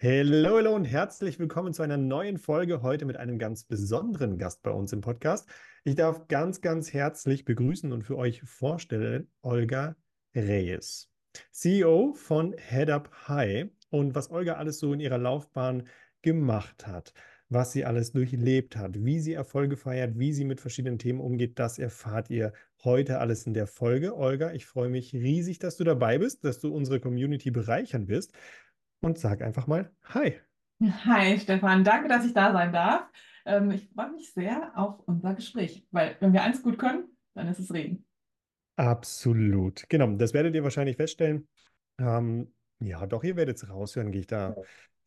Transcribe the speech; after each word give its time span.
Hallo, 0.00 0.58
hallo 0.58 0.76
und 0.76 0.84
herzlich 0.84 1.40
willkommen 1.40 1.74
zu 1.74 1.82
einer 1.82 1.96
neuen 1.96 2.38
Folge. 2.38 2.82
Heute 2.82 3.04
mit 3.04 3.16
einem 3.16 3.36
ganz 3.36 3.64
besonderen 3.64 4.38
Gast 4.38 4.62
bei 4.62 4.70
uns 4.70 4.92
im 4.92 5.00
Podcast. 5.00 5.48
Ich 5.82 5.96
darf 5.96 6.28
ganz, 6.28 6.60
ganz 6.60 6.92
herzlich 6.92 7.44
begrüßen 7.44 7.90
und 7.90 8.04
für 8.04 8.16
euch 8.16 8.40
vorstellen 8.42 9.28
Olga 9.42 9.96
Reyes, 10.36 11.10
CEO 11.50 12.12
von 12.14 12.54
Head 12.56 12.90
Up 12.90 13.10
High. 13.26 13.70
Und 13.90 14.14
was 14.14 14.30
Olga 14.30 14.52
alles 14.52 14.78
so 14.78 14.92
in 14.92 15.00
ihrer 15.00 15.18
Laufbahn 15.18 15.88
gemacht 16.22 16.86
hat, 16.86 17.12
was 17.48 17.72
sie 17.72 17.84
alles 17.84 18.12
durchlebt 18.12 18.76
hat, 18.76 19.04
wie 19.04 19.18
sie 19.18 19.32
Erfolge 19.32 19.76
feiert, 19.76 20.16
wie 20.16 20.32
sie 20.32 20.44
mit 20.44 20.60
verschiedenen 20.60 21.00
Themen 21.00 21.18
umgeht, 21.18 21.58
das 21.58 21.80
erfahrt 21.80 22.30
ihr 22.30 22.52
heute 22.84 23.18
alles 23.18 23.46
in 23.46 23.54
der 23.54 23.66
Folge. 23.66 24.16
Olga, 24.16 24.52
ich 24.52 24.64
freue 24.64 24.90
mich 24.90 25.12
riesig, 25.12 25.58
dass 25.58 25.76
du 25.76 25.82
dabei 25.82 26.18
bist, 26.18 26.44
dass 26.44 26.60
du 26.60 26.72
unsere 26.72 27.00
Community 27.00 27.50
bereichern 27.50 28.06
wirst 28.06 28.32
und 29.00 29.18
sag 29.18 29.42
einfach 29.42 29.66
mal 29.66 29.90
Hi. 30.14 30.40
Hi 31.04 31.38
Stefan, 31.38 31.84
danke, 31.84 32.08
dass 32.08 32.24
ich 32.24 32.34
da 32.34 32.52
sein 32.52 32.72
darf. 32.72 33.08
Ähm, 33.44 33.70
ich 33.70 33.88
freue 33.88 34.12
mich 34.12 34.32
sehr 34.32 34.72
auf 34.76 35.00
unser 35.06 35.34
Gespräch, 35.34 35.86
weil 35.90 36.16
wenn 36.20 36.32
wir 36.32 36.42
eins 36.42 36.62
gut 36.62 36.78
können, 36.78 37.04
dann 37.34 37.48
ist 37.48 37.58
es 37.58 37.72
reden. 37.72 38.04
Absolut. 38.76 39.84
Genau, 39.88 40.06
das 40.12 40.34
werdet 40.34 40.54
ihr 40.54 40.62
wahrscheinlich 40.62 40.96
feststellen. 40.96 41.48
Ähm, 41.98 42.52
ja, 42.78 43.06
doch, 43.06 43.24
ihr 43.24 43.34
werdet 43.34 43.56
es 43.56 43.68
raushören, 43.68 44.12
gehe 44.12 44.20
ich 44.20 44.26
da 44.28 44.54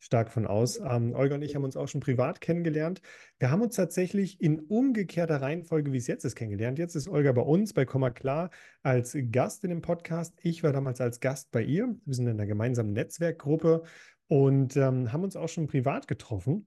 stark 0.02 0.32
von 0.32 0.48
aus. 0.48 0.80
Ähm, 0.80 1.14
Olga 1.14 1.36
und 1.36 1.42
ich 1.42 1.54
haben 1.54 1.62
uns 1.62 1.76
auch 1.76 1.86
schon 1.86 2.00
privat 2.00 2.40
kennengelernt. 2.40 3.00
Wir 3.38 3.52
haben 3.52 3.62
uns 3.62 3.76
tatsächlich 3.76 4.40
in 4.40 4.58
umgekehrter 4.58 5.40
Reihenfolge, 5.40 5.92
wie 5.92 5.96
es 5.96 6.08
jetzt 6.08 6.24
ist, 6.24 6.34
kennengelernt. 6.34 6.80
Jetzt 6.80 6.96
ist 6.96 7.08
Olga 7.08 7.30
bei 7.30 7.42
uns 7.42 7.72
bei 7.72 7.84
Komma 7.84 8.10
Klar 8.10 8.50
als 8.82 9.16
Gast 9.30 9.62
in 9.62 9.70
dem 9.70 9.80
Podcast. 9.80 10.34
Ich 10.42 10.64
war 10.64 10.72
damals 10.72 11.00
als 11.00 11.20
Gast 11.20 11.52
bei 11.52 11.62
ihr. 11.62 11.94
Wir 12.04 12.14
sind 12.14 12.26
in 12.26 12.32
einer 12.32 12.46
gemeinsamen 12.46 12.92
Netzwerkgruppe 12.92 13.84
und 14.26 14.76
ähm, 14.76 15.12
haben 15.12 15.22
uns 15.22 15.36
auch 15.36 15.48
schon 15.48 15.68
privat 15.68 16.08
getroffen. 16.08 16.66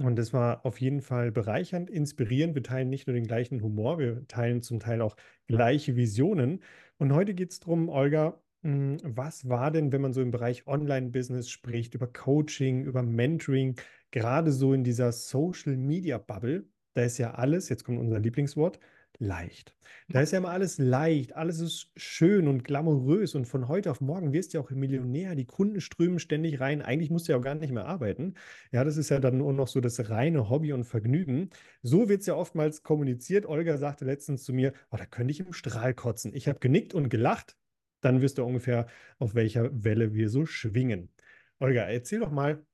Und 0.00 0.16
das 0.16 0.34
war 0.34 0.66
auf 0.66 0.78
jeden 0.78 1.00
Fall 1.00 1.32
bereichernd, 1.32 1.88
inspirierend. 1.88 2.54
Wir 2.54 2.62
teilen 2.62 2.90
nicht 2.90 3.06
nur 3.06 3.14
den 3.14 3.26
gleichen 3.26 3.62
Humor, 3.62 3.98
wir 3.98 4.28
teilen 4.28 4.60
zum 4.60 4.78
Teil 4.78 5.00
auch 5.00 5.16
gleiche 5.46 5.96
Visionen. 5.96 6.62
Und 6.98 7.14
heute 7.14 7.32
geht 7.32 7.50
es 7.50 7.60
darum, 7.60 7.88
Olga, 7.88 8.38
hm, 8.62 8.98
was 9.04 9.48
war 9.48 9.70
denn, 9.70 9.92
wenn 9.92 10.00
man 10.00 10.12
so 10.12 10.20
im 10.20 10.30
Bereich 10.30 10.66
Online-Business 10.66 11.48
spricht, 11.48 11.94
über 11.94 12.06
Coaching, 12.08 12.84
über 12.84 13.02
Mentoring, 13.02 13.76
gerade 14.10 14.52
so 14.52 14.72
in 14.74 14.84
dieser 14.84 15.12
Social-Media-Bubble, 15.12 16.66
da 16.94 17.02
ist 17.02 17.18
ja 17.18 17.34
alles, 17.34 17.68
jetzt 17.68 17.84
kommt 17.84 18.00
unser 18.00 18.18
Lieblingswort, 18.18 18.80
leicht. 19.18 19.74
Da 20.08 20.20
ist 20.20 20.32
ja 20.32 20.38
immer 20.38 20.50
alles 20.50 20.78
leicht, 20.78 21.34
alles 21.34 21.60
ist 21.60 21.90
schön 21.96 22.48
und 22.48 22.64
glamourös 22.64 23.34
und 23.34 23.46
von 23.46 23.68
heute 23.68 23.90
auf 23.90 24.00
morgen 24.00 24.32
wirst 24.32 24.52
du 24.54 24.58
ja 24.58 24.64
auch 24.64 24.70
Millionär, 24.70 25.34
die 25.34 25.44
Kunden 25.46 25.80
strömen 25.80 26.18
ständig 26.18 26.60
rein, 26.60 26.82
eigentlich 26.82 27.10
musst 27.10 27.28
du 27.28 27.32
ja 27.32 27.38
auch 27.38 27.42
gar 27.42 27.54
nicht 27.54 27.72
mehr 27.72 27.86
arbeiten. 27.86 28.34
Ja, 28.72 28.84
das 28.84 28.96
ist 28.96 29.08
ja 29.08 29.18
dann 29.20 29.38
nur 29.38 29.52
noch 29.52 29.68
so 29.68 29.80
das 29.80 30.10
reine 30.10 30.50
Hobby 30.50 30.72
und 30.72 30.84
Vergnügen. 30.84 31.50
So 31.82 32.08
wird 32.08 32.20
es 32.20 32.26
ja 32.26 32.34
oftmals 32.34 32.82
kommuniziert. 32.82 33.46
Olga 33.46 33.76
sagte 33.76 34.04
letztens 34.04 34.44
zu 34.44 34.52
mir, 34.52 34.72
oh, 34.90 34.96
da 34.96 35.06
könnte 35.06 35.32
ich 35.32 35.40
im 35.40 35.52
Strahl 35.52 35.94
kotzen. 35.94 36.32
Ich 36.34 36.48
habe 36.48 36.58
genickt 36.60 36.94
und 36.94 37.08
gelacht, 37.08 37.56
dann 38.00 38.20
wirst 38.20 38.38
du 38.38 38.44
ungefähr, 38.44 38.86
auf 39.18 39.34
welcher 39.34 39.70
Welle 39.84 40.14
wir 40.14 40.28
so 40.28 40.46
schwingen. 40.46 41.10
Olga, 41.58 41.82
erzähl 41.82 42.20
doch 42.20 42.30
mal, 42.30 42.64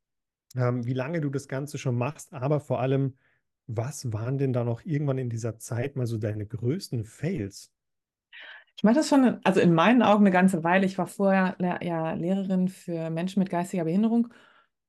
ähm, 0.56 0.86
wie 0.86 0.92
lange 0.92 1.20
du 1.20 1.30
das 1.30 1.48
Ganze 1.48 1.78
schon 1.78 1.96
machst, 1.96 2.32
aber 2.32 2.60
vor 2.60 2.80
allem, 2.80 3.16
was 3.66 4.12
waren 4.12 4.38
denn 4.38 4.52
da 4.52 4.64
noch 4.64 4.84
irgendwann 4.84 5.18
in 5.18 5.30
dieser 5.30 5.58
Zeit 5.58 5.96
mal 5.96 6.06
so 6.06 6.18
deine 6.18 6.46
größten 6.46 7.04
Fails? 7.04 7.72
Ich 8.76 8.82
mache 8.82 8.96
das 8.96 9.08
schon, 9.08 9.40
also 9.44 9.60
in 9.60 9.72
meinen 9.72 10.02
Augen 10.02 10.24
eine 10.24 10.32
ganze 10.32 10.64
Weile. 10.64 10.84
Ich 10.84 10.98
war 10.98 11.06
vorher 11.06 11.56
ja 11.60 12.12
Lehrerin 12.12 12.68
für 12.68 13.08
Menschen 13.08 13.40
mit 13.40 13.50
geistiger 13.50 13.84
Behinderung 13.84 14.28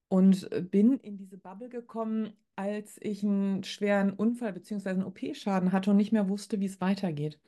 und 0.07 0.49
bin 0.71 0.97
in 0.99 1.17
diese 1.17 1.37
Bubble 1.37 1.69
gekommen, 1.69 2.33
als 2.55 2.97
ich 3.01 3.23
einen 3.23 3.63
schweren 3.63 4.11
Unfall 4.11 4.53
bzw. 4.53 4.89
einen 4.89 5.03
OP-Schaden 5.03 5.71
hatte 5.71 5.91
und 5.91 5.97
nicht 5.97 6.11
mehr 6.11 6.29
wusste, 6.29 6.59
wie 6.59 6.65
es 6.65 6.81
weitergeht. 6.81 7.39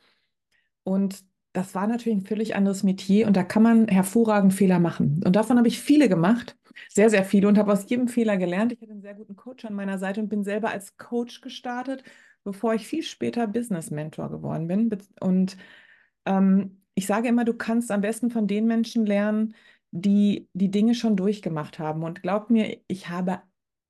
Und 0.84 1.24
das 1.58 1.74
war 1.74 1.88
natürlich 1.88 2.20
ein 2.20 2.26
völlig 2.26 2.56
anderes 2.56 2.84
Metier 2.84 3.26
und 3.26 3.36
da 3.36 3.44
kann 3.44 3.64
man 3.64 3.88
hervorragend 3.88 4.54
Fehler 4.54 4.78
machen. 4.78 5.24
Und 5.26 5.36
davon 5.36 5.58
habe 5.58 5.68
ich 5.68 5.80
viele 5.80 6.08
gemacht, 6.08 6.56
sehr, 6.88 7.10
sehr 7.10 7.26
viele 7.26 7.48
und 7.48 7.58
habe 7.58 7.74
aus 7.74 7.90
jedem 7.90 8.08
Fehler 8.08 8.38
gelernt. 8.38 8.74
Ich 8.74 8.80
hatte 8.80 8.92
einen 8.92 9.02
sehr 9.02 9.16
guten 9.16 9.36
Coach 9.36 9.66
an 9.66 9.74
meiner 9.74 9.98
Seite 9.98 10.22
und 10.22 10.30
bin 10.30 10.44
selber 10.44 10.70
als 10.70 10.98
Coach 10.98 11.42
gestartet, 11.42 12.04
bevor 12.44 12.76
ich 12.76 12.86
viel 12.86 13.02
später 13.02 13.48
Business 13.48 13.90
Mentor 13.90 14.30
geworden 14.30 14.68
bin. 14.68 14.96
Und 15.20 15.58
ähm, 16.26 16.84
ich 16.94 17.08
sage 17.08 17.28
immer, 17.28 17.44
du 17.44 17.56
kannst 17.56 17.90
am 17.90 18.02
besten 18.02 18.30
von 18.30 18.46
den 18.46 18.68
Menschen 18.68 19.08
lernen, 19.08 19.56
die 19.90 20.48
die 20.54 20.70
Dinge 20.70 20.94
schon 20.94 21.16
durchgemacht 21.16 21.80
haben. 21.80 22.04
Und 22.04 22.22
glaub 22.22 22.52
mir, 22.52 22.80
ich 22.88 23.10
habe 23.10 23.42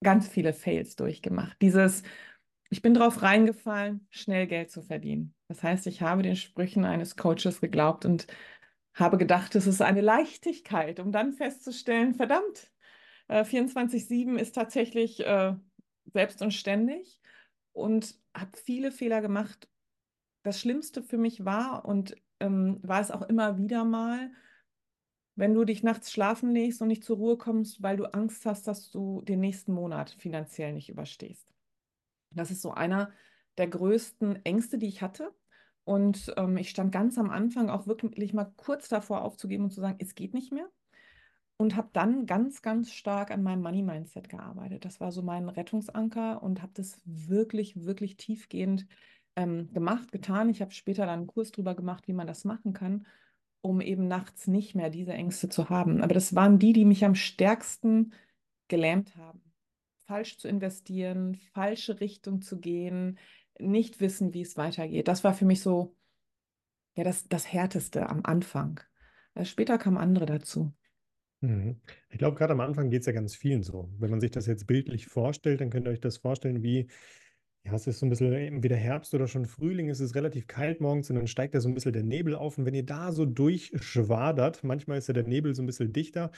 ganz 0.02 0.26
viele 0.26 0.54
Fails 0.54 0.96
durchgemacht. 0.96 1.60
Dieses, 1.60 2.02
ich 2.70 2.80
bin 2.80 2.94
drauf 2.94 3.20
reingefallen, 3.20 4.06
schnell 4.08 4.46
Geld 4.46 4.70
zu 4.70 4.80
verdienen. 4.80 5.34
Das 5.48 5.62
heißt, 5.62 5.86
ich 5.86 6.02
habe 6.02 6.22
den 6.22 6.36
Sprüchen 6.36 6.84
eines 6.84 7.16
Coaches 7.16 7.60
geglaubt 7.60 8.04
und 8.04 8.26
habe 8.94 9.16
gedacht, 9.16 9.54
es 9.54 9.66
ist 9.66 9.80
eine 9.80 10.00
Leichtigkeit, 10.02 11.00
um 11.00 11.12
dann 11.12 11.32
festzustellen, 11.32 12.14
verdammt, 12.14 12.70
äh, 13.28 13.44
24-7 13.44 14.36
ist 14.36 14.54
tatsächlich 14.54 15.24
äh, 15.24 15.54
selbst 16.12 16.42
und 16.42 16.52
ständig 16.52 17.20
und 17.72 18.14
habe 18.34 18.56
viele 18.56 18.92
Fehler 18.92 19.20
gemacht. 19.20 19.68
Das 20.42 20.60
Schlimmste 20.60 21.02
für 21.02 21.18
mich 21.18 21.44
war 21.44 21.84
und 21.84 22.16
ähm, 22.40 22.80
war 22.82 23.00
es 23.00 23.10
auch 23.10 23.22
immer 23.22 23.58
wieder 23.58 23.84
mal, 23.84 24.30
wenn 25.34 25.54
du 25.54 25.64
dich 25.64 25.82
nachts 25.82 26.10
schlafen 26.10 26.50
legst 26.50 26.82
und 26.82 26.88
nicht 26.88 27.04
zur 27.04 27.16
Ruhe 27.16 27.36
kommst, 27.38 27.82
weil 27.82 27.96
du 27.96 28.12
Angst 28.12 28.44
hast, 28.44 28.66
dass 28.66 28.90
du 28.90 29.22
den 29.22 29.40
nächsten 29.40 29.72
Monat 29.72 30.10
finanziell 30.10 30.72
nicht 30.72 30.88
überstehst. 30.88 31.54
Das 32.34 32.50
ist 32.50 32.60
so 32.60 32.72
einer 32.72 33.12
der 33.58 33.68
größten 33.68 34.44
Ängste, 34.44 34.78
die 34.78 34.88
ich 34.88 35.02
hatte. 35.02 35.34
Und 35.84 36.32
ähm, 36.36 36.56
ich 36.56 36.70
stand 36.70 36.92
ganz 36.92 37.18
am 37.18 37.30
Anfang 37.30 37.70
auch 37.70 37.86
wirklich 37.86 38.34
mal 38.34 38.52
kurz 38.56 38.88
davor 38.88 39.22
aufzugeben 39.22 39.64
und 39.64 39.70
zu 39.70 39.80
sagen, 39.80 39.98
es 40.00 40.14
geht 40.14 40.34
nicht 40.34 40.52
mehr. 40.52 40.68
Und 41.56 41.74
habe 41.74 41.88
dann 41.92 42.26
ganz, 42.26 42.62
ganz 42.62 42.92
stark 42.92 43.32
an 43.32 43.42
meinem 43.42 43.62
Money-Mindset 43.62 44.28
gearbeitet. 44.28 44.84
Das 44.84 45.00
war 45.00 45.10
so 45.10 45.22
mein 45.22 45.48
Rettungsanker 45.48 46.42
und 46.42 46.62
habe 46.62 46.72
das 46.74 47.00
wirklich, 47.04 47.84
wirklich 47.84 48.16
tiefgehend 48.16 48.86
ähm, 49.34 49.72
gemacht, 49.72 50.12
getan. 50.12 50.50
Ich 50.50 50.60
habe 50.60 50.70
später 50.70 51.06
dann 51.06 51.20
einen 51.20 51.26
Kurs 51.26 51.50
darüber 51.50 51.74
gemacht, 51.74 52.06
wie 52.06 52.12
man 52.12 52.28
das 52.28 52.44
machen 52.44 52.74
kann, 52.74 53.06
um 53.60 53.80
eben 53.80 54.06
nachts 54.06 54.46
nicht 54.46 54.76
mehr 54.76 54.90
diese 54.90 55.14
Ängste 55.14 55.48
zu 55.48 55.68
haben. 55.68 56.00
Aber 56.02 56.14
das 56.14 56.34
waren 56.34 56.60
die, 56.60 56.72
die 56.72 56.84
mich 56.84 57.04
am 57.04 57.16
stärksten 57.16 58.12
gelähmt 58.68 59.16
haben 59.16 59.42
falsch 60.08 60.38
zu 60.38 60.48
investieren, 60.48 61.34
falsche 61.52 62.00
Richtung 62.00 62.40
zu 62.40 62.58
gehen, 62.58 63.18
nicht 63.58 64.00
wissen, 64.00 64.34
wie 64.34 64.42
es 64.42 64.56
weitergeht. 64.56 65.08
Das 65.08 65.24
war 65.24 65.34
für 65.34 65.44
mich 65.44 65.60
so 65.60 65.94
ja, 66.98 67.04
das, 67.04 67.28
das 67.28 67.50
Härteste 67.52 68.08
am 68.08 68.22
Anfang. 68.24 68.80
Äh, 69.34 69.44
später 69.44 69.78
kamen 69.78 69.96
andere 69.96 70.26
dazu. 70.26 70.74
Mhm. 71.40 71.80
Ich 72.10 72.18
glaube, 72.18 72.36
gerade 72.36 72.52
am 72.52 72.60
Anfang 72.60 72.90
geht 72.90 73.00
es 73.00 73.06
ja 73.06 73.12
ganz 73.12 73.36
vielen 73.36 73.62
so. 73.62 73.88
Wenn 73.98 74.10
man 74.10 74.20
sich 74.20 74.32
das 74.32 74.46
jetzt 74.46 74.66
bildlich 74.66 75.06
vorstellt, 75.06 75.60
dann 75.60 75.70
könnt 75.70 75.86
ihr 75.86 75.92
euch 75.92 76.00
das 76.00 76.18
vorstellen, 76.18 76.64
wie, 76.64 76.88
ja, 77.64 77.72
es 77.74 77.86
ist 77.86 78.00
so 78.00 78.06
ein 78.06 78.10
bisschen 78.10 78.32
entweder 78.32 78.74
Herbst 78.74 79.14
oder 79.14 79.28
schon 79.28 79.46
Frühling, 79.46 79.88
es 79.88 80.00
ist 80.00 80.16
relativ 80.16 80.48
kalt 80.48 80.80
morgens 80.80 81.08
und 81.08 81.14
dann 81.16 81.28
steigt 81.28 81.54
da 81.54 81.60
so 81.60 81.68
ein 81.68 81.74
bisschen 81.74 81.92
der 81.92 82.02
Nebel 82.02 82.34
auf. 82.34 82.58
Und 82.58 82.66
wenn 82.66 82.74
ihr 82.74 82.84
da 82.84 83.12
so 83.12 83.24
durchschwadert, 83.24 84.64
manchmal 84.64 84.98
ist 84.98 85.06
ja 85.06 85.14
der 85.14 85.22
Nebel 85.22 85.54
so 85.54 85.62
ein 85.62 85.66
bisschen 85.66 85.92
dichter, 85.92 86.32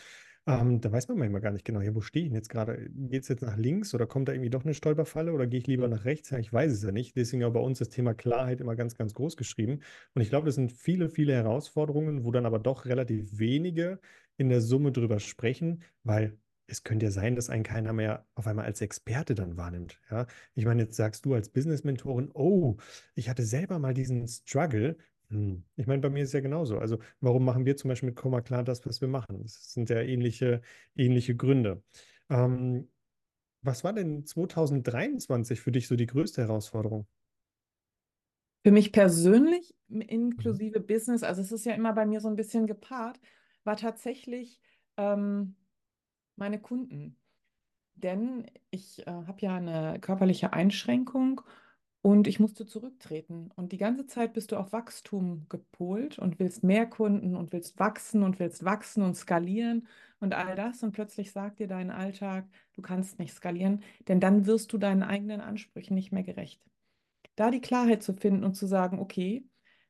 ähm, 0.58 0.80
da 0.80 0.90
weiß 0.90 1.08
man 1.08 1.18
manchmal 1.18 1.40
gar 1.40 1.52
nicht 1.52 1.64
genau, 1.64 1.80
ja, 1.80 1.94
wo 1.94 2.00
stehe 2.00 2.24
ich 2.24 2.30
denn 2.30 2.36
jetzt 2.36 2.48
gerade? 2.48 2.88
Geht 2.90 3.22
es 3.22 3.28
jetzt 3.28 3.42
nach 3.42 3.56
links 3.56 3.94
oder 3.94 4.06
kommt 4.06 4.28
da 4.28 4.32
irgendwie 4.32 4.50
doch 4.50 4.64
eine 4.64 4.74
Stolperfalle 4.74 5.32
oder 5.32 5.46
gehe 5.46 5.60
ich 5.60 5.66
lieber 5.66 5.88
nach 5.88 6.04
rechts? 6.04 6.30
Ja, 6.30 6.38
ich 6.38 6.52
weiß 6.52 6.72
es 6.72 6.82
ja 6.82 6.92
nicht. 6.92 7.16
Deswegen 7.16 7.44
auch 7.44 7.52
bei 7.52 7.60
uns 7.60 7.78
das 7.78 7.90
Thema 7.90 8.14
Klarheit 8.14 8.60
immer 8.60 8.76
ganz, 8.76 8.96
ganz 8.96 9.14
groß 9.14 9.36
geschrieben. 9.36 9.80
Und 10.14 10.22
ich 10.22 10.30
glaube, 10.30 10.46
das 10.46 10.54
sind 10.54 10.72
viele, 10.72 11.08
viele 11.08 11.34
Herausforderungen, 11.34 12.24
wo 12.24 12.30
dann 12.30 12.46
aber 12.46 12.58
doch 12.58 12.86
relativ 12.86 13.38
wenige 13.38 14.00
in 14.36 14.48
der 14.48 14.60
Summe 14.60 14.92
drüber 14.92 15.20
sprechen, 15.20 15.82
weil 16.04 16.38
es 16.66 16.84
könnte 16.84 17.06
ja 17.06 17.12
sein, 17.12 17.34
dass 17.34 17.50
einen 17.50 17.64
keiner 17.64 17.92
mehr 17.92 18.26
auf 18.34 18.46
einmal 18.46 18.64
als 18.64 18.80
Experte 18.80 19.34
dann 19.34 19.56
wahrnimmt. 19.56 20.00
Ja, 20.10 20.26
ich 20.54 20.64
meine, 20.64 20.82
jetzt 20.82 20.96
sagst 20.96 21.24
du 21.26 21.34
als 21.34 21.48
Business-Mentorin, 21.48 22.30
oh, 22.32 22.76
ich 23.14 23.28
hatte 23.28 23.42
selber 23.42 23.78
mal 23.78 23.94
diesen 23.94 24.26
Struggle. 24.28 24.96
Ich 25.76 25.86
meine, 25.86 26.02
bei 26.02 26.10
mir 26.10 26.22
ist 26.22 26.30
es 26.30 26.32
ja 26.32 26.40
genauso. 26.40 26.78
Also, 26.78 26.98
warum 27.20 27.44
machen 27.44 27.64
wir 27.64 27.76
zum 27.76 27.88
Beispiel 27.88 28.08
mit 28.08 28.16
Coma 28.16 28.40
klar 28.40 28.64
das, 28.64 28.84
was 28.84 29.00
wir 29.00 29.08
machen? 29.08 29.42
Das 29.42 29.72
sind 29.72 29.88
ja 29.88 30.00
ähnliche, 30.00 30.60
ähnliche 30.96 31.36
Gründe. 31.36 31.82
Ähm, 32.28 32.88
was 33.62 33.84
war 33.84 33.92
denn 33.92 34.24
2023 34.24 35.60
für 35.60 35.70
dich 35.70 35.86
so 35.86 35.94
die 35.94 36.06
größte 36.06 36.42
Herausforderung? 36.42 37.06
Für 38.64 38.72
mich 38.72 38.92
persönlich, 38.92 39.74
inklusive 39.88 40.80
mhm. 40.80 40.86
Business, 40.86 41.22
also 41.22 41.40
es 41.42 41.52
ist 41.52 41.64
ja 41.64 41.74
immer 41.74 41.92
bei 41.92 42.06
mir 42.06 42.20
so 42.20 42.28
ein 42.28 42.36
bisschen 42.36 42.66
gepaart, 42.66 43.20
war 43.64 43.76
tatsächlich 43.76 44.60
ähm, 44.96 45.54
meine 46.36 46.60
Kunden. 46.60 47.16
Denn 47.94 48.46
ich 48.70 49.06
äh, 49.06 49.10
habe 49.10 49.40
ja 49.40 49.56
eine 49.56 50.00
körperliche 50.00 50.52
Einschränkung 50.52 51.42
Und 52.02 52.26
ich 52.26 52.40
musste 52.40 52.64
zurücktreten. 52.66 53.50
Und 53.56 53.72
die 53.72 53.76
ganze 53.76 54.06
Zeit 54.06 54.32
bist 54.32 54.52
du 54.52 54.56
auf 54.56 54.72
Wachstum 54.72 55.46
gepolt 55.50 56.18
und 56.18 56.38
willst 56.38 56.64
mehr 56.64 56.86
Kunden 56.86 57.36
und 57.36 57.52
willst 57.52 57.78
wachsen 57.78 58.22
und 58.22 58.38
willst 58.38 58.64
wachsen 58.64 59.02
und 59.02 59.16
skalieren 59.16 59.86
und 60.18 60.34
all 60.34 60.54
das. 60.56 60.82
Und 60.82 60.92
plötzlich 60.92 61.30
sagt 61.32 61.58
dir 61.58 61.68
dein 61.68 61.90
Alltag, 61.90 62.46
du 62.74 62.80
kannst 62.80 63.18
nicht 63.18 63.34
skalieren, 63.34 63.82
denn 64.08 64.18
dann 64.18 64.46
wirst 64.46 64.72
du 64.72 64.78
deinen 64.78 65.02
eigenen 65.02 65.42
Ansprüchen 65.42 65.94
nicht 65.94 66.10
mehr 66.10 66.22
gerecht. 66.22 66.62
Da 67.36 67.50
die 67.50 67.60
Klarheit 67.60 68.02
zu 68.02 68.14
finden 68.14 68.44
und 68.44 68.54
zu 68.54 68.66
sagen, 68.66 68.98
okay, 68.98 69.44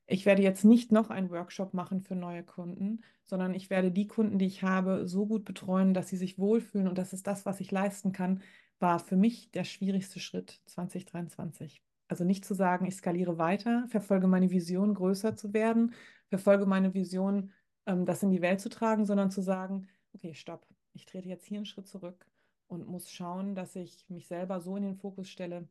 ich 0.07 0.27
werde 0.27 0.43
jetzt 0.43 0.65
nicht 0.65 0.91
noch 0.91 1.11
einen 1.11 1.31
Workshop 1.31 1.75
machen 1.75 2.01
für 2.01 2.17
neue 2.17 2.43
Kunden, 2.43 3.03
sondern 3.25 3.55
ich 3.55 3.71
werde 3.71 3.93
die 3.93 4.09
Kunden, 4.09 4.39
die 4.39 4.47
ich 4.47 4.65
habe, 4.65 5.07
so 5.07 5.27
gut 5.27 5.45
betreuen, 5.45 5.95
dass 5.95 6.09
sie 6.09 6.17
sich 6.17 6.39
wohlfühlen 6.39 6.89
und 6.89 6.99
das 6.99 7.12
ist 7.12 7.29
das, 7.29 7.47
was 7.47 7.61
ich 7.61 7.71
leisten 7.71 8.12
kann, 8.12 8.43
war 8.81 8.99
für 8.99 9.17
mich 9.17 9.53
der 9.53 9.65
schwierigste 9.65 10.19
Schritt 10.19 10.61
2023. 10.67 11.81
Also 12.11 12.25
nicht 12.25 12.45
zu 12.45 12.55
sagen, 12.55 12.87
ich 12.87 12.97
skaliere 12.97 13.39
weiter, 13.39 13.87
verfolge 13.89 14.27
meine 14.27 14.51
Vision, 14.51 14.95
größer 14.95 15.37
zu 15.37 15.53
werden, 15.53 15.95
verfolge 16.29 16.67
meine 16.67 16.93
Vision, 16.93 17.53
ähm, 17.87 18.05
das 18.05 18.25
in 18.25 18.31
die 18.31 18.43
Welt 18.43 18.61
zu 18.61 18.69
tragen, 18.69 19.07
sondern 19.07 19.31
zu 19.31 19.43
sagen, 19.43 19.87
okay, 20.12 20.35
stopp, 20.35 20.67
ich 20.93 21.07
trete 21.07 21.29
jetzt 21.29 21.47
hier 21.47 21.59
einen 21.59 21.67
Schritt 21.67 21.87
zurück 21.87 22.27
und 22.67 22.89
muss 22.89 23.12
schauen, 23.12 23.55
dass 23.55 23.77
ich 23.77 24.05
mich 24.09 24.27
selber 24.27 24.61
so 24.61 24.77
in 24.77 24.83
den 24.83 24.97
Fokus 24.97 25.29
stelle, 25.29 25.69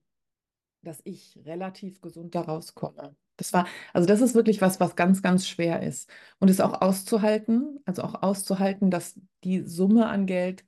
dass 0.81 1.01
ich 1.03 1.37
relativ 1.43 1.99
gesund 1.99 2.33
daraus 2.35 2.73
komme. 2.73 3.17
Das 3.35 3.51
war, 3.51 3.67
also 3.91 4.07
das 4.07 4.21
ist 4.21 4.33
wirklich 4.33 4.61
was, 4.61 4.79
was 4.79 4.95
ganz, 4.95 5.21
ganz 5.21 5.45
schwer 5.45 5.83
ist. 5.83 6.09
Und 6.39 6.49
es 6.49 6.61
auch 6.61 6.81
auszuhalten, 6.81 7.79
also 7.83 8.03
auch 8.03 8.21
auszuhalten, 8.21 8.91
dass 8.91 9.19
die 9.43 9.59
Summe 9.63 10.07
an 10.07 10.25
Geld 10.25 10.63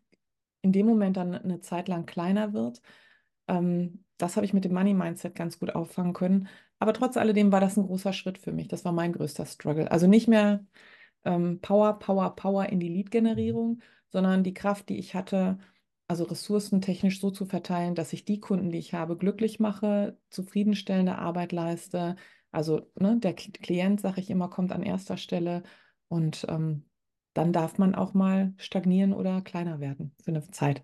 in 0.63 0.73
dem 0.73 0.85
Moment 0.85 1.15
dann 1.15 1.33
eine 1.33 1.61
Zeit 1.61 1.87
lang 1.87 2.05
kleiner 2.05 2.51
wird. 2.51 2.81
Ähm, 3.47 4.03
das 4.21 4.35
habe 4.35 4.45
ich 4.45 4.53
mit 4.53 4.65
dem 4.65 4.73
Money 4.73 4.93
Mindset 4.93 5.35
ganz 5.35 5.59
gut 5.59 5.75
auffangen 5.75 6.13
können. 6.13 6.47
Aber 6.79 6.93
trotz 6.93 7.17
alledem 7.17 7.51
war 7.51 7.59
das 7.61 7.77
ein 7.77 7.85
großer 7.85 8.13
Schritt 8.13 8.37
für 8.37 8.51
mich. 8.51 8.67
Das 8.67 8.85
war 8.85 8.91
mein 8.91 9.13
größter 9.13 9.45
Struggle. 9.45 9.91
Also 9.91 10.07
nicht 10.07 10.27
mehr 10.27 10.65
ähm, 11.25 11.59
Power, 11.61 11.99
Power, 11.99 12.35
Power 12.35 12.67
in 12.67 12.79
die 12.79 12.89
Lead-Generierung, 12.89 13.81
sondern 14.09 14.43
die 14.43 14.53
Kraft, 14.53 14.89
die 14.89 14.97
ich 14.99 15.15
hatte, 15.15 15.57
also 16.07 16.25
ressourcentechnisch 16.25 17.21
so 17.21 17.31
zu 17.31 17.45
verteilen, 17.45 17.95
dass 17.95 18.13
ich 18.13 18.25
die 18.25 18.39
Kunden, 18.39 18.71
die 18.71 18.79
ich 18.79 18.93
habe, 18.93 19.17
glücklich 19.17 19.59
mache, 19.59 20.17
zufriedenstellende 20.29 21.17
Arbeit 21.17 21.51
leiste, 21.51 22.15
also 22.51 22.91
ne, 22.99 23.17
der 23.17 23.33
Klient, 23.33 24.01
sage 24.01 24.21
ich 24.21 24.29
immer, 24.29 24.49
kommt 24.49 24.71
an 24.73 24.83
erster 24.83 25.17
Stelle 25.17 25.63
und 26.09 26.45
ähm, 26.49 26.85
dann 27.33 27.53
darf 27.53 27.77
man 27.77 27.95
auch 27.95 28.13
mal 28.13 28.53
stagnieren 28.57 29.13
oder 29.13 29.41
kleiner 29.41 29.79
werden 29.79 30.13
für 30.21 30.31
eine 30.31 30.49
Zeit. 30.51 30.83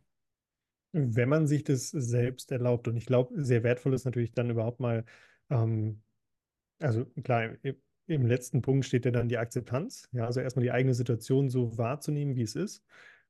Wenn 0.98 1.30
man 1.30 1.48
sich 1.48 1.64
das 1.64 1.90
selbst 1.90 2.52
erlaubt, 2.52 2.88
und 2.88 2.98
ich 2.98 3.06
glaube, 3.06 3.44
sehr 3.44 3.64
wertvoll 3.64 3.94
ist 3.94 4.06
natürlich 4.06 4.34
dann 4.34 4.50
überhaupt 4.50 4.80
mal, 4.80 5.06
ähm, 5.50 6.02
also 6.80 7.06
klar, 7.24 7.52
im 8.08 8.26
letzten 8.26 8.62
Punkt 8.62 8.86
steht 8.86 9.06
ja 9.06 9.12
dann 9.12 9.30
die 9.30 9.38
Akzeptanz, 9.38 10.10
ja, 10.12 10.26
also 10.26 10.40
erstmal 10.40 10.64
die 10.64 10.72
eigene 10.72 10.94
Situation 10.94 11.50
so 11.50 11.78
wahrzunehmen, 11.78 12.36
wie 12.36 12.44
es 12.44 12.56
ist 12.56 12.84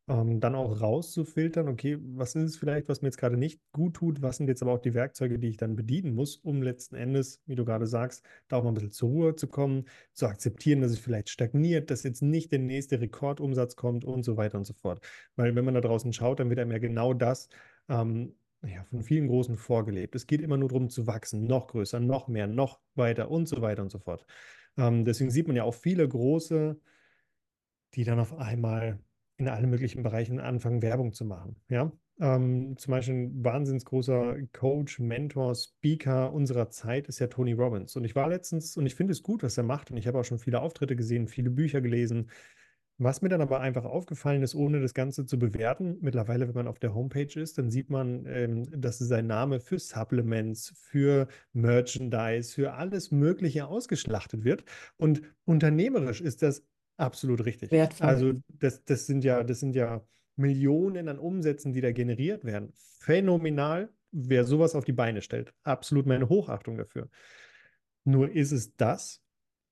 ähm, 0.09 0.39
dann 0.39 0.55
auch 0.55 0.79
rauszufiltern, 0.79 1.67
okay, 1.67 1.97
was 2.01 2.35
ist 2.35 2.43
es 2.43 2.57
vielleicht, 2.57 2.87
was 2.87 3.01
mir 3.01 3.09
jetzt 3.09 3.17
gerade 3.17 3.35
nicht 3.37 3.61
gut 3.73 3.95
tut, 3.95 4.21
was 4.21 4.37
sind 4.37 4.47
jetzt 4.47 4.61
aber 4.61 4.71
auch 4.71 4.79
die 4.79 4.93
Werkzeuge, 4.93 5.37
die 5.37 5.49
ich 5.49 5.57
dann 5.57 5.75
bedienen 5.75 6.15
muss, 6.15 6.37
um 6.37 6.61
letzten 6.61 6.95
Endes, 6.95 7.41
wie 7.45 7.55
du 7.55 7.65
gerade 7.65 7.87
sagst, 7.87 8.25
da 8.47 8.57
auch 8.57 8.63
mal 8.63 8.71
ein 8.71 8.73
bisschen 8.75 8.91
zur 8.91 9.09
Ruhe 9.09 9.35
zu 9.35 9.47
kommen, 9.47 9.85
zu 10.13 10.27
akzeptieren, 10.27 10.81
dass 10.81 10.91
es 10.91 10.99
vielleicht 10.99 11.29
stagniert, 11.29 11.91
dass 11.91 12.03
jetzt 12.03 12.21
nicht 12.21 12.51
der 12.51 12.59
nächste 12.59 13.01
Rekordumsatz 13.01 13.75
kommt 13.75 14.05
und 14.05 14.23
so 14.23 14.37
weiter 14.37 14.57
und 14.57 14.65
so 14.65 14.73
fort. 14.73 15.05
Weil 15.35 15.55
wenn 15.55 15.65
man 15.65 15.73
da 15.73 15.81
draußen 15.81 16.13
schaut, 16.13 16.39
dann 16.39 16.49
wird 16.49 16.59
einem 16.59 16.71
ja 16.71 16.79
genau 16.79 17.13
das 17.13 17.49
ähm, 17.89 18.33
ja, 18.63 18.83
von 18.85 19.03
vielen 19.03 19.27
Großen 19.27 19.57
vorgelebt. 19.57 20.15
Es 20.15 20.25
geht 20.25 20.41
immer 20.41 20.57
nur 20.57 20.69
darum 20.69 20.89
zu 20.89 21.05
wachsen, 21.05 21.45
noch 21.45 21.67
größer, 21.67 21.99
noch 21.99 22.27
mehr, 22.27 22.47
noch 22.47 22.79
weiter 22.95 23.29
und 23.29 23.47
so 23.47 23.61
weiter 23.61 23.81
und 23.81 23.91
so 23.91 23.99
fort. 23.99 24.25
Ähm, 24.77 25.05
deswegen 25.05 25.31
sieht 25.31 25.47
man 25.47 25.55
ja 25.55 25.63
auch 25.63 25.75
viele 25.75 26.07
große, 26.07 26.79
die 27.93 28.03
dann 28.03 28.19
auf 28.19 28.33
einmal 28.37 28.99
in 29.37 29.47
allen 29.47 29.69
möglichen 29.69 30.03
Bereichen 30.03 30.39
anfangen, 30.39 30.81
Werbung 30.81 31.13
zu 31.13 31.25
machen. 31.25 31.55
Ja? 31.69 31.91
Ähm, 32.19 32.75
zum 32.77 32.91
Beispiel 32.91 33.15
ein 33.15 33.43
wahnsinnig 33.43 33.85
großer 33.85 34.37
Coach, 34.51 34.99
Mentor, 34.99 35.53
Speaker 35.53 36.33
unserer 36.33 36.69
Zeit 36.69 37.07
ist 37.07 37.19
ja 37.19 37.27
Tony 37.27 37.53
Robbins. 37.53 37.95
Und 37.95 38.03
ich 38.03 38.15
war 38.15 38.27
letztens, 38.27 38.75
und 38.77 38.87
ich 38.87 38.95
finde 38.95 39.11
es 39.11 39.21
gut, 39.21 39.43
was 39.43 39.57
er 39.57 39.63
macht, 39.63 39.91
und 39.91 39.97
ich 39.97 40.07
habe 40.07 40.19
auch 40.19 40.25
schon 40.25 40.39
viele 40.39 40.61
Auftritte 40.61 40.95
gesehen, 40.95 41.27
viele 41.27 41.51
Bücher 41.51 41.81
gelesen. 41.81 42.31
Was 42.99 43.21
mir 43.21 43.29
dann 43.29 43.41
aber 43.41 43.59
einfach 43.59 43.85
aufgefallen 43.85 44.41
ist, 44.41 44.55
ohne 44.55 44.81
das 44.81 44.95
Ganze 44.95 45.27
zu 45.27 45.37
bewerten, 45.37 45.97
mittlerweile, 46.01 46.47
wenn 46.47 46.55
man 46.55 46.67
auf 46.67 46.79
der 46.79 46.95
Homepage 46.95 47.39
ist, 47.39 47.59
dann 47.59 47.69
sieht 47.69 47.91
man, 47.91 48.25
ähm, 48.25 48.65
dass 48.71 48.97
sein 48.97 49.27
Name 49.27 49.59
für 49.59 49.77
Supplements, 49.77 50.73
für 50.75 51.27
Merchandise, 51.53 52.51
für 52.51 52.73
alles 52.73 53.11
Mögliche 53.11 53.67
ausgeschlachtet 53.67 54.43
wird. 54.43 54.63
Und 54.97 55.21
unternehmerisch 55.45 56.21
ist 56.21 56.41
das 56.41 56.65
Absolut 56.97 57.45
richtig. 57.45 57.71
Wertvoll. 57.71 58.07
Also 58.07 58.33
das, 58.47 58.83
das 58.83 59.05
sind 59.05 59.23
ja, 59.23 59.43
das 59.43 59.59
sind 59.59 59.75
ja 59.75 60.03
Millionen 60.35 61.07
an 61.07 61.19
Umsätzen, 61.19 61.73
die 61.73 61.81
da 61.81 61.91
generiert 61.91 62.43
werden. 62.43 62.73
Phänomenal, 62.99 63.89
wer 64.11 64.43
sowas 64.43 64.75
auf 64.75 64.85
die 64.85 64.93
Beine 64.93 65.21
stellt. 65.21 65.53
Absolut 65.63 66.05
meine 66.05 66.29
Hochachtung 66.29 66.77
dafür. 66.77 67.09
Nur 68.03 68.31
ist 68.31 68.51
es 68.51 68.75
das? 68.75 69.21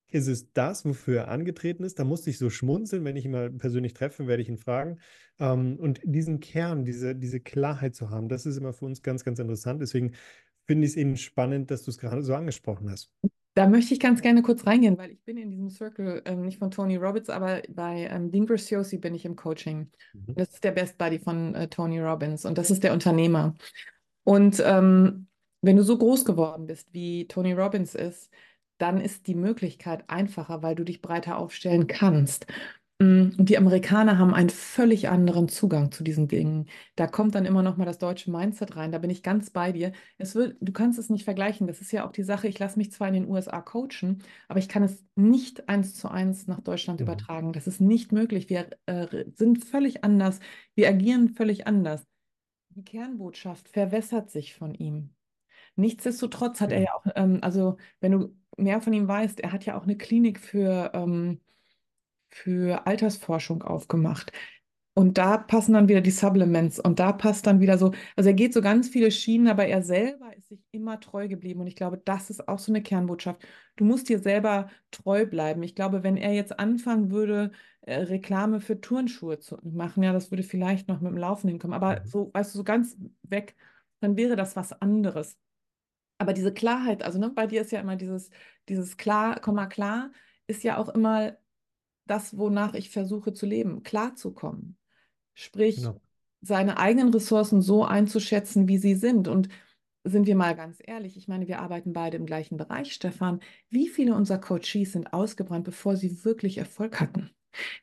Ist 0.10 0.28
es 0.28 0.54
das, 0.54 0.86
wofür 0.86 1.22
er 1.22 1.28
angetreten 1.30 1.84
ist? 1.84 2.00
Da 2.00 2.04
musste 2.04 2.30
ich 2.30 2.38
so 2.38 2.50
schmunzeln, 2.50 3.04
wenn 3.06 3.16
ich 3.16 3.26
ihn 3.26 3.32
mal 3.32 3.52
persönlich 3.52 3.94
treffe, 3.94 4.28
werde 4.28 4.44
ich 4.44 4.50
ihn 4.50 4.58
fragen. 4.58 5.00
Ähm, 5.40 5.78
und 5.80 6.00
diesen 6.04 6.40
Kern, 6.40 6.86
diese, 6.86 7.16
diese 7.16 7.40
Klarheit 7.40 7.96
zu 7.96 8.12
haben, 8.12 8.30
das 8.30 8.46
ist 8.46 8.58
immer 8.58 8.74
für 8.74 8.86
uns 8.86 9.02
ganz, 9.02 9.24
ganz 9.24 9.40
interessant. 9.40 9.82
Deswegen 9.82 10.14
finde 10.66 10.86
ich 10.86 10.92
es 10.92 10.98
eben 10.98 11.18
spannend, 11.18 11.72
dass 11.72 11.84
du 11.84 11.92
es 11.92 11.98
gerade 11.98 12.22
so 12.22 12.36
angesprochen 12.36 12.90
hast. 12.90 13.12
Da 13.56 13.68
möchte 13.68 13.94
ich 13.94 14.02
ganz 14.02 14.22
gerne 14.22 14.42
kurz 14.42 14.68
reingehen, 14.68 14.98
weil 14.98 15.12
ich 15.12 15.24
bin 15.24 15.38
in 15.38 15.50
diesem 15.50 15.70
Circle, 15.70 16.22
ähm, 16.26 16.42
nicht 16.42 16.60
von 16.60 16.72
Tony 16.72 16.98
Robbins, 16.98 17.30
aber 17.30 17.62
bei 17.70 18.08
ähm, 18.12 18.30
Dean 18.30 18.46
Graziosi 18.46 18.98
bin 18.98 19.16
ich 19.16 19.24
im 19.24 19.38
Coaching. 19.38 19.90
Mhm. 20.14 20.36
Das 20.36 20.50
ist 20.50 20.64
der 20.66 20.72
Best 20.72 20.98
Buddy 20.98 21.20
von 21.20 21.56
äh, 21.56 21.70
Tony 21.70 22.02
Robbins 22.02 22.46
und 22.46 22.58
das 22.58 22.70
ist 22.70 22.84
der 22.84 22.92
Unternehmer. 22.92 23.56
Und 24.26 24.62
ähm, 24.66 25.28
wenn 25.62 25.78
du 25.78 25.84
so 25.84 25.98
groß 25.98 26.26
geworden 26.26 26.68
bist, 26.68 26.94
wie 26.94 27.28
Tony 27.28 27.54
Robbins 27.54 27.96
ist, 27.96 28.30
dann 28.78 29.00
ist 29.00 29.26
die 29.28 29.36
Möglichkeit 29.36 30.04
einfacher, 30.10 30.62
weil 30.62 30.76
du 30.76 30.84
dich 30.84 31.02
breiter 31.02 31.38
aufstellen 31.38 31.88
kannst. 31.88 32.48
Mm, 33.00 33.32
und 33.38 33.50
die 33.50 33.58
Amerikaner 33.58 34.18
haben 34.18 34.34
einen 34.34 34.50
völlig 34.50 35.10
anderen 35.10 35.50
Zugang 35.50 35.92
zu 35.92 36.04
diesen 36.04 36.30
Dingen. 36.30 36.70
Da 36.96 37.08
kommt 37.08 37.36
dann 37.36 37.46
immer 37.46 37.62
noch 37.62 37.76
mal 37.76 37.86
das 37.86 37.98
deutsche 37.98 38.32
Mindset 38.32 38.78
rein. 38.78 38.94
Da 38.94 39.00
bin 39.00 39.10
ich 39.10 39.22
ganz 39.22 39.50
bei 39.50 39.74
dir. 39.74 39.92
Es 40.18 40.34
wird, 40.34 40.56
du 40.62 40.72
kannst 40.72 40.98
es 40.98 41.10
nicht 41.10 41.26
vergleichen. 41.26 41.68
Das 41.68 41.82
ist 41.82 41.92
ja 41.92 42.08
auch 42.08 42.14
die 42.14 42.24
Sache. 42.24 42.48
Ich 42.48 42.58
lasse 42.58 42.78
mich 42.78 42.92
zwar 42.94 43.10
in 43.10 43.16
den 43.16 43.28
USA 43.28 43.62
coachen, 43.62 44.24
aber 44.48 44.60
ich 44.60 44.70
kann 44.70 44.84
es 44.84 45.04
nicht 45.16 45.68
eins 45.68 45.96
zu 45.96 46.10
eins 46.10 46.48
nach 46.48 46.62
Deutschland 46.62 47.02
mhm. 47.02 47.06
übertragen. 47.08 47.52
Das 47.52 47.68
ist 47.68 47.82
nicht 47.82 48.14
möglich. 48.14 48.50
Wir 48.50 48.70
äh, 48.86 49.26
sind 49.36 49.66
völlig 49.66 50.06
anders. 50.06 50.40
Wir 50.76 50.88
agieren 50.88 51.30
völlig 51.30 51.68
anders. 51.68 52.06
Die 52.70 52.84
Kernbotschaft 52.84 53.68
verwässert 53.70 54.32
sich 54.32 54.56
von 54.56 54.74
ihm. 54.74 55.10
Nichtsdestotrotz 55.76 56.62
hat 56.62 56.72
er 56.72 56.82
ja 56.82 56.94
auch, 56.94 57.06
ähm, 57.16 57.40
also 57.42 57.78
wenn 58.00 58.14
du 58.14 58.38
mehr 58.58 58.82
von 58.82 58.94
ihm 58.94 59.08
weißt, 59.08 59.42
er 59.42 59.52
hat 59.52 59.66
ja 59.66 59.78
auch 59.78 59.84
eine 59.84 59.98
Klinik 59.98 60.40
für 60.40 60.92
ähm, 60.94 61.42
für 62.36 62.86
Altersforschung 62.86 63.64
aufgemacht. 63.64 64.34
Und 64.94 65.18
da 65.18 65.38
passen 65.38 65.74
dann 65.74 65.90
wieder 65.90 66.02
die 66.02 66.12
Supplements 66.12 66.80
und 66.80 67.00
da 67.00 67.12
passt 67.12 67.48
dann 67.48 67.60
wieder 67.60 67.78
so, 67.78 67.94
also 68.16 68.30
er 68.30 68.34
geht 68.34 68.54
so 68.54 68.62
ganz 68.62 68.90
viele 68.90 69.12
Schienen, 69.12 69.48
aber 69.48 69.66
er 69.66 69.82
selber 69.84 70.36
ist 70.36 70.50
sich 70.50 70.60
immer 70.72 71.00
treu 71.00 71.28
geblieben. 71.28 71.62
Und 71.62 71.68
ich 71.68 71.76
glaube, 71.76 71.98
das 71.98 72.30
ist 72.30 72.48
auch 72.48 72.60
so 72.60 72.72
eine 72.72 72.82
Kernbotschaft. 72.82 73.46
Du 73.78 73.86
musst 73.86 74.10
dir 74.10 74.20
selber 74.20 74.70
treu 74.92 75.26
bleiben. 75.26 75.64
Ich 75.64 75.76
glaube, 75.76 76.04
wenn 76.04 76.18
er 76.18 76.34
jetzt 76.34 76.60
anfangen 76.60 77.12
würde, 77.12 77.52
äh, 77.82 78.02
Reklame 78.02 78.62
für 78.62 78.80
Turnschuhe 78.80 79.40
zu 79.40 79.58
machen, 79.64 80.04
ja, 80.04 80.14
das 80.14 80.32
würde 80.32 80.44
vielleicht 80.44 80.88
noch 80.88 81.02
mit 81.02 81.12
dem 81.12 81.18
Laufen 81.18 81.50
hinkommen. 81.50 81.76
Aber 81.76 82.02
mhm. 82.02 82.06
so, 82.06 82.32
weißt 82.34 82.54
du, 82.54 82.58
so 82.60 82.64
ganz 82.64 82.98
weg, 83.24 83.56
dann 84.02 84.18
wäre 84.18 84.36
das 84.36 84.56
was 84.56 84.74
anderes. 84.82 85.38
Aber 86.18 86.34
diese 86.34 86.54
Klarheit, 86.54 87.04
also 87.04 87.20
ne, 87.20 87.30
bei 87.30 87.48
dir 87.48 87.62
ist 87.62 87.72
ja 87.72 87.80
immer 87.82 87.96
dieses, 87.96 88.30
dieses 88.70 88.98
klar, 88.98 89.40
Komma 89.42 89.68
klar, 89.68 90.12
ist 90.48 90.64
ja 90.64 90.78
auch 90.78 90.90
immer 90.90 91.38
das, 92.06 92.38
wonach 92.38 92.74
ich 92.74 92.90
versuche 92.90 93.34
zu 93.34 93.46
leben, 93.46 93.84
klarzukommen. 93.84 94.78
Sprich, 95.34 95.78
genau. 95.78 96.00
seine 96.42 96.78
eigenen 96.78 97.10
Ressourcen 97.10 97.62
so 97.62 97.84
einzuschätzen, 97.84 98.68
wie 98.68 98.78
sie 98.78 98.96
sind. 98.96 99.28
Und 99.28 99.50
sind 100.04 100.28
wir 100.28 100.36
mal 100.36 100.56
ganz 100.56 100.78
ehrlich, 100.84 101.18
ich 101.18 101.28
meine, 101.28 101.48
wir 101.48 101.60
arbeiten 101.60 101.94
beide 101.94 102.18
im 102.18 102.26
gleichen 102.26 102.58
Bereich, 102.58 102.94
Stefan. 102.94 103.40
Wie 103.70 103.88
viele 103.88 104.14
unserer 104.16 104.38
Coaches 104.38 104.94
sind 104.94 105.14
ausgebrannt, 105.14 105.66
bevor 105.66 105.96
sie 105.96 106.24
wirklich 106.24 106.58
Erfolg 106.58 107.00
hatten? 107.00 107.32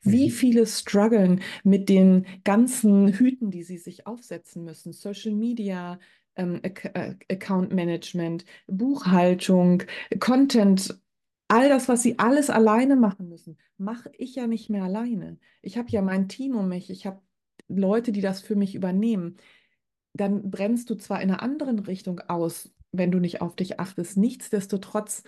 Wie 0.01 0.25
mhm. 0.25 0.31
viele 0.31 0.65
strugglen 0.67 1.41
mit 1.63 1.89
den 1.89 2.25
ganzen 2.43 3.07
Hüten, 3.11 3.51
die 3.51 3.63
sie 3.63 3.77
sich 3.77 4.07
aufsetzen 4.07 4.63
müssen? 4.63 4.93
Social 4.93 5.33
Media, 5.33 5.99
ähm, 6.35 6.61
äh, 6.63 7.15
Account 7.29 7.73
Management, 7.73 8.45
Buchhaltung, 8.67 9.83
Content 10.19 10.97
all 11.53 11.69
das, 11.69 11.87
was 11.87 12.01
sie 12.01 12.17
alles 12.17 12.49
alleine 12.49 12.95
machen 12.95 13.29
müssen, 13.29 13.59
mache 13.77 14.11
ich 14.17 14.33
ja 14.33 14.47
nicht 14.47 14.71
mehr 14.71 14.83
alleine. 14.83 15.37
Ich 15.61 15.77
habe 15.77 15.89
ja 15.89 16.01
mein 16.01 16.27
Team 16.27 16.55
um 16.55 16.67
mich, 16.67 16.89
ich 16.89 17.05
habe 17.05 17.21
Leute, 17.67 18.11
die 18.11 18.21
das 18.21 18.41
für 18.41 18.55
mich 18.55 18.73
übernehmen. 18.73 19.37
Dann 20.13 20.49
brennst 20.49 20.89
du 20.89 20.95
zwar 20.95 21.21
in 21.21 21.29
einer 21.29 21.43
anderen 21.43 21.77
Richtung 21.77 22.19
aus, 22.21 22.73
wenn 22.91 23.11
du 23.11 23.19
nicht 23.19 23.41
auf 23.41 23.55
dich 23.55 23.79
achtest. 23.79 24.17
Nichtsdestotrotz 24.17 25.23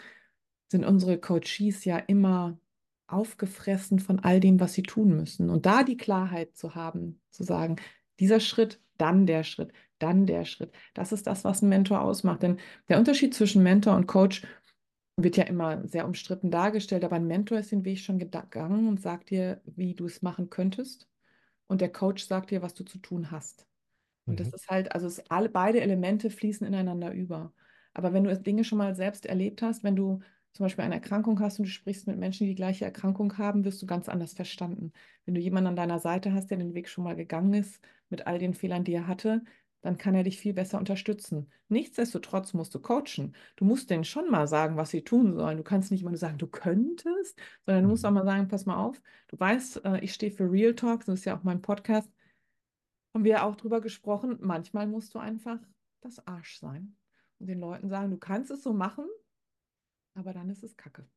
sind 0.67 0.84
unsere 0.84 1.20
Coaches 1.20 1.86
ja 1.86 1.98
immer 1.98 2.58
aufgefressen 3.05 4.00
von 4.00 4.20
all 4.20 4.39
dem, 4.39 4.60
was 4.60 4.74
sie 4.74 4.84
tun 4.84 5.15
müssen. 5.15 5.51
Und 5.51 5.67
da 5.67 5.84
die 5.84 5.98
Klarheit 5.98 6.55
zu 6.55 6.74
haben, 6.74 7.22
zu 7.29 7.44
sagen, 7.44 7.75
dieser 8.20 8.39
Schritt, 8.39 8.82
dann 8.98 9.27
der 9.27 9.44
Schritt, 9.44 9.72
dann 10.00 10.25
der 10.25 10.46
Schritt, 10.46 10.72
das 10.96 11.12
ist 11.12 11.27
das, 11.27 11.44
was 11.44 11.62
ein 11.62 11.70
Mentor 11.70 12.01
ausmacht. 12.01 12.41
Denn 12.41 12.58
der 12.89 12.98
Unterschied 12.98 13.36
zwischen 13.36 13.62
Mentor 13.62 13.96
und 13.96 14.08
Coach 14.08 14.41
wird 15.17 15.38
ja 15.38 15.43
immer 15.45 15.88
sehr 15.88 16.05
umstritten 16.05 16.51
dargestellt, 16.51 17.03
aber 17.05 17.15
ein 17.15 17.27
Mentor 17.27 17.60
ist 17.60 17.72
den 17.72 17.86
Weg 17.86 18.00
schon 18.00 18.19
gegangen 18.19 18.88
und 18.88 19.01
sagt 19.01 19.29
dir, 19.29 19.62
wie 19.65 19.95
du 19.95 20.05
es 20.05 20.22
machen 20.22 20.50
könntest. 20.50 21.10
Und 21.67 21.81
der 21.81 21.91
Coach 21.91 22.25
sagt 22.25 22.51
dir, 22.51 22.62
was 22.62 22.74
du 22.75 22.84
zu 22.86 23.00
tun 23.00 23.31
hast. 23.31 23.67
Und 24.27 24.39
das 24.39 24.48
Mhm. 24.48 24.53
ist 24.53 24.67
halt, 24.69 24.91
also 24.93 25.07
es 25.07 25.19
alle, 25.29 25.50
beide 25.50 25.81
Elemente 25.81 26.29
fließen 26.29 26.65
ineinander 26.67 27.13
über. 27.13 27.53
Aber 27.93 28.13
wenn 28.13 28.24
du 28.24 28.38
Dinge 28.39 28.63
schon 28.63 28.77
mal 28.79 28.95
selbst 28.95 29.25
erlebt 29.25 29.62
hast, 29.62 29.84
wenn 29.84 29.95
du 29.95 30.19
zum 30.53 30.65
Beispiel 30.65 30.84
eine 30.86 30.95
Erkrankung 30.95 31.39
hast 31.41 31.60
und 31.60 31.65
du 31.65 31.72
sprichst 31.72 32.07
mit 32.07 32.17
Menschen, 32.17 32.45
die 32.45 32.51
die 32.51 32.55
gleiche 32.55 32.86
Erkrankung 32.86 33.38
haben, 33.38 33.65
wirst 33.65 33.81
du 33.81 33.86
ganz 33.88 34.10
anders 34.10 34.34
verstanden. 34.34 34.93
Wenn 35.25 35.36
du 35.36 35.41
jemanden 35.41 35.67
an 35.69 35.75
deiner 35.75 36.00
Seite 36.00 36.34
hast, 36.34 36.48
der 36.50 36.57
den 36.57 36.74
Weg 36.74 36.89
schon 36.89 37.03
mal 37.03 37.15
gegangen 37.15 37.53
ist, 37.53 37.81
mit 38.10 38.25
all 38.27 38.39
den 38.39 38.53
Fehlern, 38.53 38.84
die 38.84 38.93
er 38.93 39.07
hatte, 39.07 39.43
dann 39.86 39.98
kann 39.98 40.15
er 40.15 40.24
dich 40.24 40.39
viel 40.39 40.54
besser 40.54 40.80
unterstützen. 40.80 41.50
Nichtsdestotrotz 41.70 42.54
musst 42.54 42.75
du 42.75 42.80
coachen. 42.82 43.36
Du 43.58 43.65
musst 43.65 43.89
denen 43.89 44.04
schon 44.06 44.30
mal 44.32 44.48
sagen, 44.48 44.77
was 44.77 44.89
sie 44.92 45.04
tun 45.04 45.36
sollen. 45.36 45.58
Du 45.58 45.63
kannst 45.63 45.92
nicht 45.92 46.01
immer 46.01 46.12
nur 46.12 46.18
sagen, 46.20 46.38
du 46.39 46.48
könntest, 46.48 47.39
sondern 47.65 47.84
du 47.86 47.89
musst 47.92 48.06
auch 48.06 48.12
Mhm. 48.12 48.13
mal 48.13 48.25
sagen, 48.25 48.48
pass 48.50 48.65
mal 48.65 48.77
auf, 48.77 49.01
du 49.30 49.39
weißt, 49.39 49.86
äh, 49.86 50.00
ich 50.01 50.13
stehe 50.13 50.32
für 50.32 50.51
Real 50.51 50.75
Talk, 50.75 51.06
das 51.06 51.20
ist 51.20 51.25
ja 51.25 51.38
auch 51.38 51.44
mein 51.44 51.62
Podcast, 51.62 52.10
haben 53.15 53.24
wir 53.24 53.44
auch 53.46 53.56
drüber 53.56 53.82
gesprochen, 53.82 54.38
manchmal 54.42 54.86
musst 54.88 55.13
du 55.15 55.20
einfach 55.20 55.58
das 56.01 56.25
Arsch 56.27 56.60
sein 56.60 56.96
und 57.39 57.48
den 57.48 57.60
Leuten 57.60 57.89
sagen, 57.89 58.12
du 58.12 58.18
kannst 58.18 58.51
es 58.51 58.62
so 58.63 58.74
machen, 58.74 59.06
aber 60.15 60.34
dann 60.34 60.50
ist 60.50 60.63
es 60.63 60.75
Kacke. 60.77 61.08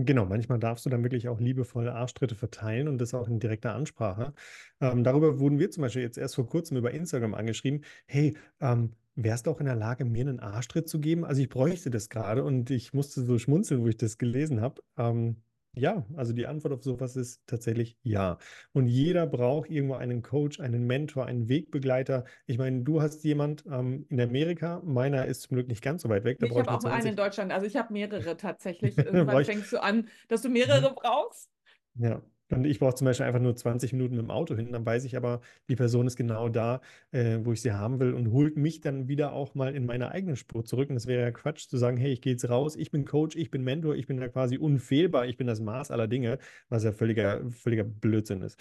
Genau, 0.00 0.26
manchmal 0.26 0.60
darfst 0.60 0.86
du 0.86 0.90
dann 0.90 1.02
wirklich 1.02 1.28
auch 1.28 1.40
liebevolle 1.40 1.92
Arschtritte 1.92 2.36
verteilen 2.36 2.86
und 2.86 2.98
das 2.98 3.14
auch 3.14 3.26
in 3.26 3.40
direkter 3.40 3.74
Ansprache. 3.74 4.32
Ähm, 4.80 5.02
darüber 5.02 5.40
wurden 5.40 5.58
wir 5.58 5.70
zum 5.72 5.82
Beispiel 5.82 6.02
jetzt 6.02 6.16
erst 6.18 6.36
vor 6.36 6.46
kurzem 6.46 6.76
über 6.76 6.92
Instagram 6.92 7.34
angeschrieben. 7.34 7.84
Hey, 8.06 8.36
ähm, 8.60 8.94
wärst 9.16 9.46
du 9.46 9.50
auch 9.50 9.58
in 9.58 9.66
der 9.66 9.74
Lage, 9.74 10.04
mir 10.04 10.20
einen 10.20 10.38
Arschtritt 10.38 10.88
zu 10.88 11.00
geben? 11.00 11.24
Also 11.24 11.42
ich 11.42 11.48
bräuchte 11.48 11.90
das 11.90 12.08
gerade 12.10 12.44
und 12.44 12.70
ich 12.70 12.92
musste 12.92 13.22
so 13.24 13.38
schmunzeln, 13.40 13.82
wo 13.82 13.88
ich 13.88 13.96
das 13.96 14.18
gelesen 14.18 14.60
habe. 14.60 14.82
Ähm, 14.96 15.42
ja, 15.78 16.06
also 16.16 16.32
die 16.32 16.46
Antwort 16.46 16.72
auf 16.74 16.82
sowas 16.84 17.16
ist 17.16 17.42
tatsächlich 17.46 17.98
ja. 18.02 18.38
Und 18.72 18.86
jeder 18.86 19.26
braucht 19.26 19.70
irgendwo 19.70 19.94
einen 19.94 20.22
Coach, 20.22 20.60
einen 20.60 20.86
Mentor, 20.86 21.26
einen 21.26 21.48
Wegbegleiter. 21.48 22.24
Ich 22.46 22.58
meine, 22.58 22.82
du 22.82 23.00
hast 23.02 23.24
jemand 23.24 23.64
ähm, 23.70 24.06
in 24.08 24.20
Amerika, 24.20 24.80
meiner 24.84 25.26
ist 25.26 25.42
zum 25.42 25.56
Glück 25.56 25.68
nicht 25.68 25.82
ganz 25.82 26.02
so 26.02 26.08
weit 26.08 26.24
weg, 26.24 26.38
da 26.40 26.46
Ich 26.46 26.58
habe 26.58 26.72
auch 26.72 26.84
einen 26.84 27.06
in 27.06 27.16
20. 27.16 27.16
Deutschland, 27.16 27.52
also 27.52 27.66
ich 27.66 27.76
habe 27.76 27.92
mehrere 27.92 28.36
tatsächlich. 28.36 28.98
Irgendwann 29.04 29.42
fängst 29.42 29.72
du 29.72 29.82
an, 29.82 30.08
dass 30.28 30.42
du 30.42 30.48
Mhm. 30.64 30.88
mehrere 30.88 30.94
brauchst. 30.94 31.50
Ja, 31.94 32.22
und 32.50 32.64
ich 32.64 32.78
brauche 32.78 32.94
zum 32.94 33.04
Beispiel 33.04 33.26
einfach 33.26 33.40
nur 33.40 33.54
20 33.54 33.92
Minuten 33.92 34.16
mit 34.16 34.24
dem 34.24 34.30
Auto 34.30 34.56
hin, 34.56 34.72
dann 34.72 34.86
weiß 34.86 35.04
ich 35.04 35.16
aber, 35.16 35.40
die 35.68 35.76
Person 35.76 36.06
ist 36.06 36.16
genau 36.16 36.48
da, 36.48 36.80
äh, 37.10 37.38
wo 37.42 37.52
ich 37.52 37.60
sie 37.62 37.72
haben 37.72 38.00
will 38.00 38.14
und 38.14 38.32
holt 38.32 38.56
mich 38.56 38.80
dann 38.80 39.08
wieder 39.08 39.32
auch 39.32 39.54
mal 39.54 39.74
in 39.74 39.86
meine 39.86 40.10
eigene 40.12 40.36
Spur 40.36 40.64
zurück. 40.64 40.90
Und 40.90 40.96
es 40.96 41.06
wäre 41.06 41.22
ja 41.22 41.30
Quatsch 41.30 41.68
zu 41.68 41.76
sagen, 41.76 41.96
hey, 41.98 42.12
ich 42.12 42.20
gehe 42.22 42.32
jetzt 42.32 42.48
raus, 42.48 42.76
ich 42.76 42.90
bin 42.90 43.04
Coach, 43.04 43.36
ich 43.36 43.50
bin 43.50 43.64
Mentor, 43.64 43.96
ich 43.96 44.06
bin 44.06 44.16
da 44.18 44.28
quasi 44.28 44.56
unfehlbar, 44.58 45.26
ich 45.26 45.36
bin 45.36 45.46
das 45.46 45.60
Maß 45.60 45.90
aller 45.90 46.08
Dinge, 46.08 46.38
was 46.68 46.84
ja 46.84 46.92
völliger, 46.92 47.50
völliger 47.50 47.84
Blödsinn 47.84 48.42
ist. 48.42 48.58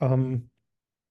Ähm, 0.00 0.50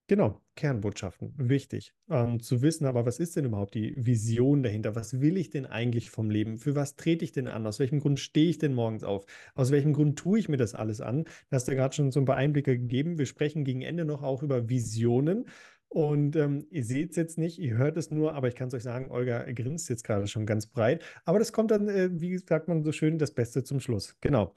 Genau, 0.10 0.42
Kernbotschaften, 0.56 1.34
wichtig. 1.38 1.94
Ähm, 2.10 2.40
zu 2.40 2.62
wissen 2.62 2.86
aber, 2.86 3.06
was 3.06 3.20
ist 3.20 3.36
denn 3.36 3.44
überhaupt 3.44 3.74
die 3.74 3.94
Vision 3.98 4.64
dahinter? 4.64 4.96
Was 4.96 5.20
will 5.20 5.36
ich 5.36 5.50
denn 5.50 5.66
eigentlich 5.66 6.10
vom 6.12 6.30
Leben? 6.30 6.58
Für 6.58 6.76
was 6.76 6.96
trete 6.96 7.26
ich 7.26 7.34
denn 7.34 7.48
an? 7.48 7.68
Aus 7.68 7.80
welchem 7.80 8.00
Grund 8.00 8.18
stehe 8.22 8.50
ich 8.50 8.58
denn 8.58 8.74
morgens 8.74 9.04
auf? 9.04 9.26
Aus 9.54 9.70
welchem 9.70 9.92
Grund 9.92 10.18
tue 10.18 10.40
ich 10.40 10.48
mir 10.48 10.56
das 10.56 10.76
alles 10.76 11.02
an? 11.02 11.26
Du 11.26 11.32
hast 11.52 11.68
ja 11.68 11.74
gerade 11.74 11.94
schon 11.94 12.12
so 12.12 12.22
ein 12.22 12.26
paar 12.26 12.38
Einblicke 12.38 12.78
gegeben. 12.78 13.18
Wir 13.18 13.26
sprechen 13.26 13.66
gegen 13.66 13.82
Ende 13.82 14.06
noch 14.06 14.24
auch 14.24 14.44
über 14.44 14.70
Visionen. 14.70 15.46
Und 15.90 16.38
ähm, 16.38 16.66
ihr 16.70 16.86
seht 16.86 17.12
es 17.12 17.18
jetzt 17.18 17.38
nicht, 17.38 17.60
ihr 17.60 17.78
hört 17.78 17.98
es 17.98 18.10
nur, 18.10 18.34
aber 18.34 18.48
ich 18.48 18.56
kann 18.56 18.70
es 18.70 18.74
euch 18.74 18.84
sagen, 18.84 19.12
Olga 19.12 19.44
grinst 19.52 19.90
jetzt 19.90 20.04
gerade 20.04 20.28
schon 20.28 20.46
ganz 20.46 20.68
breit. 20.68 21.04
Aber 21.26 21.40
das 21.40 21.52
kommt 21.52 21.72
dann, 21.72 21.90
äh, 21.90 22.10
wie 22.14 22.38
sagt 22.38 22.70
man 22.70 22.84
so 22.84 22.94
schön, 22.94 23.18
das 23.18 23.34
Beste 23.34 23.64
zum 23.64 23.82
Schluss. 23.82 24.16
Genau. 24.22 24.54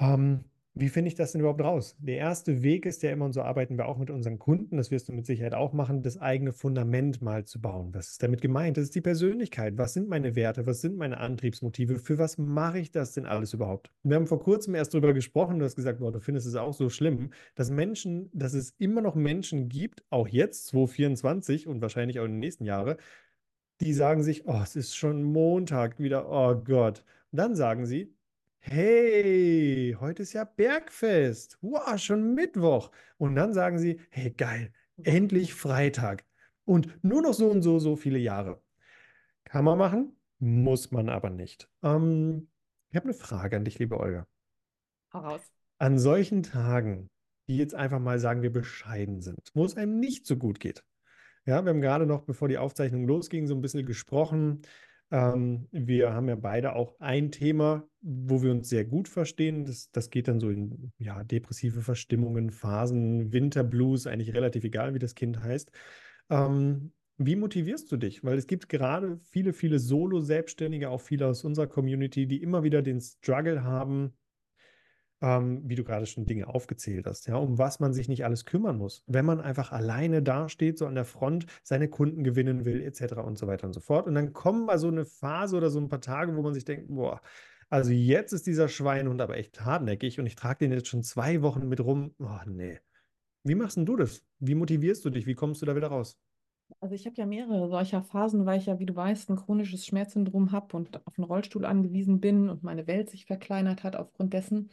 Ähm, 0.00 0.44
wie 0.78 0.88
finde 0.88 1.08
ich 1.08 1.16
das 1.16 1.32
denn 1.32 1.40
überhaupt 1.40 1.60
raus? 1.60 1.96
Der 1.98 2.18
erste 2.18 2.62
Weg 2.62 2.86
ist 2.86 3.02
ja 3.02 3.10
immer, 3.10 3.24
und 3.24 3.32
so 3.32 3.42
arbeiten 3.42 3.76
wir 3.76 3.86
auch 3.86 3.98
mit 3.98 4.10
unseren 4.10 4.38
Kunden, 4.38 4.76
das 4.76 4.90
wirst 4.92 5.08
du 5.08 5.12
mit 5.12 5.26
Sicherheit 5.26 5.54
auch 5.54 5.72
machen, 5.72 6.02
das 6.02 6.18
eigene 6.18 6.52
Fundament 6.52 7.20
mal 7.20 7.44
zu 7.44 7.60
bauen. 7.60 7.92
Was 7.94 8.10
ist 8.10 8.22
damit 8.22 8.40
gemeint? 8.40 8.76
Das 8.76 8.84
ist 8.84 8.94
die 8.94 9.00
Persönlichkeit. 9.00 9.76
Was 9.76 9.92
sind 9.92 10.08
meine 10.08 10.36
Werte? 10.36 10.66
Was 10.66 10.80
sind 10.80 10.96
meine 10.96 11.18
Antriebsmotive? 11.18 11.98
Für 11.98 12.18
was 12.18 12.38
mache 12.38 12.78
ich 12.78 12.92
das 12.92 13.12
denn 13.12 13.26
alles 13.26 13.52
überhaupt? 13.54 13.90
Wir 14.04 14.14
haben 14.14 14.28
vor 14.28 14.40
kurzem 14.40 14.76
erst 14.76 14.94
darüber 14.94 15.12
gesprochen, 15.14 15.58
du 15.58 15.64
hast 15.64 15.74
gesagt, 15.74 15.98
boah, 15.98 16.12
du 16.12 16.20
findest 16.20 16.46
es 16.46 16.54
auch 16.54 16.72
so 16.72 16.88
schlimm, 16.88 17.30
dass 17.56 17.70
Menschen, 17.70 18.30
dass 18.32 18.54
es 18.54 18.70
immer 18.78 19.00
noch 19.00 19.16
Menschen 19.16 19.68
gibt, 19.68 20.04
auch 20.10 20.28
jetzt, 20.28 20.68
2024 20.68 21.66
und 21.66 21.82
wahrscheinlich 21.82 22.20
auch 22.20 22.24
in 22.24 22.32
den 22.32 22.40
nächsten 22.40 22.64
Jahren, 22.64 22.96
die 23.80 23.92
sagen 23.92 24.22
sich, 24.22 24.46
oh, 24.46 24.60
es 24.62 24.76
ist 24.76 24.96
schon 24.96 25.22
Montag 25.24 25.98
wieder, 25.98 26.30
oh 26.30 26.54
Gott. 26.54 27.04
Und 27.32 27.38
dann 27.38 27.54
sagen 27.56 27.86
sie, 27.86 28.14
hey, 28.70 29.96
heute 29.98 30.22
ist 30.22 30.34
ja 30.34 30.44
Bergfest. 30.44 31.58
Wow, 31.62 31.98
schon 31.98 32.34
Mittwoch. 32.34 32.90
Und 33.16 33.34
dann 33.34 33.54
sagen 33.54 33.78
sie, 33.78 34.00
hey, 34.10 34.30
geil, 34.30 34.72
endlich 35.02 35.54
Freitag. 35.54 36.24
Und 36.64 37.02
nur 37.02 37.22
noch 37.22 37.32
so 37.32 37.50
und 37.50 37.62
so, 37.62 37.78
so 37.78 37.96
viele 37.96 38.18
Jahre. 38.18 38.62
Kann 39.44 39.64
man 39.64 39.78
machen, 39.78 40.16
muss 40.38 40.90
man 40.90 41.08
aber 41.08 41.30
nicht. 41.30 41.68
Ähm, 41.82 42.48
ich 42.90 42.96
habe 42.96 43.04
eine 43.04 43.14
Frage 43.14 43.56
an 43.56 43.64
dich, 43.64 43.78
liebe 43.78 43.98
Olga. 43.98 44.26
Hau 45.14 45.20
raus. 45.20 45.40
An 45.78 45.98
solchen 45.98 46.42
Tagen, 46.42 47.08
die 47.48 47.56
jetzt 47.56 47.74
einfach 47.74 48.00
mal 48.00 48.18
sagen 48.18 48.42
wir 48.42 48.52
bescheiden 48.52 49.22
sind, 49.22 49.50
wo 49.54 49.64
es 49.64 49.76
einem 49.76 49.98
nicht 49.98 50.26
so 50.26 50.36
gut 50.36 50.60
geht, 50.60 50.84
ja, 51.46 51.64
wir 51.64 51.70
haben 51.70 51.80
gerade 51.80 52.04
noch, 52.04 52.24
bevor 52.24 52.48
die 52.48 52.58
Aufzeichnung 52.58 53.06
losging, 53.06 53.46
so 53.46 53.54
ein 53.54 53.62
bisschen 53.62 53.86
gesprochen. 53.86 54.60
Ähm, 55.10 55.68
wir 55.70 56.12
haben 56.12 56.28
ja 56.28 56.36
beide 56.36 56.74
auch 56.74 56.94
ein 57.00 57.30
Thema, 57.30 57.88
wo 58.00 58.42
wir 58.42 58.50
uns 58.50 58.68
sehr 58.68 58.84
gut 58.84 59.08
verstehen. 59.08 59.64
Das, 59.64 59.90
das 59.90 60.10
geht 60.10 60.28
dann 60.28 60.40
so 60.40 60.50
in 60.50 60.92
ja, 60.98 61.24
depressive 61.24 61.80
Verstimmungen, 61.80 62.50
Phasen, 62.50 63.32
Winterblues, 63.32 64.06
eigentlich 64.06 64.34
relativ 64.34 64.64
egal, 64.64 64.94
wie 64.94 64.98
das 64.98 65.14
Kind 65.14 65.42
heißt. 65.42 65.70
Ähm, 66.30 66.92
wie 67.16 67.36
motivierst 67.36 67.90
du 67.90 67.96
dich? 67.96 68.22
Weil 68.22 68.38
es 68.38 68.46
gibt 68.46 68.68
gerade 68.68 69.16
viele, 69.16 69.52
viele 69.52 69.78
Solo-Selbstständige, 69.78 70.90
auch 70.90 71.00
viele 71.00 71.26
aus 71.26 71.42
unserer 71.42 71.66
Community, 71.66 72.26
die 72.26 72.42
immer 72.42 72.62
wieder 72.62 72.82
den 72.82 73.00
Struggle 73.00 73.64
haben, 73.64 74.12
ähm, 75.20 75.62
wie 75.64 75.74
du 75.74 75.84
gerade 75.84 76.06
schon 76.06 76.26
Dinge 76.26 76.48
aufgezählt 76.48 77.06
hast, 77.06 77.26
ja, 77.26 77.36
um 77.36 77.58
was 77.58 77.80
man 77.80 77.92
sich 77.92 78.08
nicht 78.08 78.24
alles 78.24 78.44
kümmern 78.44 78.78
muss, 78.78 79.02
wenn 79.06 79.24
man 79.24 79.40
einfach 79.40 79.72
alleine 79.72 80.22
dasteht, 80.22 80.78
so 80.78 80.86
an 80.86 80.94
der 80.94 81.04
Front, 81.04 81.46
seine 81.62 81.88
Kunden 81.88 82.24
gewinnen 82.24 82.64
will, 82.64 82.82
etc. 82.82 83.14
und 83.24 83.38
so 83.38 83.46
weiter 83.46 83.66
und 83.66 83.72
so 83.72 83.80
fort. 83.80 84.06
Und 84.06 84.14
dann 84.14 84.32
kommen 84.32 84.66
mal 84.66 84.78
so 84.78 84.88
eine 84.88 85.04
Phase 85.04 85.56
oder 85.56 85.70
so 85.70 85.80
ein 85.80 85.88
paar 85.88 86.00
Tage, 86.00 86.36
wo 86.36 86.42
man 86.42 86.54
sich 86.54 86.64
denkt, 86.64 86.88
boah, 86.88 87.20
also 87.70 87.90
jetzt 87.90 88.32
ist 88.32 88.46
dieser 88.46 88.68
Schweinhund 88.68 89.20
aber 89.20 89.36
echt 89.36 89.64
hartnäckig 89.64 90.18
und 90.18 90.26
ich 90.26 90.36
trage 90.36 90.60
den 90.60 90.72
jetzt 90.72 90.88
schon 90.88 91.02
zwei 91.02 91.42
Wochen 91.42 91.68
mit 91.68 91.80
rum. 91.80 92.14
Oh, 92.18 92.40
nee. 92.46 92.80
Wie 93.44 93.54
machst 93.54 93.76
denn 93.76 93.86
du 93.86 93.96
das? 93.96 94.24
Wie 94.38 94.54
motivierst 94.54 95.04
du 95.04 95.10
dich? 95.10 95.26
Wie 95.26 95.34
kommst 95.34 95.60
du 95.62 95.66
da 95.66 95.76
wieder 95.76 95.88
raus? 95.88 96.18
Also 96.80 96.94
ich 96.94 97.06
habe 97.06 97.16
ja 97.16 97.26
mehrere 97.26 97.68
solcher 97.68 98.02
Phasen, 98.02 98.46
weil 98.46 98.58
ich 98.58 98.66
ja, 98.66 98.78
wie 98.78 98.86
du 98.86 98.94
weißt, 98.94 99.30
ein 99.30 99.36
chronisches 99.36 99.86
Schmerzsyndrom 99.86 100.52
habe 100.52 100.76
und 100.76 101.06
auf 101.06 101.18
einen 101.18 101.24
Rollstuhl 101.24 101.64
angewiesen 101.64 102.20
bin 102.20 102.48
und 102.48 102.62
meine 102.62 102.86
Welt 102.86 103.10
sich 103.10 103.24
verkleinert 103.24 103.84
hat 103.84 103.96
aufgrund 103.96 104.32
dessen. 104.32 104.70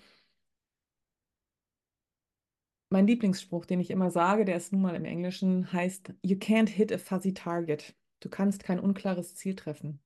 Mein 2.89 3.07
Lieblingsspruch, 3.07 3.65
den 3.65 3.79
ich 3.79 3.89
immer 3.89 4.11
sage, 4.11 4.45
der 4.45 4.57
ist 4.57 4.71
nun 4.71 4.81
mal 4.81 4.95
im 4.95 5.05
Englischen, 5.05 5.71
heißt, 5.73 6.13
You 6.21 6.37
can't 6.37 6.69
hit 6.69 6.91
a 6.91 6.97
fuzzy 6.97 7.33
target. 7.33 7.95
Du 8.19 8.29
kannst 8.29 8.63
kein 8.63 8.79
unklares 8.79 9.35
Ziel 9.35 9.55
treffen. 9.55 9.99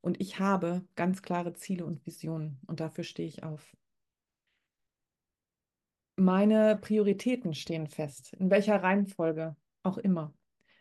Und 0.00 0.20
ich 0.20 0.38
habe 0.38 0.84
ganz 0.96 1.22
klare 1.22 1.52
Ziele 1.52 1.84
und 1.84 2.04
Visionen 2.04 2.58
und 2.66 2.80
dafür 2.80 3.04
stehe 3.04 3.28
ich 3.28 3.44
auf. 3.44 3.76
Meine 6.16 6.76
Prioritäten 6.76 7.54
stehen 7.54 7.86
fest, 7.86 8.34
in 8.34 8.50
welcher 8.50 8.82
Reihenfolge 8.82 9.56
auch 9.82 9.98
immer. 9.98 10.34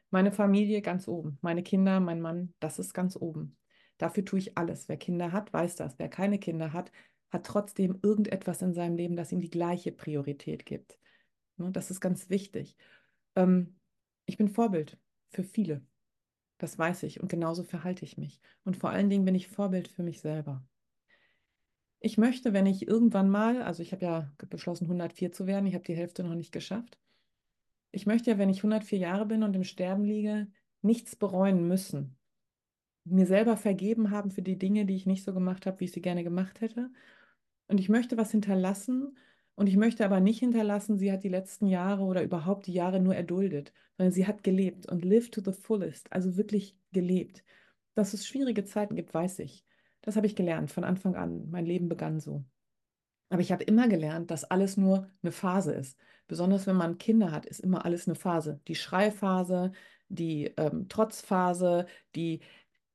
Meine 0.09 0.31
Familie 0.31 0.81
ganz 0.81 1.07
oben, 1.07 1.37
meine 1.41 1.63
Kinder, 1.63 1.99
mein 1.99 2.19
Mann, 2.19 2.53
das 2.59 2.79
ist 2.79 2.93
ganz 2.93 3.15
oben. 3.15 3.57
Dafür 3.97 4.25
tue 4.25 4.39
ich 4.39 4.57
alles. 4.57 4.89
Wer 4.89 4.97
Kinder 4.97 5.31
hat, 5.31 5.53
weiß 5.53 5.75
das. 5.75 5.99
Wer 5.99 6.09
keine 6.09 6.39
Kinder 6.39 6.73
hat, 6.73 6.91
hat 7.29 7.45
trotzdem 7.45 7.99
irgendetwas 8.01 8.61
in 8.61 8.73
seinem 8.73 8.97
Leben, 8.97 9.15
das 9.15 9.31
ihm 9.31 9.39
die 9.39 9.49
gleiche 9.49 9.91
Priorität 9.91 10.65
gibt. 10.65 10.97
Ne, 11.57 11.71
das 11.71 11.91
ist 11.91 12.01
ganz 12.01 12.29
wichtig. 12.29 12.75
Ähm, 13.35 13.79
ich 14.25 14.37
bin 14.37 14.49
Vorbild 14.49 14.97
für 15.29 15.43
viele. 15.43 15.85
Das 16.59 16.77
weiß 16.77 17.03
ich 17.03 17.21
und 17.21 17.29
genauso 17.29 17.63
verhalte 17.63 18.05
ich 18.05 18.17
mich. 18.17 18.41
Und 18.65 18.77
vor 18.77 18.91
allen 18.91 19.09
Dingen 19.09 19.25
bin 19.25 19.35
ich 19.35 19.47
Vorbild 19.49 19.87
für 19.87 20.03
mich 20.03 20.21
selber. 20.21 20.63
Ich 21.99 22.17
möchte, 22.17 22.53
wenn 22.53 22.65
ich 22.65 22.87
irgendwann 22.87 23.29
mal, 23.29 23.61
also 23.61 23.81
ich 23.83 23.91
habe 23.93 24.05
ja 24.05 24.31
beschlossen, 24.49 24.85
104 24.87 25.31
zu 25.31 25.47
werden, 25.47 25.65
ich 25.67 25.73
habe 25.75 25.83
die 25.85 25.95
Hälfte 25.95 26.23
noch 26.23 26.35
nicht 26.35 26.51
geschafft. 26.51 26.99
Ich 27.91 28.05
möchte 28.05 28.31
ja, 28.31 28.37
wenn 28.37 28.49
ich 28.49 28.59
104 28.63 28.97
Jahre 28.99 29.25
bin 29.25 29.43
und 29.43 29.55
im 29.55 29.63
Sterben 29.63 30.03
liege, 30.05 30.47
nichts 30.81 31.15
bereuen 31.15 31.67
müssen. 31.67 32.17
mir 33.05 33.25
selber 33.27 33.57
vergeben 33.57 34.11
haben 34.11 34.31
für 34.31 34.41
die 34.41 34.57
Dinge, 34.57 34.85
die 34.85 34.95
ich 34.95 35.05
nicht 35.05 35.23
so 35.23 35.33
gemacht 35.33 35.65
habe, 35.65 35.79
wie 35.79 35.85
ich 35.85 35.91
sie 35.91 36.01
gerne 36.01 36.23
gemacht 36.23 36.61
hätte. 36.61 36.91
Und 37.67 37.79
ich 37.79 37.89
möchte 37.89 38.17
was 38.17 38.31
hinterlassen. 38.31 39.17
Und 39.55 39.67
ich 39.67 39.77
möchte 39.77 40.05
aber 40.05 40.19
nicht 40.19 40.39
hinterlassen, 40.39 40.97
sie 40.97 41.11
hat 41.11 41.23
die 41.23 41.29
letzten 41.29 41.67
Jahre 41.67 42.03
oder 42.03 42.23
überhaupt 42.23 42.67
die 42.67 42.73
Jahre 42.73 42.99
nur 42.99 43.15
erduldet, 43.15 43.73
sondern 43.97 44.11
sie 44.13 44.25
hat 44.25 44.43
gelebt 44.43 44.87
und 44.87 45.05
lived 45.05 45.33
to 45.33 45.41
the 45.41 45.51
fullest, 45.51 46.11
also 46.11 46.37
wirklich 46.37 46.77
gelebt. 46.91 47.43
Dass 47.93 48.13
es 48.13 48.25
schwierige 48.25 48.63
Zeiten 48.63 48.95
gibt, 48.95 49.13
weiß 49.13 49.39
ich. 49.39 49.65
Das 50.01 50.15
habe 50.15 50.25
ich 50.25 50.35
gelernt 50.35 50.71
von 50.71 50.83
Anfang 50.83 51.15
an. 51.15 51.49
Mein 51.49 51.65
Leben 51.65 51.89
begann 51.89 52.19
so. 52.19 52.43
Aber 53.29 53.41
ich 53.41 53.51
habe 53.51 53.63
immer 53.63 53.87
gelernt, 53.87 54.31
dass 54.31 54.43
alles 54.43 54.77
nur 54.77 55.09
eine 55.21 55.31
Phase 55.31 55.73
ist. 55.73 55.97
Besonders 56.27 56.67
wenn 56.67 56.75
man 56.75 56.97
Kinder 56.97 57.31
hat, 57.31 57.45
ist 57.45 57.59
immer 57.59 57.85
alles 57.85 58.07
eine 58.07 58.15
Phase. 58.15 58.59
Die 58.67 58.75
Schreiphase, 58.75 59.71
die 60.09 60.53
ähm, 60.57 60.87
Trotzphase, 60.89 61.85
die, 62.15 62.41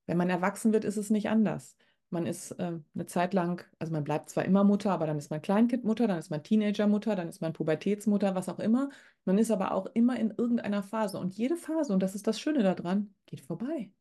wenn 0.07 0.17
man 0.17 0.31
erwachsen 0.31 0.73
wird, 0.73 0.85
ist 0.85 0.97
es 0.97 1.11
nicht 1.11 1.29
anders. 1.29 1.77
Man 2.17 2.25
ist 2.25 2.53
äh, 2.53 2.73
eine 2.95 3.05
Zeit 3.05 3.35
lang, 3.35 3.63
also 3.79 3.93
man 3.93 4.03
bleibt 4.03 4.31
zwar 4.31 4.47
immer 4.47 4.65
Mutter, 4.65 4.91
aber 4.91 5.07
dann 5.07 5.19
ist 5.19 5.31
man 5.31 5.43
Kleinkindmutter, 5.43 6.07
dann 6.09 6.19
ist 6.19 6.31
man 6.31 6.43
Teenagermutter, 6.43 7.15
dann 7.15 7.29
ist 7.29 7.43
man 7.43 7.53
Pubertätsmutter, 7.53 8.35
was 8.35 8.49
auch 8.49 8.59
immer. 8.59 8.89
Man 9.27 9.37
ist 9.37 9.51
aber 9.51 9.73
auch 9.73 9.85
immer 9.93 10.19
in 10.19 10.31
irgendeiner 10.31 10.83
Phase. 10.83 11.19
Und 11.19 11.35
jede 11.35 11.59
Phase, 11.59 11.93
und 11.93 12.03
das 12.03 12.15
ist 12.15 12.27
das 12.27 12.41
Schöne 12.41 12.63
daran, 12.63 13.15
geht 13.27 13.43
vorbei. 13.43 13.93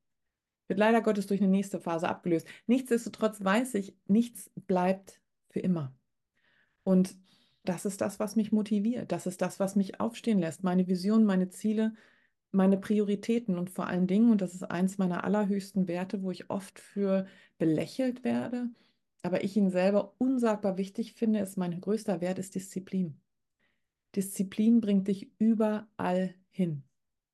Wird 0.69 0.79
leider 0.79 1.01
Gottes 1.01 1.27
durch 1.27 1.41
eine 1.41 1.49
nächste 1.49 1.81
Phase 1.81 2.07
abgelöst. 2.07 2.47
Nichtsdestotrotz 2.67 3.43
weiß 3.43 3.73
ich, 3.73 3.97
nichts 4.07 4.49
bleibt 4.65 5.19
für 5.49 5.59
immer. 5.59 5.93
Und 6.83 7.17
das 7.65 7.83
ist 7.83 7.99
das, 7.99 8.17
was 8.17 8.37
mich 8.37 8.53
motiviert. 8.53 9.11
Das 9.11 9.27
ist 9.27 9.41
das, 9.41 9.59
was 9.59 9.75
mich 9.75 9.99
aufstehen 9.99 10.39
lässt. 10.39 10.63
Meine 10.63 10.87
Vision, 10.87 11.25
meine 11.25 11.49
Ziele, 11.49 11.95
meine 12.55 12.77
Prioritäten 12.77 13.57
und 13.57 13.69
vor 13.69 13.87
allen 13.87 14.07
Dingen, 14.07 14.31
und 14.31 14.41
das 14.41 14.55
ist 14.55 14.63
eins 14.63 14.97
meiner 14.97 15.23
allerhöchsten 15.23 15.87
Werte, 15.87 16.23
wo 16.23 16.31
ich 16.31 16.49
oft 16.49 16.79
für 16.79 17.27
belächelt 17.57 18.23
werde, 18.23 18.69
aber 19.21 19.43
ich 19.43 19.55
ihn 19.57 19.69
selber 19.69 20.13
unsagbar 20.17 20.77
wichtig 20.77 21.13
finde, 21.13 21.39
ist 21.39 21.57
mein 21.57 21.79
größter 21.81 22.21
Wert 22.21 22.39
ist 22.39 22.55
Disziplin. 22.55 23.19
Disziplin 24.15 24.81
bringt 24.81 25.07
dich 25.07 25.31
überall 25.39 26.35
hin. 26.51 26.83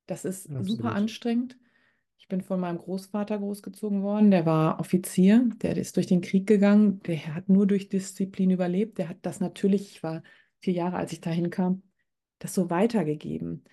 Das 0.06 0.24
ist 0.24 0.48
Absolut. 0.48 0.66
super 0.68 0.94
anstrengend. 0.94 1.58
Ich 2.18 2.28
bin 2.28 2.40
von 2.40 2.60
meinem 2.60 2.78
Großvater 2.78 3.38
großgezogen 3.38 4.02
worden. 4.02 4.30
Der 4.30 4.46
war 4.46 4.80
Offizier, 4.80 5.48
der 5.60 5.76
ist 5.76 5.96
durch 5.96 6.06
den 6.06 6.20
Krieg 6.20 6.46
gegangen. 6.46 7.00
Der 7.02 7.34
hat 7.34 7.48
nur 7.48 7.66
durch 7.66 7.88
Disziplin 7.88 8.50
überlebt. 8.50 8.98
Der 8.98 9.08
hat 9.08 9.18
das 9.22 9.40
natürlich, 9.40 9.90
ich 9.90 10.02
war 10.02 10.22
vier 10.60 10.72
Jahre, 10.72 10.96
als 10.96 11.12
ich 11.12 11.20
dahin 11.20 11.50
kam, 11.50 11.82
das 12.38 12.54
so 12.54 12.70
weitergegeben. 12.70 13.64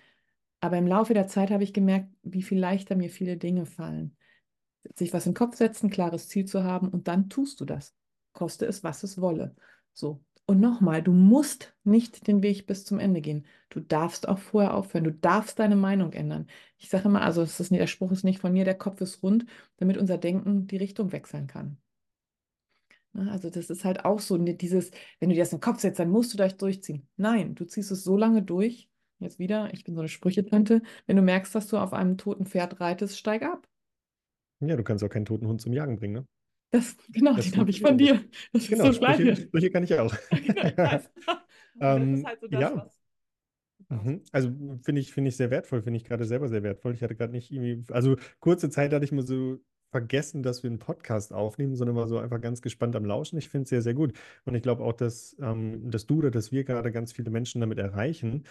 Aber 0.60 0.76
im 0.76 0.86
Laufe 0.86 1.14
der 1.14 1.26
Zeit 1.26 1.50
habe 1.50 1.64
ich 1.64 1.72
gemerkt, 1.72 2.08
wie 2.22 2.42
viel 2.42 2.58
leichter 2.58 2.96
mir 2.96 3.10
viele 3.10 3.36
Dinge 3.36 3.66
fallen. 3.66 4.16
Sich 4.94 5.12
was 5.12 5.26
in 5.26 5.32
den 5.32 5.38
Kopf 5.38 5.56
setzen, 5.56 5.90
klares 5.90 6.28
Ziel 6.28 6.44
zu 6.44 6.64
haben 6.64 6.88
und 6.88 7.08
dann 7.08 7.28
tust 7.28 7.60
du 7.60 7.64
das. 7.64 7.94
Koste 8.32 8.66
es, 8.66 8.84
was 8.84 9.02
es 9.02 9.20
wolle. 9.20 9.54
So. 9.92 10.22
Und 10.46 10.60
nochmal, 10.60 11.02
du 11.02 11.12
musst 11.12 11.74
nicht 11.84 12.26
den 12.26 12.42
Weg 12.42 12.66
bis 12.66 12.84
zum 12.84 12.98
Ende 12.98 13.20
gehen. 13.20 13.46
Du 13.68 13.78
darfst 13.78 14.28
auch 14.28 14.38
vorher 14.38 14.74
aufhören. 14.74 15.04
Du 15.04 15.12
darfst 15.12 15.58
deine 15.60 15.76
Meinung 15.76 16.12
ändern. 16.12 16.48
Ich 16.76 16.88
sage 16.88 17.04
immer, 17.04 17.22
also 17.22 17.42
ist, 17.42 17.70
der 17.70 17.86
Spruch 17.86 18.10
ist 18.10 18.24
nicht 18.24 18.40
von 18.40 18.52
mir, 18.52 18.64
der 18.64 18.76
Kopf 18.76 19.00
ist 19.00 19.22
rund, 19.22 19.46
damit 19.76 19.96
unser 19.96 20.18
Denken 20.18 20.66
die 20.66 20.76
Richtung 20.76 21.12
wechseln 21.12 21.46
kann. 21.46 21.78
Also 23.14 23.48
das 23.48 23.70
ist 23.70 23.84
halt 23.84 24.04
auch 24.04 24.20
so 24.20 24.38
dieses, 24.38 24.90
wenn 25.20 25.28
du 25.28 25.34
dir 25.34 25.42
das 25.42 25.52
in 25.52 25.58
den 25.58 25.62
Kopf 25.62 25.80
setzt, 25.80 26.00
dann 26.00 26.10
musst 26.10 26.32
du 26.32 26.36
das 26.36 26.56
durchziehen. 26.56 27.08
Nein, 27.16 27.54
du 27.54 27.64
ziehst 27.64 27.90
es 27.90 28.04
so 28.04 28.16
lange 28.16 28.42
durch, 28.42 28.89
Jetzt 29.20 29.38
wieder, 29.38 29.72
ich 29.72 29.84
bin 29.84 29.94
so 29.94 30.00
eine 30.00 30.08
Sprüchetante. 30.08 30.82
Wenn 31.06 31.14
du 31.16 31.22
merkst, 31.22 31.54
dass 31.54 31.68
du 31.68 31.78
auf 31.78 31.92
einem 31.92 32.18
toten 32.18 32.44
Pferd 32.46 32.80
reitest, 32.80 33.18
steig 33.18 33.42
ab. 33.42 33.68
Ja, 34.60 34.76
du 34.76 34.82
kannst 34.84 35.04
auch 35.04 35.08
keinen 35.10 35.24
toten 35.26 35.46
Hund 35.46 35.60
zum 35.60 35.72
Jagen 35.74 35.96
bringen, 35.96 36.14
ne? 36.14 36.26
Das, 36.70 36.96
genau, 37.08 37.34
Das 37.34 37.50
den 37.50 37.56
habe 37.56 37.70
ich 37.70 37.80
von 37.80 37.98
dir. 37.98 38.24
Das 38.52 38.68
Genau, 38.68 38.84
ist 38.86 38.94
so 38.94 38.98
Sprüche, 38.98 39.34
gleiche. 39.34 39.36
Sprüche 39.36 39.70
kann 39.70 39.84
ich 39.84 39.94
auch. 39.98 40.14
Genau, 40.30 40.72
das 41.96 42.10
Ähm, 42.10 42.12
ist 42.12 42.24
halt 42.24 42.40
so 42.40 42.48
das, 42.48 42.60
ja. 42.60 42.74
was. 42.74 43.00
Mhm. 43.88 44.22
Also 44.32 44.50
finde 44.84 45.00
ich, 45.00 45.12
finde 45.12 45.28
ich 45.30 45.36
sehr 45.36 45.50
wertvoll, 45.50 45.82
finde 45.82 45.96
ich 45.96 46.04
gerade 46.04 46.24
selber 46.24 46.48
sehr 46.48 46.62
wertvoll. 46.62 46.94
Ich 46.94 47.02
hatte 47.02 47.16
gerade 47.16 47.32
nicht 47.32 47.50
irgendwie, 47.50 47.84
also 47.92 48.16
kurze 48.38 48.70
Zeit 48.70 48.92
hatte 48.92 49.04
ich 49.04 49.10
mal 49.12 49.26
so 49.26 49.58
vergessen, 49.90 50.44
dass 50.44 50.62
wir 50.62 50.70
einen 50.70 50.78
Podcast 50.78 51.32
aufnehmen, 51.32 51.74
sondern 51.74 51.96
war 51.96 52.06
so 52.06 52.18
einfach 52.18 52.40
ganz 52.40 52.62
gespannt 52.62 52.94
am 52.94 53.04
Lauschen. 53.04 53.36
Ich 53.38 53.48
finde 53.48 53.64
es 53.64 53.70
sehr, 53.70 53.82
sehr 53.82 53.94
gut. 53.94 54.12
Und 54.44 54.54
ich 54.54 54.62
glaube 54.62 54.84
auch, 54.84 54.92
dass, 54.92 55.36
ähm, 55.40 55.90
dass 55.90 56.06
du 56.06 56.18
oder 56.18 56.30
dass 56.30 56.52
wir 56.52 56.62
gerade 56.62 56.92
ganz 56.92 57.12
viele 57.12 57.30
Menschen 57.30 57.60
damit 57.60 57.78
erreichen, 57.80 58.44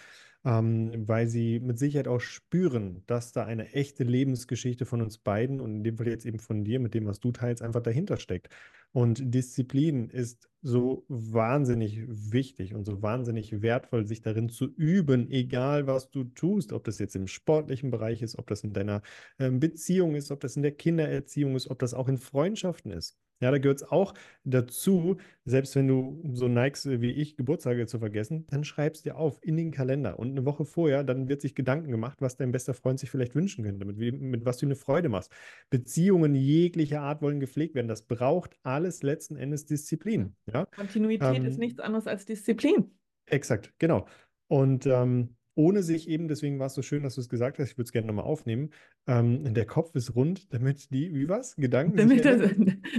ähm, 0.44 1.06
weil 1.06 1.28
sie 1.28 1.60
mit 1.60 1.78
Sicherheit 1.78 2.08
auch 2.08 2.20
spüren, 2.20 3.02
dass 3.06 3.32
da 3.32 3.44
eine 3.44 3.72
echte 3.72 4.04
Lebensgeschichte 4.04 4.86
von 4.86 5.02
uns 5.02 5.18
beiden 5.18 5.60
und 5.60 5.76
in 5.76 5.84
dem 5.84 5.96
Fall 5.98 6.08
jetzt 6.08 6.24
eben 6.24 6.38
von 6.38 6.64
dir, 6.64 6.80
mit 6.80 6.94
dem, 6.94 7.06
was 7.06 7.20
du 7.20 7.30
teilst, 7.32 7.62
einfach 7.62 7.82
dahinter 7.82 8.16
steckt. 8.16 8.48
Und 8.92 9.34
Disziplin 9.34 10.08
ist 10.08 10.48
so 10.62 11.04
wahnsinnig 11.08 12.02
wichtig 12.06 12.74
und 12.74 12.84
so 12.84 13.02
wahnsinnig 13.02 13.62
wertvoll, 13.62 14.06
sich 14.06 14.22
darin 14.22 14.48
zu 14.48 14.66
üben, 14.76 15.30
egal 15.30 15.86
was 15.86 16.10
du 16.10 16.24
tust, 16.24 16.72
ob 16.72 16.84
das 16.84 16.98
jetzt 16.98 17.16
im 17.16 17.26
sportlichen 17.26 17.90
Bereich 17.90 18.22
ist, 18.22 18.38
ob 18.38 18.46
das 18.48 18.64
in 18.64 18.72
deiner 18.72 19.02
ähm, 19.38 19.60
Beziehung 19.60 20.14
ist, 20.14 20.30
ob 20.30 20.40
das 20.40 20.56
in 20.56 20.62
der 20.62 20.72
Kindererziehung 20.72 21.54
ist, 21.56 21.70
ob 21.70 21.78
das 21.78 21.94
auch 21.94 22.08
in 22.08 22.18
Freundschaften 22.18 22.92
ist. 22.92 23.16
Ja, 23.40 23.50
da 23.50 23.58
gehört 23.58 23.78
es 23.78 23.90
auch 23.90 24.14
dazu, 24.44 25.16
selbst 25.44 25.74
wenn 25.76 25.88
du 25.88 26.22
so 26.32 26.46
neigst 26.46 26.88
wie 26.88 27.10
ich, 27.10 27.36
Geburtstage 27.36 27.86
zu 27.86 27.98
vergessen, 27.98 28.46
dann 28.48 28.64
schreibst 28.64 29.04
dir 29.04 29.16
auf 29.16 29.38
in 29.42 29.56
den 29.56 29.70
Kalender. 29.70 30.18
Und 30.18 30.30
eine 30.30 30.44
Woche 30.44 30.64
vorher, 30.64 31.04
dann 31.04 31.28
wird 31.28 31.40
sich 31.40 31.54
Gedanken 31.54 31.90
gemacht, 31.90 32.20
was 32.20 32.36
dein 32.36 32.52
bester 32.52 32.74
Freund 32.74 33.00
sich 33.00 33.10
vielleicht 33.10 33.34
wünschen 33.34 33.64
könnte, 33.64 33.84
mit, 33.84 34.20
mit 34.20 34.44
was 34.44 34.58
du 34.58 34.66
eine 34.66 34.76
Freude 34.76 35.08
machst. 35.08 35.32
Beziehungen 35.70 36.34
jeglicher 36.34 37.00
Art 37.00 37.22
wollen 37.22 37.40
gepflegt 37.40 37.74
werden. 37.74 37.88
Das 37.88 38.02
braucht 38.02 38.56
alles 38.62 39.02
letzten 39.02 39.36
Endes 39.36 39.64
Disziplin. 39.64 40.34
Ja? 40.52 40.66
Kontinuität 40.66 41.38
Ähm, 41.38 41.46
ist 41.46 41.58
nichts 41.58 41.80
anderes 41.80 42.06
als 42.06 42.26
Disziplin. 42.26 42.90
Exakt, 43.26 43.72
genau. 43.78 44.06
Und 44.48 44.86
ähm, 44.86 45.36
ohne 45.54 45.82
sich 45.82 46.08
eben, 46.08 46.28
deswegen 46.28 46.58
war 46.58 46.66
es 46.66 46.74
so 46.74 46.82
schön, 46.82 47.02
dass 47.02 47.16
du 47.16 47.20
es 47.20 47.28
gesagt 47.28 47.58
hast, 47.58 47.70
ich 47.70 47.76
würde 47.76 47.86
es 47.86 47.92
gerne 47.92 48.06
nochmal 48.06 48.24
aufnehmen, 48.24 48.70
ähm, 49.06 49.52
der 49.52 49.66
Kopf 49.66 49.94
ist 49.94 50.14
rund, 50.14 50.52
damit 50.52 50.90
die, 50.92 51.14
wie 51.14 51.28
was? 51.28 51.56
Gedanken 51.56 51.96
Damit 51.96 52.24
das, 52.24 52.50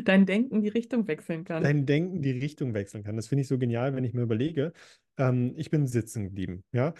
dein 0.03 0.25
Denken 0.25 0.61
die 0.61 0.69
Richtung 0.69 1.07
wechseln 1.07 1.43
kann. 1.43 1.63
dein 1.63 1.85
Denken 1.85 2.21
die 2.21 2.31
Richtung 2.31 2.73
wechseln 2.73 3.03
kann. 3.03 3.15
Das 3.15 3.27
finde 3.27 3.41
ich 3.43 3.47
so 3.47 3.57
genial, 3.57 3.95
wenn 3.95 4.03
ich 4.03 4.13
mir 4.13 4.21
überlege, 4.21 4.73
ähm, 5.17 5.53
ich 5.55 5.69
bin 5.69 5.87
sitzen 5.87 6.23
geblieben, 6.25 6.63
ja. 6.71 6.93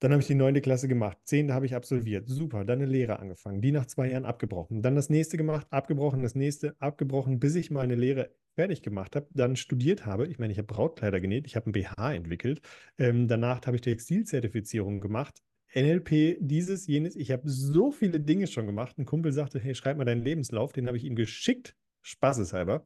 Dann 0.00 0.12
habe 0.12 0.20
ich 0.20 0.28
die 0.28 0.36
neunte 0.36 0.60
Klasse 0.60 0.86
gemacht. 0.86 1.18
Zehnte 1.24 1.54
habe 1.54 1.66
ich 1.66 1.74
absolviert. 1.74 2.28
Super. 2.28 2.64
Dann 2.64 2.78
eine 2.78 2.86
Lehre 2.88 3.18
angefangen. 3.18 3.60
Die 3.60 3.72
nach 3.72 3.86
zwei 3.86 4.08
Jahren 4.08 4.26
abgebrochen. 4.26 4.80
Dann 4.80 4.94
das 4.94 5.10
nächste 5.10 5.36
gemacht, 5.36 5.66
abgebrochen, 5.70 6.22
das 6.22 6.36
nächste 6.36 6.76
abgebrochen, 6.80 7.40
bis 7.40 7.56
ich 7.56 7.72
meine 7.72 7.96
Lehre 7.96 8.30
fertig 8.58 8.82
gemacht 8.82 9.14
habe. 9.14 9.28
Dann 9.34 9.54
studiert 9.54 10.04
habe. 10.04 10.26
Ich 10.26 10.40
meine, 10.40 10.52
ich 10.52 10.58
habe 10.58 10.66
Brautkleider 10.66 11.20
genäht. 11.20 11.46
Ich 11.46 11.54
habe 11.54 11.70
ein 11.70 11.72
BH 11.72 12.12
entwickelt. 12.14 12.60
Ähm, 12.98 13.28
danach 13.28 13.64
habe 13.66 13.76
ich 13.76 13.82
Textilzertifizierung 13.82 15.00
gemacht. 15.00 15.44
NLP, 15.76 16.38
dieses, 16.40 16.88
jenes. 16.88 17.14
Ich 17.14 17.30
habe 17.30 17.42
so 17.48 17.92
viele 17.92 18.18
Dinge 18.18 18.48
schon 18.48 18.66
gemacht. 18.66 18.98
Ein 18.98 19.04
Kumpel 19.04 19.30
sagte, 19.32 19.60
hey, 19.60 19.76
schreib 19.76 19.96
mal 19.96 20.04
deinen 20.04 20.24
Lebenslauf. 20.24 20.72
Den 20.72 20.88
habe 20.88 20.96
ich 20.96 21.04
ihm 21.04 21.14
geschickt, 21.14 21.76
spaßeshalber. 22.02 22.84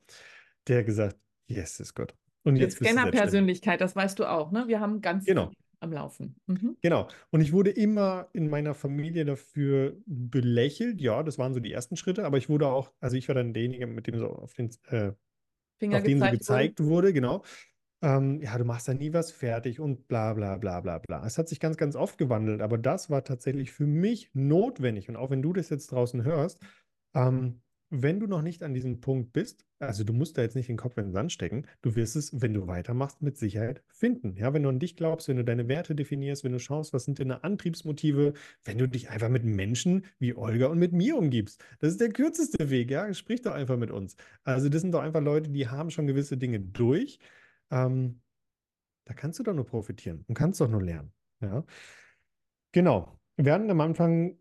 Der 0.69 0.81
hat 0.81 0.87
gesagt, 0.87 1.17
yes, 1.47 1.81
ist 1.81 1.95
Gott. 1.95 2.15
Und 2.45 2.57
Die 2.57 2.61
jetzt. 2.61 2.77
Scanner-Persönlichkeit, 2.77 3.81
das 3.81 3.97
weißt 3.97 4.19
du 4.19 4.27
auch, 4.27 4.53
ne? 4.53 4.65
Wir 4.67 4.79
haben 4.79 5.01
ganz 5.01 5.25
Genau. 5.25 5.47
viel 5.49 5.57
am 5.81 5.93
Laufen. 5.93 6.37
Mhm. 6.47 6.77
Genau. 6.83 7.09
Und 7.31 7.41
ich 7.41 7.53
wurde 7.55 7.71
immer 7.71 8.29
in 8.35 8.51
meiner 8.51 8.75
Familie 8.75 9.25
dafür 9.25 9.97
belächelt. 10.05 11.01
Ja, 11.01 11.23
das 11.23 11.39
waren 11.39 11.55
so 11.55 11.61
die 11.61 11.73
ersten 11.73 11.97
Schritte, 11.97 12.27
aber 12.27 12.37
ich 12.37 12.51
wurde 12.51 12.67
auch, 12.67 12.93
also 13.01 13.17
ich 13.17 13.27
war 13.29 13.35
dann 13.35 13.55
derjenige, 13.55 13.87
mit 13.87 14.07
dem 14.07 14.19
so 14.19 14.27
auf 14.29 14.53
den, 14.53 14.71
äh, 14.89 15.13
Finger 15.83 15.99
auf 15.99 16.05
den 16.05 16.21
so 16.21 16.31
gezeigt 16.31 16.81
wurde. 16.81 16.91
wurde, 16.91 17.13
genau. 17.13 17.43
Ähm, 18.03 18.41
ja, 18.43 18.59
du 18.59 18.65
machst 18.65 18.89
da 18.89 18.95
nie 18.95 19.13
was 19.13 19.31
fertig 19.31 19.79
und 19.79 20.09
bla 20.09 20.35
bla 20.35 20.59
bla 20.59 20.81
bla 20.81 20.99
bla. 20.99 21.25
Es 21.25 21.39
hat 21.39 21.49
sich 21.49 21.61
ganz, 21.61 21.77
ganz 21.77 21.95
oft 21.95 22.19
gewandelt, 22.19 22.61
aber 22.61 22.77
das 22.77 23.11
war 23.11 23.25
tatsächlich 23.25 23.73
für 23.73 23.87
mich 23.87 24.31
notwendig. 24.35 25.09
Und 25.09 25.17
auch 25.17 25.31
wenn 25.31 25.43
du 25.43 25.53
das 25.53 25.71
jetzt 25.71 25.93
draußen 25.93 26.25
hörst, 26.25 26.61
ähm, 27.15 27.62
wenn 27.95 28.19
du 28.21 28.27
noch 28.27 28.41
nicht 28.41 28.63
an 28.63 28.73
diesem 28.73 29.01
Punkt 29.01 29.35
bist, 29.35 29.67
also 29.79 30.03
du 30.03 30.15
musst 30.15 30.39
da 30.39 30.43
jetzt 30.43 30.57
nicht 30.57 30.69
den 30.69 30.79
Kopf 30.79 30.97
in 30.97 31.05
den 31.05 31.13
Sand 31.13 31.31
stecken, 31.31 31.67
du 31.83 31.95
wirst 31.95 32.17
es, 32.17 32.41
wenn 32.41 32.55
du 32.55 32.67
weitermachst, 32.67 33.21
mit 33.21 33.37
Sicherheit 33.37 33.83
finden. 33.89 34.35
Ja, 34.37 34.55
wenn 34.55 34.63
du 34.63 34.71
an 34.71 34.79
dich 34.79 34.97
glaubst, 34.97 35.29
wenn 35.29 35.37
du 35.37 35.45
deine 35.45 35.69
Werte 35.69 35.95
definierst, 35.95 36.43
wenn 36.43 36.53
du 36.53 36.59
schaust, 36.59 36.95
was 36.95 37.05
sind 37.05 37.21
deine 37.21 37.45
Antriebsmotive, 37.45 38.33
wenn 38.65 38.79
du 38.79 38.89
dich 38.89 39.11
einfach 39.11 39.29
mit 39.29 39.45
Menschen 39.45 40.07
wie 40.19 40.35
Olga 40.35 40.69
und 40.69 40.79
mit 40.79 40.95
mir 40.95 41.19
umgibst. 41.19 41.63
Das 41.81 41.91
ist 41.91 42.01
der 42.01 42.09
kürzeste 42.09 42.71
Weg, 42.71 42.91
ja. 42.91 43.13
Sprich 43.13 43.43
doch 43.43 43.53
einfach 43.53 43.77
mit 43.77 43.91
uns. 43.91 44.17
Also, 44.45 44.71
das 44.71 44.81
sind 44.81 44.93
doch 44.93 45.03
einfach 45.03 45.21
Leute, 45.21 45.51
die 45.51 45.69
haben 45.69 45.91
schon 45.91 46.07
gewisse 46.07 46.39
Dinge 46.39 46.61
durch. 46.61 47.19
Ähm, 47.71 48.23
da 49.05 49.13
kannst 49.13 49.39
du 49.39 49.43
doch 49.43 49.55
nur 49.55 49.67
profitieren 49.67 50.25
und 50.29 50.35
kannst 50.35 50.61
doch 50.61 50.69
nur 50.69 50.83
lernen. 50.83 51.13
Ja. 51.41 51.65
Genau. 52.73 53.19
Wir 53.37 53.53
hatten 53.53 53.71
am 53.71 53.81
Anfang, 53.81 54.39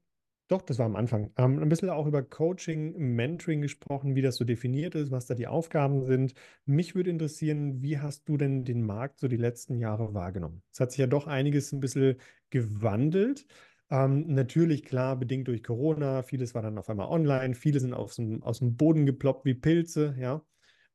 doch, 0.51 0.61
das 0.61 0.77
war 0.79 0.85
am 0.85 0.95
Anfang, 0.95 1.31
ähm, 1.37 1.59
ein 1.59 1.69
bisschen 1.69 1.89
auch 1.89 2.05
über 2.07 2.21
Coaching, 2.23 2.97
Mentoring 3.15 3.61
gesprochen, 3.61 4.15
wie 4.15 4.21
das 4.21 4.35
so 4.35 4.43
definiert 4.45 4.95
ist, 4.95 5.11
was 5.11 5.25
da 5.25 5.33
die 5.33 5.47
Aufgaben 5.47 6.05
sind. 6.05 6.33
Mich 6.65 6.93
würde 6.95 7.09
interessieren, 7.09 7.81
wie 7.81 7.99
hast 7.99 8.27
du 8.27 8.37
denn 8.37 8.65
den 8.65 8.85
Markt 8.85 9.19
so 9.19 9.27
die 9.27 9.37
letzten 9.37 9.77
Jahre 9.77 10.13
wahrgenommen? 10.13 10.61
Es 10.71 10.79
hat 10.79 10.91
sich 10.91 10.99
ja 10.99 11.07
doch 11.07 11.27
einiges 11.27 11.71
ein 11.71 11.79
bisschen 11.79 12.17
gewandelt. 12.49 13.45
Ähm, 13.89 14.33
natürlich, 14.33 14.83
klar, 14.83 15.17
bedingt 15.17 15.47
durch 15.47 15.63
Corona. 15.63 16.23
Vieles 16.23 16.53
war 16.53 16.61
dann 16.61 16.77
auf 16.77 16.89
einmal 16.89 17.07
online. 17.07 17.55
Viele 17.55 17.79
sind 17.79 17.93
aus 17.93 18.15
dem, 18.15 18.43
aus 18.43 18.59
dem 18.59 18.75
Boden 18.75 19.05
geploppt 19.05 19.45
wie 19.45 19.53
Pilze, 19.53 20.15
ja. 20.19 20.45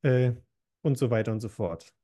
Äh, 0.03 0.33
und 0.83 0.99
so 0.99 1.11
weiter 1.11 1.33
und 1.33 1.41
so 1.41 1.49
fort. 1.49 1.96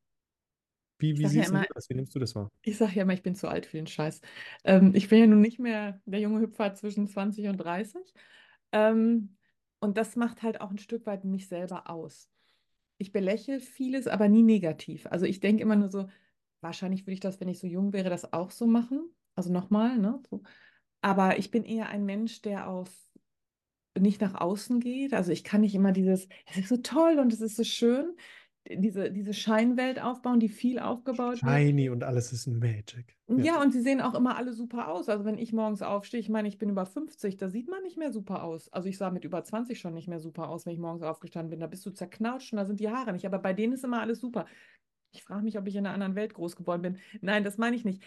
Wie, 1.02 1.18
wie 1.18 1.22
sage 1.24 1.34
ja 1.34 1.42
siehst 1.42 1.50
du 1.50 1.56
immer, 1.56 1.66
das? 1.74 1.90
Wie 1.90 1.94
nimmst 1.94 2.14
du 2.14 2.18
das 2.20 2.34
wahr? 2.34 2.50
ich 2.62 2.76
sag 2.76 2.94
ja 2.94 3.02
immer, 3.02 3.12
ich 3.12 3.22
bin 3.22 3.34
zu 3.34 3.48
alt 3.48 3.66
für 3.66 3.76
den 3.76 3.88
Scheiß. 3.88 4.20
Ähm, 4.64 4.92
ich 4.94 5.08
bin 5.08 5.18
ja 5.18 5.26
nun 5.26 5.40
nicht 5.40 5.58
mehr 5.58 6.00
der 6.06 6.20
junge 6.20 6.40
Hüpfer 6.40 6.74
zwischen 6.74 7.08
20 7.08 7.48
und 7.48 7.58
30. 7.58 8.00
Ähm, 8.70 9.36
und 9.80 9.98
das 9.98 10.14
macht 10.14 10.42
halt 10.42 10.60
auch 10.60 10.70
ein 10.70 10.78
Stück 10.78 11.04
weit 11.06 11.24
mich 11.24 11.48
selber 11.48 11.90
aus. 11.90 12.28
Ich 12.98 13.10
belächle 13.10 13.58
vieles, 13.58 14.06
aber 14.06 14.28
nie 14.28 14.44
negativ. 14.44 15.06
Also 15.10 15.26
ich 15.26 15.40
denke 15.40 15.62
immer 15.62 15.74
nur 15.74 15.90
so, 15.90 16.08
wahrscheinlich 16.60 17.02
würde 17.02 17.14
ich 17.14 17.20
das, 17.20 17.40
wenn 17.40 17.48
ich 17.48 17.58
so 17.58 17.66
jung 17.66 17.92
wäre, 17.92 18.08
das 18.08 18.32
auch 18.32 18.52
so 18.52 18.68
machen. 18.68 19.10
Also 19.34 19.52
nochmal, 19.52 19.98
ne? 19.98 20.22
So. 20.30 20.44
Aber 21.00 21.36
ich 21.36 21.50
bin 21.50 21.64
eher 21.64 21.88
ein 21.88 22.04
Mensch, 22.04 22.42
der 22.42 22.68
auf 22.68 22.90
nicht 23.98 24.20
nach 24.20 24.34
außen 24.34 24.80
geht. 24.80 25.14
Also 25.14 25.32
ich 25.32 25.44
kann 25.44 25.62
nicht 25.62 25.74
immer 25.74 25.92
dieses, 25.92 26.28
es 26.46 26.58
ist 26.58 26.68
so 26.68 26.76
toll 26.78 27.18
und 27.18 27.32
es 27.32 27.40
ist 27.40 27.56
so 27.56 27.64
schön, 27.64 28.16
diese, 28.68 29.11
diese 29.11 29.35
Scheinwelt 29.35 30.01
aufbauen, 30.01 30.38
die 30.38 30.48
viel 30.48 30.79
aufgebaut 30.79 31.42
wird. 31.42 31.51
Shiny 31.53 31.88
und 31.90 32.05
alles 32.05 32.33
ist 32.33 32.46
Magic. 32.46 33.16
Ja. 33.29 33.44
Ja, 33.44 33.62
und 33.62 33.72
sie 33.72 33.81
sehen 33.81 34.01
auch 34.01 34.14
immer 34.14 34.37
alle 34.37 34.53
super 34.53 34.88
aus. 34.88 35.09
Also 35.09 35.25
wenn 35.25 35.38
ich 35.38 35.53
morgens 35.53 35.83
aufstehe, 35.83 36.20
ich 36.20 36.29
meine, 36.29 36.48
ich 36.48 36.59
bin 36.59 36.70
über 36.70 36.87
50, 36.87 37.37
da 37.37 37.48
sieht 37.48 37.68
man 37.68 37.83
nicht 37.83 37.96
mehr 37.96 38.12
super 38.12 38.44
aus. 38.44 38.72
Also 38.72 38.88
ich 38.88 38.98
sah 38.98 39.11
mit 39.11 39.25
über 39.25 39.42
20 39.42 39.81
schon 39.81 39.94
nicht 39.94 40.09
mehr 40.09 40.20
super 40.20 40.48
aus, 40.48 40.64
wenn 40.66 40.75
ich 40.75 40.79
morgens 40.79 41.03
aufgestanden 41.03 41.51
bin. 41.51 41.61
Da 41.61 41.66
bist 41.66 41.85
du 41.87 41.90
zerknautscht 41.90 42.53
und 42.53 42.59
da 42.59 42.64
sind 42.64 42.79
die 42.79 42.90
Haare 42.90 43.12
nicht. 43.12 43.27
Aber 43.27 43.38
bei 43.38 43.53
denen 43.53 43.72
ist 43.72 43.85
immer 43.85 44.01
alles 44.01 44.20
super. 44.20 44.46
Ich 45.12 45.25
frage 45.25 45.42
mich, 45.42 45.59
ob 45.59 45.66
ich 45.66 45.77
in 45.77 45.87
einer 45.87 45.94
anderen 45.94 46.14
Welt 46.14 46.35
groß 46.35 46.57
geworden 46.57 46.83
bin. 46.83 46.98
Nein, 47.20 47.44
das 47.44 47.59
meine 47.59 47.77
ich 47.77 47.85
nicht. 47.85 48.03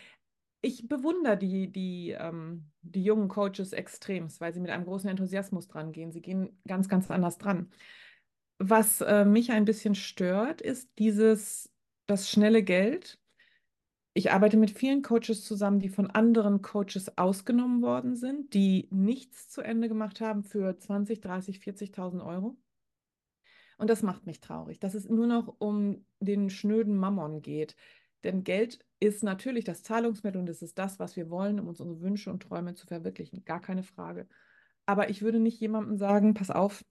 Ich 0.61 0.87
bewundere 0.87 1.37
die, 1.37 1.71
die, 1.71 2.15
ähm, 2.17 2.71
die 2.81 3.03
jungen 3.03 3.27
Coaches 3.27 3.73
extremst, 3.73 4.41
weil 4.41 4.53
sie 4.53 4.61
mit 4.61 4.71
einem 4.71 4.85
großen 4.85 5.09
Enthusiasmus 5.09 5.67
dran 5.67 5.91
gehen. 5.91 6.11
Sie 6.11 6.21
gehen 6.21 6.59
ganz, 6.65 6.87
ganz 6.87 7.11
anders 7.11 7.37
dran. 7.37 7.69
Was 8.57 9.01
äh, 9.01 9.25
mich 9.25 9.51
ein 9.51 9.65
bisschen 9.65 9.95
stört, 9.95 10.61
ist 10.61 10.89
dieses, 10.97 11.71
das 12.07 12.29
schnelle 12.29 12.63
Geld. 12.63 13.19
Ich 14.13 14.31
arbeite 14.31 14.55
mit 14.55 14.71
vielen 14.71 15.01
Coaches 15.01 15.43
zusammen, 15.43 15.79
die 15.79 15.89
von 15.89 16.09
anderen 16.09 16.61
Coaches 16.61 17.17
ausgenommen 17.17 17.81
worden 17.81 18.15
sind, 18.15 18.53
die 18.53 18.87
nichts 18.91 19.49
zu 19.49 19.61
Ende 19.61 19.89
gemacht 19.89 20.21
haben 20.21 20.43
für 20.43 20.77
20, 20.77 21.19
30, 21.19 21.59
40.000 21.59 22.25
Euro. 22.25 22.55
Und 23.77 23.89
das 23.89 24.03
macht 24.03 24.25
mich 24.25 24.39
traurig, 24.39 24.79
dass 24.79 24.93
es 24.93 25.09
nur 25.09 25.27
noch 25.27 25.53
um 25.59 26.05
den 26.21 26.49
schnöden 26.49 26.95
Mammon 26.95 27.41
geht. 27.41 27.75
Denn 28.23 28.45
Geld 28.45 28.79
ist 29.01 29.21
natürlich 29.21 29.65
das 29.65 29.83
Zahlungsmittel 29.83 30.39
und 30.39 30.49
es 30.49 30.61
ist 30.61 30.79
das, 30.79 30.97
was 30.97 31.17
wir 31.17 31.29
wollen, 31.29 31.59
um 31.59 31.67
uns 31.67 31.81
unsere 31.81 32.01
Wünsche 32.01 32.31
und 32.31 32.41
Träume 32.41 32.73
zu 32.73 32.87
verwirklichen. 32.87 33.43
Gar 33.43 33.59
keine 33.59 33.83
Frage. 33.83 34.27
Aber 34.85 35.09
ich 35.09 35.21
würde 35.21 35.39
nicht 35.39 35.59
jemandem 35.59 35.97
sagen, 35.97 36.33
pass 36.33 36.51
auf, 36.51 36.85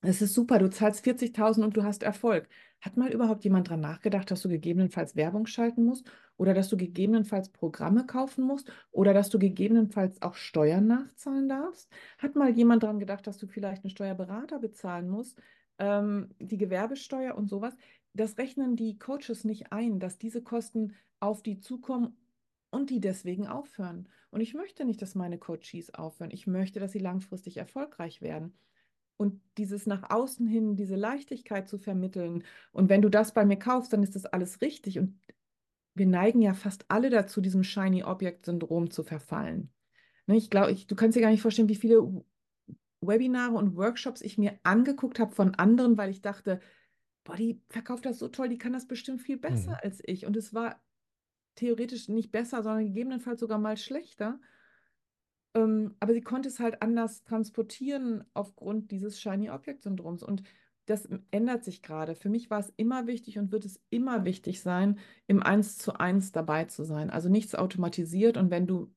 es 0.00 0.22
ist 0.22 0.34
super, 0.34 0.58
du 0.58 0.70
zahlst 0.70 1.04
40.000 1.04 1.64
und 1.64 1.76
du 1.76 1.82
hast 1.82 2.02
Erfolg. 2.02 2.48
Hat 2.80 2.96
mal 2.96 3.12
überhaupt 3.12 3.42
jemand 3.42 3.68
dran 3.68 3.80
nachgedacht, 3.80 4.30
dass 4.30 4.42
du 4.42 4.48
gegebenenfalls 4.48 5.16
Werbung 5.16 5.46
schalten 5.46 5.84
musst 5.84 6.08
oder 6.36 6.54
dass 6.54 6.68
du 6.68 6.76
gegebenenfalls 6.76 7.48
Programme 7.48 8.06
kaufen 8.06 8.44
musst 8.44 8.70
oder 8.92 9.12
dass 9.12 9.28
du 9.28 9.40
gegebenenfalls 9.40 10.22
auch 10.22 10.34
Steuern 10.34 10.86
nachzahlen 10.86 11.48
darfst? 11.48 11.90
Hat 12.18 12.36
mal 12.36 12.50
jemand 12.50 12.84
dran 12.84 13.00
gedacht, 13.00 13.26
dass 13.26 13.38
du 13.38 13.48
vielleicht 13.48 13.84
einen 13.84 13.90
Steuerberater 13.90 14.60
bezahlen 14.60 15.08
musst, 15.08 15.40
ähm, 15.78 16.30
die 16.38 16.58
Gewerbesteuer 16.58 17.34
und 17.34 17.48
sowas? 17.48 17.74
Das 18.14 18.38
rechnen 18.38 18.76
die 18.76 18.98
Coaches 18.98 19.44
nicht 19.44 19.72
ein, 19.72 19.98
dass 19.98 20.18
diese 20.18 20.42
Kosten 20.42 20.94
auf 21.18 21.42
die 21.42 21.58
zukommen 21.58 22.16
und 22.70 22.90
die 22.90 23.00
deswegen 23.00 23.48
aufhören. 23.48 24.08
Und 24.30 24.40
ich 24.40 24.54
möchte 24.54 24.84
nicht, 24.84 25.02
dass 25.02 25.14
meine 25.16 25.38
Coaches 25.38 25.92
aufhören. 25.94 26.30
Ich 26.30 26.46
möchte, 26.46 26.78
dass 26.78 26.92
sie 26.92 26.98
langfristig 26.98 27.56
erfolgreich 27.56 28.22
werden. 28.22 28.54
Und 29.18 29.42
dieses 29.58 29.86
nach 29.86 30.10
außen 30.10 30.46
hin, 30.48 30.76
diese 30.76 30.96
Leichtigkeit 30.96 31.68
zu 31.68 31.78
vermitteln. 31.78 32.44
Und 32.72 32.88
wenn 32.90 33.02
du 33.02 33.10
das 33.10 33.34
bei 33.34 33.44
mir 33.46 33.58
kaufst, 33.58 33.92
dann 33.92 34.04
ist 34.04 34.16
das 34.16 34.26
alles 34.26 34.62
richtig. 34.62 34.98
Und 35.00 35.20
wir 35.94 36.06
neigen 36.06 36.42
ja 36.42 36.54
fast 36.54 36.86
alle 36.90 37.10
dazu, 37.10 37.40
diesem 37.42 37.64
Shiny 37.64 38.04
Object 38.04 38.46
Syndrom 38.46 38.90
zu 38.90 39.04
verfallen. 39.04 39.70
Ne, 40.26 40.36
ich 40.36 40.50
glaube, 40.50 40.72
ich, 40.72 40.86
du 40.88 40.96
kannst 40.96 41.16
dir 41.16 41.22
gar 41.22 41.30
nicht 41.30 41.42
vorstellen, 41.42 41.68
wie 41.70 41.76
viele 41.76 42.24
Webinare 43.00 43.54
und 43.54 43.76
Workshops 43.76 44.22
ich 44.22 44.38
mir 44.38 44.58
angeguckt 44.64 45.20
habe 45.20 45.34
von 45.34 45.54
anderen, 45.56 45.96
weil 45.98 46.10
ich 46.10 46.22
dachte, 46.22 46.60
boah, 47.24 47.36
die 47.36 47.62
verkauft 47.70 48.06
das 48.06 48.18
so 48.18 48.28
toll, 48.28 48.48
die 48.48 48.58
kann 48.58 48.72
das 48.74 48.88
bestimmt 48.88 49.22
viel 49.22 49.38
besser 49.38 49.72
Mhm. 49.72 49.78
als 49.82 50.00
ich. 50.04 50.26
Und 50.26 50.36
es 50.36 50.54
war 50.54 50.82
theoretisch 51.56 52.08
nicht 52.08 52.32
besser, 52.32 52.62
sondern 52.62 52.86
gegebenenfalls 52.86 53.40
sogar 53.40 53.58
mal 53.58 53.76
schlechter. 53.76 54.40
Ähm, 55.54 55.96
aber 56.00 56.12
sie 56.14 56.20
konnte 56.22 56.48
es 56.48 56.60
halt 56.60 56.82
anders 56.82 57.24
transportieren 57.24 58.24
aufgrund 58.34 58.90
dieses 58.90 59.20
Shiny 59.20 59.50
Object 59.50 59.82
Syndroms. 59.82 60.22
Und 60.22 60.42
das 60.86 61.08
ändert 61.30 61.64
sich 61.64 61.82
gerade. 61.82 62.14
Für 62.14 62.28
mich 62.30 62.50
war 62.50 62.60
es 62.60 62.72
immer 62.76 63.06
wichtig 63.06 63.38
und 63.38 63.52
wird 63.52 63.64
es 63.64 63.80
immer 63.90 64.24
wichtig 64.24 64.60
sein, 64.62 64.98
im 65.26 65.42
Eins 65.42 65.78
zu 65.78 65.94
eins 65.94 66.32
dabei 66.32 66.64
zu 66.64 66.84
sein. 66.84 67.10
Also 67.10 67.28
nichts 67.28 67.54
automatisiert. 67.54 68.36
Und 68.36 68.50
wenn 68.50 68.66
du 68.66 68.94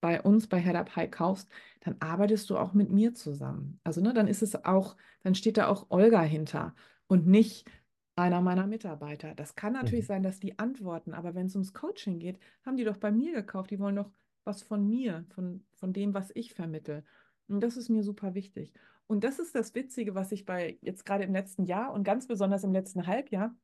bei 0.00 0.22
uns 0.22 0.46
bei 0.48 0.60
Head 0.60 0.76
Up 0.76 0.96
High 0.96 1.10
kaufst, 1.10 1.48
dann 1.80 1.96
arbeitest 2.00 2.48
du 2.50 2.56
auch 2.58 2.72
mit 2.72 2.90
mir 2.90 3.14
zusammen. 3.14 3.80
Also 3.84 4.00
ne, 4.00 4.14
dann 4.14 4.28
ist 4.28 4.42
es 4.42 4.64
auch, 4.64 4.96
dann 5.22 5.34
steht 5.34 5.58
da 5.58 5.68
auch 5.68 5.86
Olga 5.90 6.22
hinter 6.22 6.74
und 7.06 7.26
nicht 7.26 7.70
einer 8.16 8.40
meiner 8.40 8.66
Mitarbeiter. 8.66 9.34
Das 9.34 9.54
kann 9.54 9.72
natürlich 9.74 10.06
Mhm. 10.06 10.06
sein, 10.06 10.22
dass 10.22 10.40
die 10.40 10.58
antworten, 10.58 11.14
aber 11.14 11.34
wenn 11.34 11.46
es 11.46 11.54
ums 11.54 11.72
Coaching 11.74 12.18
geht, 12.18 12.38
haben 12.64 12.76
die 12.76 12.84
doch 12.84 12.96
bei 12.98 13.12
mir 13.12 13.32
gekauft. 13.32 13.70
Die 13.70 13.78
wollen 13.78 13.96
doch 13.96 14.10
was 14.44 14.62
von 14.62 14.86
mir, 14.86 15.24
von, 15.34 15.64
von 15.74 15.92
dem, 15.92 16.14
was 16.14 16.30
ich 16.34 16.54
vermittle. 16.54 17.04
Und 17.48 17.60
das 17.60 17.76
ist 17.76 17.88
mir 17.88 18.02
super 18.02 18.34
wichtig. 18.34 18.72
Und 19.06 19.24
das 19.24 19.38
ist 19.38 19.54
das 19.54 19.74
Witzige, 19.74 20.14
was 20.14 20.30
ich 20.32 20.46
bei 20.46 20.78
jetzt 20.82 21.04
gerade 21.04 21.24
im 21.24 21.32
letzten 21.32 21.64
Jahr 21.64 21.92
und 21.92 22.04
ganz 22.04 22.28
besonders 22.28 22.62
im 22.62 22.72
letzten 22.72 23.06
Halbjahr 23.06 23.54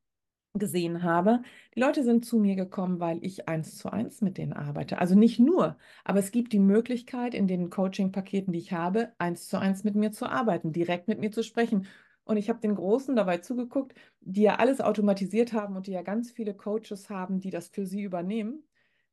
gesehen 0.53 1.03
habe. 1.03 1.41
Die 1.75 1.79
Leute 1.79 2.03
sind 2.03 2.25
zu 2.25 2.37
mir 2.37 2.55
gekommen, 2.55 2.99
weil 2.99 3.23
ich 3.23 3.47
eins 3.47 3.77
zu 3.77 3.91
eins 3.91 4.21
mit 4.21 4.37
denen 4.37 4.53
arbeite. 4.53 4.99
Also 4.99 5.15
nicht 5.15 5.39
nur, 5.39 5.77
aber 6.03 6.19
es 6.19 6.31
gibt 6.31 6.53
die 6.53 6.59
Möglichkeit, 6.59 7.33
in 7.33 7.47
den 7.47 7.69
Coaching-Paketen, 7.69 8.51
die 8.51 8.59
ich 8.59 8.73
habe, 8.73 9.13
eins 9.19 9.47
zu 9.47 9.57
eins 9.57 9.83
mit 9.83 9.95
mir 9.95 10.11
zu 10.11 10.25
arbeiten, 10.25 10.73
direkt 10.73 11.07
mit 11.07 11.19
mir 11.19 11.31
zu 11.31 11.43
sprechen. 11.43 11.87
Und 12.23 12.37
ich 12.37 12.49
habe 12.49 12.59
den 12.59 12.75
Großen 12.75 13.15
dabei 13.15 13.37
zugeguckt, 13.37 13.93
die 14.19 14.41
ja 14.41 14.55
alles 14.57 14.81
automatisiert 14.81 15.53
haben 15.53 15.77
und 15.77 15.87
die 15.87 15.91
ja 15.91 16.01
ganz 16.01 16.31
viele 16.31 16.53
Coaches 16.53 17.09
haben, 17.09 17.39
die 17.39 17.51
das 17.51 17.69
für 17.69 17.85
sie 17.85 18.01
übernehmen, 18.01 18.63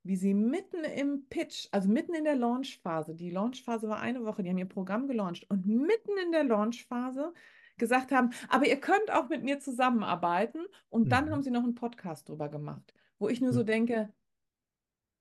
wie 0.04 0.16
sie 0.16 0.34
mitten 0.34 0.84
im 0.84 1.26
Pitch, 1.28 1.68
also 1.72 1.88
mitten 1.88 2.14
in 2.14 2.24
der 2.24 2.36
Launchphase, 2.36 3.14
die 3.14 3.30
Launchphase 3.30 3.88
war 3.88 4.00
eine 4.00 4.24
Woche, 4.24 4.42
die 4.42 4.50
haben 4.50 4.58
ihr 4.58 4.66
Programm 4.68 5.08
gelauncht 5.08 5.50
und 5.50 5.66
mitten 5.66 6.12
in 6.24 6.32
der 6.32 6.44
Launchphase 6.44 7.32
gesagt 7.78 8.12
haben, 8.12 8.30
aber 8.48 8.66
ihr 8.66 8.80
könnt 8.80 9.10
auch 9.12 9.28
mit 9.30 9.42
mir 9.44 9.58
zusammenarbeiten. 9.60 10.66
Und 10.90 11.10
dann 11.12 11.26
Mhm. 11.26 11.30
haben 11.30 11.42
sie 11.42 11.50
noch 11.50 11.64
einen 11.64 11.74
Podcast 11.74 12.28
drüber 12.28 12.48
gemacht, 12.48 12.94
wo 13.18 13.28
ich 13.28 13.40
nur 13.40 13.52
so 13.52 13.62
Mhm. 13.62 13.66
denke, 13.66 14.12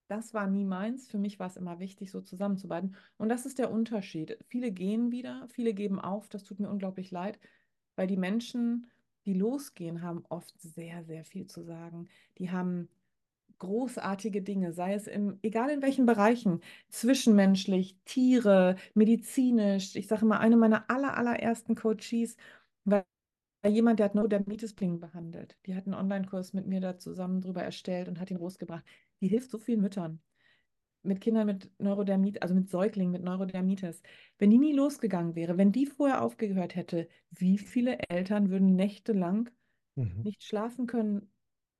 das 0.08 0.34
war 0.34 0.48
nie 0.48 0.66
meins. 0.66 1.08
Für 1.08 1.18
mich 1.18 1.40
war 1.40 1.48
es 1.48 1.58
immer 1.58 1.80
wichtig, 1.80 2.12
so 2.12 2.22
zusammenzuarbeiten. 2.22 2.96
Und 3.18 3.30
das 3.30 3.46
ist 3.46 3.58
der 3.60 3.72
Unterschied. 3.72 4.38
Viele 4.48 4.72
gehen 4.72 5.12
wieder, 5.12 5.48
viele 5.50 5.74
geben 5.74 6.00
auf. 6.00 6.30
Das 6.30 6.44
tut 6.44 6.60
mir 6.60 6.70
unglaublich 6.70 7.10
leid, 7.12 7.40
weil 7.96 8.08
die 8.08 8.18
Menschen, 8.18 8.88
die 9.26 9.34
losgehen, 9.34 10.02
haben 10.02 10.26
oft 10.30 10.60
sehr, 10.62 11.04
sehr 11.04 11.24
viel 11.26 11.48
zu 11.48 11.64
sagen. 11.64 12.10
Die 12.38 12.52
haben 12.52 12.90
großartige 13.64 14.42
Dinge, 14.44 14.74
sei 14.74 14.94
es 14.94 15.08
im, 15.08 15.40
egal 15.44 15.70
in 15.72 15.82
welchen 15.82 16.06
Bereichen, 16.06 16.62
zwischenmenschlich, 16.90 17.98
Tiere, 18.06 18.76
medizinisch. 18.96 19.96
Ich 19.96 20.08
sage 20.08 20.24
immer, 20.24 20.40
eine 20.40 20.58
meiner 20.58 20.90
aller, 20.90 21.18
allerersten 21.18 21.76
Coaches 21.76 22.38
war 22.86 23.06
jemand, 23.68 24.00
der 24.00 24.06
hat 24.08 24.16
Neurodermitis 24.16 24.76
behandelt. 24.76 25.58
Die 25.66 25.76
hat 25.76 25.86
einen 25.88 25.96
Online-Kurs 25.96 26.54
mit 26.54 26.68
mir 26.68 26.82
da 26.82 26.98
zusammen 26.98 27.42
drüber 27.42 27.64
erstellt 27.64 28.08
und 28.10 28.20
hat 28.20 28.32
ihn 28.32 28.38
rausgebracht. 28.38 28.86
Die 29.22 29.28
hilft 29.30 29.52
so 29.52 29.58
vielen 29.60 29.82
Müttern 29.82 30.22
mit 31.04 31.22
Kindern 31.22 31.46
mit 31.48 31.70
Neurodermitis, 31.80 32.42
also 32.42 32.56
mit 32.56 32.70
Säuglingen 32.70 33.12
mit 33.12 33.24
Neurodermitis. 33.24 34.02
Wenn 34.38 34.50
die 34.52 34.58
nie 34.58 34.74
losgegangen 34.74 35.36
wäre, 35.36 35.58
wenn 35.58 35.72
die 35.72 35.86
vorher 35.86 36.22
aufgehört 36.22 36.76
hätte, 36.76 37.08
wie 37.32 37.58
viele 37.58 38.00
Eltern 38.10 38.50
würden 38.50 38.76
nächtelang 38.76 39.50
Mhm. 39.98 40.24
nicht 40.24 40.44
schlafen 40.44 40.88
können, 40.88 41.33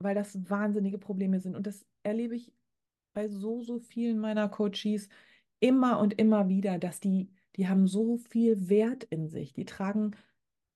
weil 0.04 0.16
das 0.16 0.50
wahnsinnige 0.50 0.98
Probleme 0.98 1.40
sind. 1.40 1.56
Und 1.56 1.68
das 1.68 1.86
erlebe 2.04 2.36
ich 2.36 2.54
bei 3.14 3.28
so, 3.30 3.62
so 3.62 3.80
vielen 3.80 4.20
meiner 4.20 4.50
Coaches 4.50 5.10
immer 5.60 6.00
und 6.00 6.20
immer 6.20 6.50
wieder, 6.50 6.80
dass 6.80 7.00
die, 7.00 7.32
die 7.56 7.68
haben 7.68 7.88
so 7.88 8.18
viel 8.18 8.70
Wert 8.70 9.04
in 9.06 9.28
sich. 9.30 9.54
Die 9.54 9.66
tragen, 9.66 10.12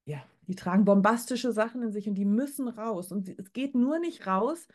ja, 0.05 0.23
die 0.47 0.55
tragen 0.55 0.85
bombastische 0.85 1.51
Sachen 1.51 1.83
in 1.83 1.91
sich 1.91 2.07
und 2.07 2.15
die 2.15 2.25
müssen 2.25 2.67
raus. 2.67 3.11
Und 3.11 3.27
es 3.29 3.53
geht 3.53 3.75
nur 3.75 3.99
nicht 3.99 4.27
raus, 4.27 4.67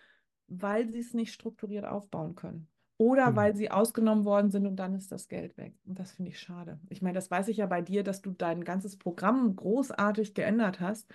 weil 0.49 0.89
sie 0.91 1.01
es 1.01 1.15
nicht 1.15 1.33
strukturiert 1.33 1.85
aufbauen 1.87 2.35
können. 2.35 2.69
Oder 2.99 3.33
Genau. 3.33 3.37
weil 3.37 3.57
sie 3.57 3.71
ausgenommen 3.71 4.25
worden 4.25 4.51
sind 4.51 4.67
und 4.67 4.77
dann 4.77 4.95
ist 4.95 5.11
das 5.13 5.29
Geld 5.29 5.57
weg. 5.57 5.75
Und 5.85 5.99
das 5.99 6.13
finde 6.13 6.31
ich 6.31 6.39
schade. 6.39 6.79
Ich 6.91 7.03
meine, 7.03 7.15
das 7.15 7.31
weiß 7.31 7.49
ich 7.49 7.57
ja 7.59 7.67
bei 7.67 7.81
dir, 7.83 8.05
dass 8.05 8.23
du 8.23 8.33
dein 8.33 8.65
ganzes 8.65 8.97
Programm 8.99 9.57
großartig 9.57 10.35
geändert 10.35 10.81
hast, 10.81 11.11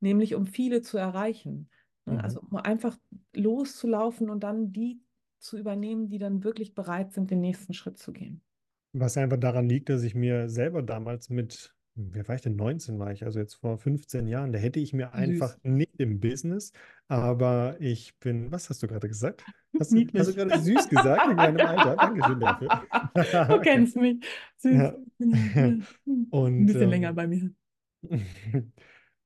nämlich 0.00 0.34
um 0.34 0.46
viele 0.46 0.80
zu 0.82 0.96
erreichen. 0.98 1.68
Ne? 2.08 2.18
Mhm. 2.18 2.24
Also 2.24 2.42
einfach 2.52 2.96
loszulaufen 3.34 4.30
und 4.30 4.40
dann 4.42 4.72
die 4.72 5.00
zu 5.38 5.56
übernehmen, 5.58 6.08
die 6.08 6.18
dann 6.18 6.44
wirklich 6.44 6.74
bereit 6.74 7.12
sind, 7.12 7.30
den 7.30 7.40
nächsten 7.40 7.74
Schritt 7.74 7.98
zu 7.98 8.12
gehen. 8.12 8.42
Was 8.92 9.16
einfach 9.16 9.36
daran 9.38 9.68
liegt, 9.68 9.88
dass 9.90 10.02
ich 10.02 10.14
mir 10.14 10.48
selber 10.48 10.82
damals 10.82 11.28
mit, 11.28 11.74
wie 11.94 12.26
war 12.26 12.34
ich 12.34 12.40
denn, 12.42 12.56
19 12.56 12.98
war 12.98 13.12
ich, 13.12 13.24
also 13.24 13.38
jetzt 13.38 13.54
vor 13.56 13.78
15 13.78 14.26
Jahren, 14.26 14.52
da 14.52 14.58
hätte 14.58 14.80
ich 14.80 14.92
mir 14.92 15.12
einfach 15.14 15.56
Süß. 15.56 15.62
nicht 15.62 16.00
im 16.00 16.20
Business, 16.20 16.72
aber 17.06 17.76
ich 17.80 18.18
bin, 18.18 18.50
was 18.50 18.70
hast 18.70 18.82
du 18.82 18.86
gerade 18.88 19.08
gesagt? 19.08 19.44
Hast 19.80 19.94
du, 19.94 20.04
hast 20.16 20.26
du 20.30 20.34
gerade 20.34 20.56
süß 20.56 20.88
gesagt 20.88 21.28
in 21.28 21.38
meinem 21.38 21.62
Alter? 21.62 21.96
Dankeschön 21.96 22.40
dafür. 22.40 22.72
Du 23.48 23.60
Okay. 23.60 23.60
kennst 23.60 23.96
mich. 23.96 24.24
Süß. 24.58 24.74
Ja. 24.74 24.98
Ja. 25.54 25.68
Ein 25.68 25.86
Und 26.30 26.66
bisschen 26.66 26.90
länger 26.90 27.12
ähm, 27.12 27.14
bei 27.14 27.26
mir. 27.26 27.52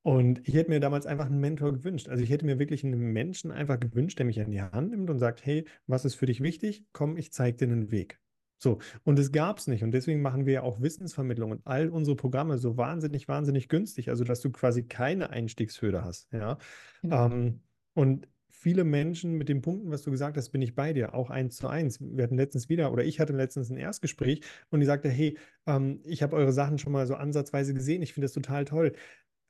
Und 0.02 0.46
ich 0.46 0.54
hätte 0.54 0.70
mir 0.70 0.80
damals 0.80 1.06
einfach 1.06 1.26
einen 1.26 1.40
Mentor 1.40 1.72
gewünscht. 1.72 2.08
Also 2.08 2.22
ich 2.24 2.30
hätte 2.30 2.44
mir 2.44 2.58
wirklich 2.58 2.84
einen 2.84 3.12
Menschen 3.12 3.52
einfach 3.52 3.78
gewünscht, 3.78 4.18
der 4.18 4.26
mich 4.26 4.40
an 4.40 4.50
die 4.50 4.60
Hand 4.60 4.90
nimmt 4.90 5.08
und 5.10 5.18
sagt, 5.18 5.44
hey, 5.46 5.64
was 5.86 6.04
ist 6.04 6.16
für 6.16 6.26
dich 6.26 6.40
wichtig? 6.40 6.84
Komm, 6.92 7.16
ich 7.16 7.32
zeige 7.32 7.56
dir 7.56 7.72
einen 7.72 7.90
Weg. 7.90 8.18
So, 8.58 8.78
und 9.02 9.18
es 9.18 9.32
gab 9.32 9.58
es 9.58 9.66
nicht. 9.66 9.82
Und 9.82 9.92
deswegen 9.92 10.22
machen 10.22 10.46
wir 10.46 10.52
ja 10.52 10.62
auch 10.62 10.80
Wissensvermittlung 10.80 11.50
und 11.50 11.62
all 11.64 11.88
unsere 11.88 12.16
Programme 12.16 12.58
so 12.58 12.76
wahnsinnig, 12.76 13.26
wahnsinnig 13.26 13.68
günstig. 13.68 14.08
Also, 14.08 14.22
dass 14.22 14.40
du 14.40 14.50
quasi 14.50 14.84
keine 14.84 15.30
Einstiegshürde 15.30 16.04
hast. 16.04 16.32
Ja. 16.32 16.58
Genau. 17.02 17.26
Ähm, 17.26 17.60
und 17.94 18.28
viele 18.48 18.84
Menschen 18.84 19.32
mit 19.32 19.48
den 19.48 19.60
Punkten, 19.62 19.90
was 19.90 20.02
du 20.02 20.12
gesagt 20.12 20.36
hast, 20.36 20.50
bin 20.50 20.62
ich 20.62 20.76
bei 20.76 20.92
dir, 20.92 21.14
auch 21.14 21.30
eins 21.30 21.56
zu 21.56 21.66
eins. 21.66 22.00
Wir 22.00 22.22
hatten 22.22 22.36
letztens 22.36 22.68
wieder, 22.68 22.92
oder 22.92 23.04
ich 23.04 23.18
hatte 23.18 23.32
letztens 23.32 23.70
ein 23.70 23.76
Erstgespräch 23.76 24.42
und 24.70 24.78
die 24.78 24.86
sagte, 24.86 25.08
hey, 25.08 25.36
ähm, 25.66 26.00
ich 26.04 26.22
habe 26.22 26.36
eure 26.36 26.52
Sachen 26.52 26.78
schon 26.78 26.92
mal 26.92 27.08
so 27.08 27.16
ansatzweise 27.16 27.74
gesehen, 27.74 28.02
ich 28.02 28.12
finde 28.12 28.26
das 28.26 28.32
total 28.32 28.64
toll. 28.64 28.92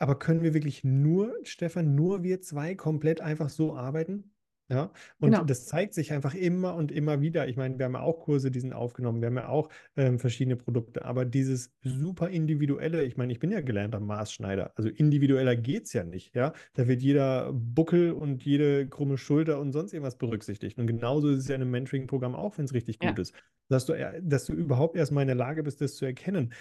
Aber 0.03 0.19
können 0.19 0.43
wir 0.43 0.53
wirklich 0.53 0.83
nur, 0.83 1.33
Stefan, 1.45 1.95
nur 1.95 2.25
wir 2.25 2.41
zwei 2.41 2.75
komplett 2.75 3.21
einfach 3.21 3.49
so 3.49 3.77
arbeiten? 3.77 4.33
Ja, 4.69 4.93
und 5.21 5.31
Genau. 5.31 5.45
das 5.45 5.67
zeigt 5.67 5.95
sich 5.95 6.13
einfach 6.13 6.35
immer 6.35 6.75
und 6.75 6.91
immer 6.91 7.21
wieder. 7.21 7.47
Ich 7.47 7.57
meine, 7.57 7.79
wir 7.79 7.85
haben 7.85 7.93
ja 7.95 8.01
auch 8.01 8.21
Kurse, 8.21 8.51
die 8.51 8.59
sind 8.59 8.73
aufgenommen, 8.73 9.21
wir 9.21 9.27
haben 9.27 9.37
ja 9.37 9.49
auch 9.49 9.69
ähm, 9.97 10.19
verschiedene 10.19 10.57
Produkte, 10.57 11.05
aber 11.05 11.25
dieses 11.25 11.73
super 11.83 12.31
individuelle, 12.31 13.05
ich 13.05 13.17
meine, 13.17 13.33
ich 13.33 13.39
bin 13.39 13.51
ja 13.53 13.61
gelernter 13.61 14.01
Maßschneider, 14.01 14.73
also 14.77 14.89
individueller 14.89 15.55
geht 15.57 15.85
es 15.87 15.93
ja 15.93 16.03
nicht, 16.05 16.35
ja. 16.35 16.53
Da 16.75 16.89
wird 16.89 17.03
jeder 17.03 17.53
Buckel 17.53 18.13
und 18.13 18.45
jede 18.45 18.89
krumme 18.89 19.19
Schulter 19.19 19.61
und 19.61 19.73
sonst 19.73 19.93
irgendwas 19.93 20.17
berücksichtigt. 20.19 20.79
Und 20.79 20.87
genauso 20.89 21.29
ist 21.29 21.39
es 21.41 21.49
ja 21.49 21.55
in 21.55 21.63
einem 21.63 21.71
Mentoring-Programm 21.71 22.35
auch, 22.35 22.57
wenn 22.59 22.65
es 22.65 22.73
richtig 22.75 22.99
gut 22.99 23.19
Ja. 23.19 23.23
ist, 23.23 23.35
dass 23.69 23.85
du, 23.87 23.93
äh, 23.93 24.21
dass 24.23 24.47
du 24.47 24.53
überhaupt 24.55 24.97
erstmal 24.97 25.23
in 25.23 25.29
der 25.29 25.37
Lage 25.37 25.63
bist, 25.63 25.81
das 25.81 25.95
zu 25.97 26.05
erkennen. 26.07 26.53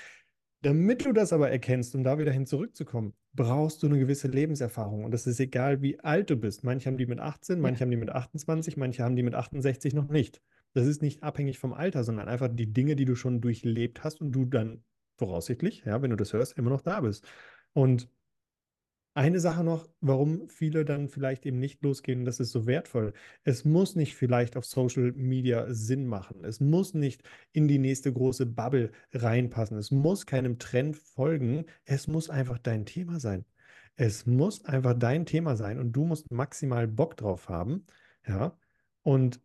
Damit 0.63 1.05
du 1.05 1.11
das 1.11 1.33
aber 1.33 1.49
erkennst, 1.49 1.95
um 1.95 2.03
da 2.03 2.19
wieder 2.19 2.31
hin 2.31 2.45
zurückzukommen, 2.45 3.13
brauchst 3.33 3.81
du 3.81 3.87
eine 3.87 3.97
gewisse 3.97 4.27
Lebenserfahrung. 4.27 5.03
Und 5.05 5.11
das 5.11 5.25
ist 5.25 5.39
egal, 5.39 5.81
wie 5.81 5.99
alt 5.99 6.29
du 6.29 6.35
bist. 6.35 6.63
Manche 6.63 6.87
haben 6.87 6.97
die 6.97 7.07
mit 7.07 7.19
18, 7.19 7.61
Ja. 7.61 7.61
manche 7.61 7.81
haben 7.81 7.89
die 7.91 7.97
mit 7.97 8.09
28, 8.11 8.77
manche 8.77 9.03
haben 9.03 9.15
die 9.15 9.23
mit 9.23 9.33
68 9.33 9.93
noch 9.93 10.09
nicht. 10.09 10.41
Das 10.73 10.85
ist 10.87 11.01
nicht 11.01 11.23
abhängig 11.23 11.57
vom 11.57 11.73
Alter, 11.73 12.03
sondern 12.03 12.27
einfach 12.27 12.47
die 12.51 12.71
Dinge, 12.71 12.95
die 12.95 13.05
du 13.05 13.15
schon 13.15 13.41
durchlebt 13.41 14.03
hast 14.03 14.21
und 14.21 14.31
du 14.31 14.45
dann 14.45 14.83
voraussichtlich, 15.17 15.83
ja, 15.85 16.01
wenn 16.01 16.11
du 16.11 16.15
das 16.15 16.33
hörst, 16.33 16.57
immer 16.57 16.69
noch 16.69 16.81
da 16.81 17.01
bist. 17.01 17.25
Und 17.73 18.07
eine 19.13 19.39
Sache 19.39 19.63
noch, 19.63 19.89
warum 19.99 20.47
viele 20.47 20.85
dann 20.85 21.09
vielleicht 21.09 21.45
eben 21.45 21.59
nicht 21.59 21.83
losgehen, 21.83 22.23
das 22.25 22.39
ist 22.39 22.51
so 22.51 22.65
wertvoll. 22.65 23.13
Es 23.43 23.65
muss 23.65 23.95
nicht 23.95 24.15
vielleicht 24.15 24.55
auf 24.55 24.65
Social 24.65 25.11
Media 25.13 25.73
Sinn 25.73 26.07
machen. 26.07 26.43
Es 26.45 26.59
muss 26.61 26.93
nicht 26.93 27.23
in 27.51 27.67
die 27.67 27.79
nächste 27.79 28.13
große 28.13 28.45
Bubble 28.45 28.91
reinpassen. 29.11 29.77
Es 29.77 29.91
muss 29.91 30.25
keinem 30.25 30.59
Trend 30.59 30.95
folgen. 30.97 31.65
Es 31.85 32.07
muss 32.07 32.29
einfach 32.29 32.57
dein 32.59 32.85
Thema 32.85 33.19
sein. 33.19 33.45
Es 33.95 34.25
muss 34.25 34.65
einfach 34.65 34.93
dein 34.97 35.25
Thema 35.25 35.55
sein 35.57 35.79
und 35.79 35.91
du 35.91 36.05
musst 36.05 36.31
maximal 36.31 36.87
Bock 36.87 37.17
drauf 37.17 37.49
haben. 37.49 37.85
Ja. 38.25 38.57
Und 39.03 39.41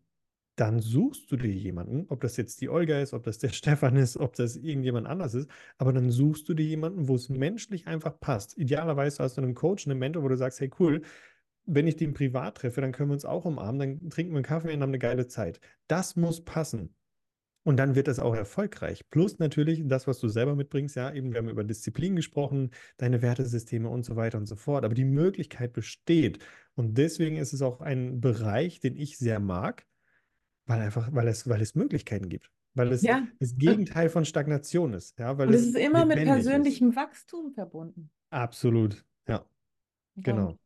dann 0.57 0.81
suchst 0.81 1.31
du 1.31 1.37
dir 1.37 1.53
jemanden, 1.53 2.07
ob 2.09 2.21
das 2.23 2.37
jetzt 2.37 2.61
die 2.61 2.69
Olga 2.69 3.01
ist, 3.01 3.13
ob 3.13 3.23
das 3.25 3.39
der 3.39 3.49
Stefan 3.53 3.97
ist, 3.97 4.17
ob 4.17 4.35
das 4.35 4.57
irgendjemand 4.57 5.07
anders 5.07 5.35
ist, 5.35 5.49
aber 5.79 5.93
dann 5.93 6.11
suchst 6.11 6.49
du 6.49 6.55
dir 6.55 6.67
jemanden, 6.67 7.09
wo 7.09 7.15
es 7.15 7.29
menschlich 7.29 7.87
einfach 7.87 8.19
passt. 8.19 8.57
Idealerweise 8.59 9.23
hast 9.23 9.37
du 9.37 9.43
einen 9.43 9.55
Coach, 9.55 9.87
einen 9.87 9.99
Mentor, 9.99 10.23
wo 10.23 10.29
du 10.29 10.37
sagst, 10.37 10.61
hey 10.61 10.71
cool, 10.81 11.03
wenn 11.67 11.87
ich 11.87 11.97
den 11.97 12.15
privat 12.15 12.57
treffe, 12.57 12.81
dann 12.81 12.93
können 12.93 13.11
wir 13.11 13.15
uns 13.15 13.25
auch 13.25 13.45
umarmen, 13.45 13.79
dann 14.01 14.11
trinken 14.11 14.33
wir 14.33 14.39
einen 14.39 14.45
Kaffee 14.45 14.73
und 14.73 14.83
haben 14.83 14.91
eine 14.91 14.99
geile 14.99 15.27
Zeit. 15.29 15.61
Das 15.89 16.17
muss 16.17 16.45
passen. 16.45 16.95
Und 17.65 17.79
dann 17.79 17.97
wird 17.97 18.07
das 18.07 18.21
auch 18.21 18.37
erfolgreich. 18.37 19.11
Plus 19.11 19.41
natürlich 19.41 19.83
das, 19.87 20.07
was 20.07 20.21
du 20.21 20.29
selber 20.29 20.55
mitbringst, 20.55 20.95
ja, 20.95 21.13
eben, 21.13 21.33
wir 21.33 21.39
haben 21.39 21.49
über 21.49 21.65
Disziplin 21.65 22.15
gesprochen, 22.15 22.71
deine 22.97 23.23
Wertesysteme 23.23 23.89
und 23.89 24.05
so 24.05 24.15
weiter 24.15 24.39
und 24.39 24.47
so 24.47 24.55
fort. 24.55 24.85
Aber 24.85 24.95
die 24.95 25.05
Möglichkeit 25.05 25.73
besteht. 25.73 26.39
Und 26.77 26.97
deswegen 26.97 27.39
ist 27.39 27.53
es 27.53 27.63
auch 27.63 27.81
ein 27.81 28.21
Bereich, 28.21 28.79
den 28.79 28.95
ich 28.95 29.19
sehr 29.19 29.41
mag, 29.41 29.85
weil 30.67 30.81
einfach, 30.81 31.09
weil 31.13 31.29
es, 31.29 31.49
weil 31.49 31.61
es 31.61 31.75
Möglichkeiten 31.75 32.29
gibt. 32.29 32.51
Weil 32.75 32.93
es 32.93 33.03
Ja. 33.03 33.27
das 33.41 33.57
Gegenteil 33.57 34.09
von 34.11 34.25
Stagnation 34.25 34.93
ist, 34.93 35.19
ja, 35.19 35.39
weil 35.39 35.49
Und 35.49 35.55
es 35.55 35.63
es 35.63 35.67
ist 35.69 35.77
immer 35.77 36.05
mit 36.05 36.19
lebendig 36.19 36.41
ist. 36.41 36.45
persönlichem 36.45 36.97
Wachstum 36.97 37.53
verbunden. 37.53 38.11
Absolut, 38.31 39.05
ja, 39.29 39.45
genau. 40.17 40.59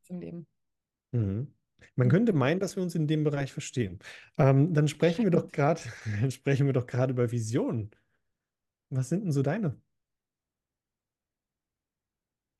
Mhm. 1.12 1.54
Man 1.96 2.08
könnte 2.08 2.32
meinen, 2.32 2.60
dass 2.60 2.76
wir 2.76 2.82
uns 2.82 2.94
in 2.94 3.06
dem 3.06 3.24
Bereich 3.24 3.52
verstehen. 3.52 3.98
Ähm, 4.38 4.74
dann 4.74 4.86
sprechen 4.88 5.24
wir 5.24 5.30
doch 5.30 5.50
gerade, 5.50 5.80
dann 6.20 6.30
sprechen 6.30 6.66
wir 6.66 6.72
doch 6.72 6.86
gerade 6.86 7.12
über 7.12 7.30
Visionen. 7.32 7.90
Was 8.90 9.08
sind 9.08 9.24
denn 9.24 9.32
so 9.32 9.42
deine? 9.42 9.80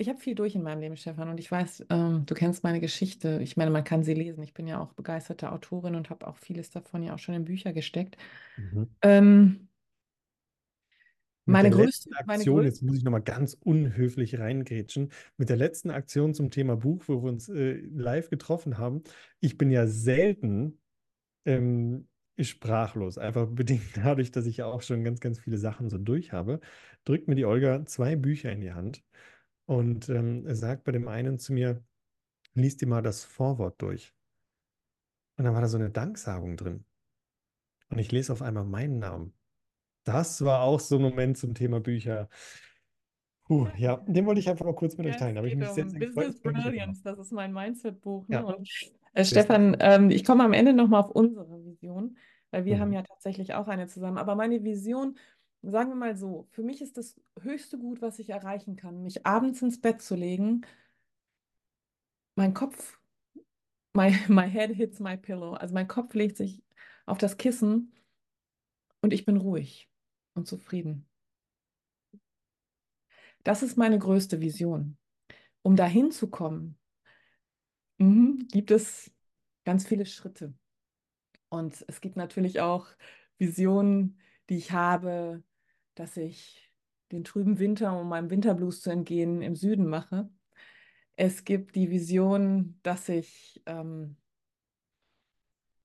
Ich 0.01 0.09
habe 0.09 0.19
viel 0.19 0.35
durch 0.35 0.55
in 0.55 0.63
meinem 0.63 0.81
Leben, 0.81 0.97
Stefan, 0.97 1.29
und 1.29 1.39
ich 1.39 1.51
weiß, 1.51 1.85
ähm, 1.91 2.25
du 2.25 2.35
kennst 2.35 2.65
meine 2.65 2.81
Geschichte. 2.81 3.39
Ich 3.43 3.59
meine, 3.59 3.71
man 3.71 3.85
kann 3.85 4.03
sie 4.03 4.15
lesen. 4.15 4.43
Ich 4.43 4.55
bin 4.55 4.67
ja 4.67 4.81
auch 4.81 4.95
begeisterte 4.95 5.53
Autorin 5.53 5.95
und 5.95 6.09
habe 6.09 6.27
auch 6.27 6.39
vieles 6.39 6.71
davon 6.71 7.03
ja 7.03 7.13
auch 7.13 7.19
schon 7.19 7.35
in 7.35 7.45
Bücher 7.45 7.75
gesteckt. 7.75 8.17
Mhm. 8.57 8.89
Ähm, 9.03 9.69
meine 11.45 11.69
größte, 11.69 12.09
letzten 12.09 12.27
meine 12.27 12.39
Aktion, 12.39 12.65
jetzt 12.65 12.83
muss 12.83 12.97
ich 12.97 13.05
nochmal 13.05 13.21
ganz 13.21 13.59
unhöflich 13.61 14.39
reingrätschen, 14.39 15.13
mit 15.37 15.51
der 15.51 15.59
letzten 15.59 15.91
Aktion 15.91 16.33
zum 16.33 16.51
Thema 16.51 16.77
Buch, 16.77 17.03
wo 17.07 17.23
wir 17.23 17.29
uns 17.29 17.51
äh, 17.51 17.75
live 17.95 18.31
getroffen 18.31 18.79
haben, 18.79 19.03
ich 19.41 19.59
bin 19.59 19.71
ja 19.71 19.87
selten 19.87 20.81
ähm, 21.45 22.09
sprachlos, 22.41 23.19
einfach 23.19 23.47
bedingt 23.51 23.83
dadurch, 23.97 24.33
dass 24.33 24.47
ich 24.47 24.57
ja 24.57 24.65
auch 24.65 24.81
schon 24.81 25.05
ganz, 25.05 25.21
ganz 25.21 25.41
viele 25.41 25.59
Sachen 25.59 25.91
so 25.91 25.99
durch 25.99 26.33
habe, 26.33 26.61
drückt 27.05 27.29
mir 27.29 27.35
die 27.35 27.45
Olga 27.45 27.85
zwei 27.85 28.17
Bücher 28.17 28.51
in 28.51 28.63
die 28.63 28.73
Hand 28.73 29.03
und 29.71 30.09
ähm, 30.09 30.53
sagt 30.53 30.83
bei 30.83 30.91
dem 30.91 31.07
einen 31.07 31.39
zu 31.39 31.53
mir, 31.53 31.81
lies 32.55 32.77
dir 32.77 32.89
mal 32.89 33.03
das 33.03 33.25
Vorwort 33.25 33.81
durch. 33.81 34.13
Und 35.37 35.45
dann 35.45 35.55
war 35.55 35.61
da 35.61 35.69
so 35.69 35.79
eine 35.79 35.91
Danksagung 35.91 36.57
drin. 36.57 36.85
Und 37.89 37.99
ich 37.99 38.11
lese 38.11 38.33
auf 38.33 38.43
einmal 38.43 38.65
meinen 38.65 38.99
Namen. 38.99 39.33
Das 40.05 40.45
war 40.45 40.63
auch 40.63 40.81
so 40.81 40.97
ein 40.97 41.03
Moment 41.03 41.39
zum 41.39 41.55
Thema 41.55 41.81
Bücher. 41.81 42.29
Puh, 43.45 43.67
ja, 43.77 43.97
den 44.07 44.27
wollte 44.27 44.41
ich 44.41 44.49
einfach 44.49 44.65
mal 44.65 44.75
kurz 44.75 44.97
mit 44.97 45.07
euch 45.07 45.15
ja, 45.15 45.19
teilen. 45.19 45.35
es 45.35 45.43
Da 45.43 45.45
ich 45.49 45.57
mich 45.57 45.73
sehr, 45.73 45.85
um 45.85 45.91
sehr 45.91 46.01
gefreut. 46.01 46.27
Business 46.27 46.43
noch. 46.45 46.53
Brilliance. 46.63 47.03
Das 47.03 47.19
ist 47.19 47.33
mein 47.33 47.53
Mindset-Buch. 47.53 48.29
Ne? 48.29 48.37
Ja, 48.37 48.43
Und 48.43 48.69
äh, 49.13 49.25
sehr 49.25 49.43
Stefan, 49.43 49.77
ähm, 49.81 50.11
ich 50.11 50.25
komme 50.25 50.45
am 50.45 50.53
Ende 50.53 50.73
nochmal 50.73 51.01
auf 51.03 51.11
unsere 51.11 51.65
Vision, 51.65 52.17
weil 52.51 52.65
wir 52.65 52.79
haben 52.79 52.89
Mhm. 52.89 52.95
ja 52.95 53.03
tatsächlich 53.03 53.55
auch 53.55 53.67
eine 53.69 53.89
zusammen. 53.89 54.19
Aber 54.19 54.37
meine 54.37 54.63
Vision, 54.63 55.17
sagen 55.63 55.91
wir 55.91 55.97
mal 55.97 56.17
so, 56.17 56.47
für 56.51 56.63
mich 56.63 56.81
ist 56.83 56.97
das 56.97 57.21
höchste 57.41 57.79
Gut, 57.79 58.03
was 58.03 58.19
ich 58.19 58.31
erreichen 58.31 58.77
kann, 58.77 59.03
mich 59.03 59.27
abends 59.27 59.63
ins 59.63 59.81
Bett 59.81 60.03
zu 60.03 60.15
legen, 60.15 60.63
mein 62.37 62.55
Kopf 62.55 63.01
My, 63.93 64.11
my 64.29 64.49
head 64.49 64.71
hits 64.71 65.01
my 65.01 65.17
pillow. 65.17 65.55
Also 65.55 65.75
mein 65.75 65.89
Kopf 65.89 66.15
legt 66.15 66.37
sich 66.37 66.63
auf 67.07 67.19
das 67.19 67.37
Kissen 67.37 67.93
und 69.03 69.13
ich 69.13 69.25
bin 69.25 69.37
ruhig 69.37 69.89
und 70.35 70.47
zufrieden. 70.47 71.07
Das 73.43 73.63
ist 73.63 73.77
meine 73.77 73.99
größte 73.99 74.41
Vision. 74.41 74.99
Um 75.63 75.77
dahin 75.77 76.11
zu 76.11 76.31
kommen, 76.31 76.79
mhm, 77.99 78.47
gibt 78.51 78.71
es 78.71 79.11
ganz 79.65 79.87
viele 79.87 80.07
Schritte. 80.07 80.55
Und 81.49 81.85
es 81.89 82.01
gibt 82.01 82.17
natürlich 82.17 82.61
auch 82.61 82.87
Visionen, 83.39 84.19
die 84.49 84.57
ich 84.57 84.73
habe, 84.73 85.43
dass 86.01 86.17
ich 86.17 86.73
den 87.13 87.25
trüben 87.25 87.59
Winter, 87.59 88.01
um 88.01 88.09
meinem 88.09 88.31
Winterblues 88.31 88.81
zu 88.81 88.89
entgehen, 88.89 89.43
im 89.43 89.55
Süden 89.55 89.87
mache. 89.87 90.31
Es 91.15 91.45
gibt 91.45 91.77
die 91.77 91.91
Vision, 91.91 92.79
dass 92.83 93.11
ich 93.11 93.63
ähm, 93.67 94.17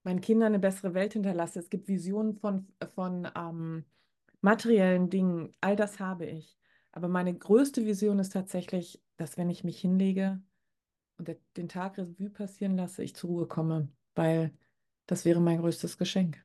meinen 0.04 0.21
Kindern 0.21 0.54
eine 0.54 0.60
bessere 0.60 0.93
Welt 0.93 1.13
hinterlasse. 1.13 1.60
Es 1.60 1.69
gibt 1.69 1.89
Visionen 1.89 2.38
von, 2.38 2.65
von 2.93 3.28
ähm, 3.36 3.84
materiellen 4.39 5.10
Dingen. 5.10 5.54
All 5.60 5.75
das 5.75 5.99
habe 5.99 6.28
ich. 6.28 6.58
Aber 6.93 7.10
meine 7.10 7.38
größte 7.38 7.86
Vision 7.86 8.19
ist 8.19 8.32
tatsächlich, 8.32 9.04
dass 9.17 9.38
wenn 9.38 9.49
ich 9.49 9.65
mich 9.65 9.82
hinlege 9.82 10.41
und 11.17 11.36
den 11.58 11.67
Tag 11.67 11.97
Revue 11.97 12.30
passieren 12.30 12.78
lasse, 12.78 13.04
ich 13.04 13.15
zur 13.15 13.32
Ruhe 13.32 13.47
komme, 13.47 13.89
weil 14.13 14.54
das 15.08 15.25
wäre 15.25 15.41
mein 15.41 15.60
größtes 15.60 15.97
Geschenk. 15.97 16.44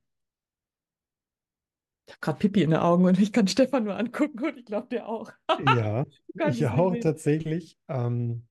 Ich 2.11 2.15
habe 2.15 2.21
gerade 2.21 2.39
Pipi 2.39 2.63
in 2.63 2.71
den 2.71 2.81
Augen 2.81 3.05
und 3.05 3.21
ich 3.21 3.33
kann 3.33 3.47
Stefan 3.47 3.85
nur 3.85 3.97
angucken 3.97 4.45
und 4.45 4.59
ich 4.59 4.65
glaube, 4.65 4.89
der 4.91 5.09
auch. 5.09 5.31
Ja, 5.57 6.05
ich 6.49 6.67
auch 6.67 6.93
sehen. 6.93 7.01
tatsächlich. 7.01 7.79
Ähm, 7.89 8.49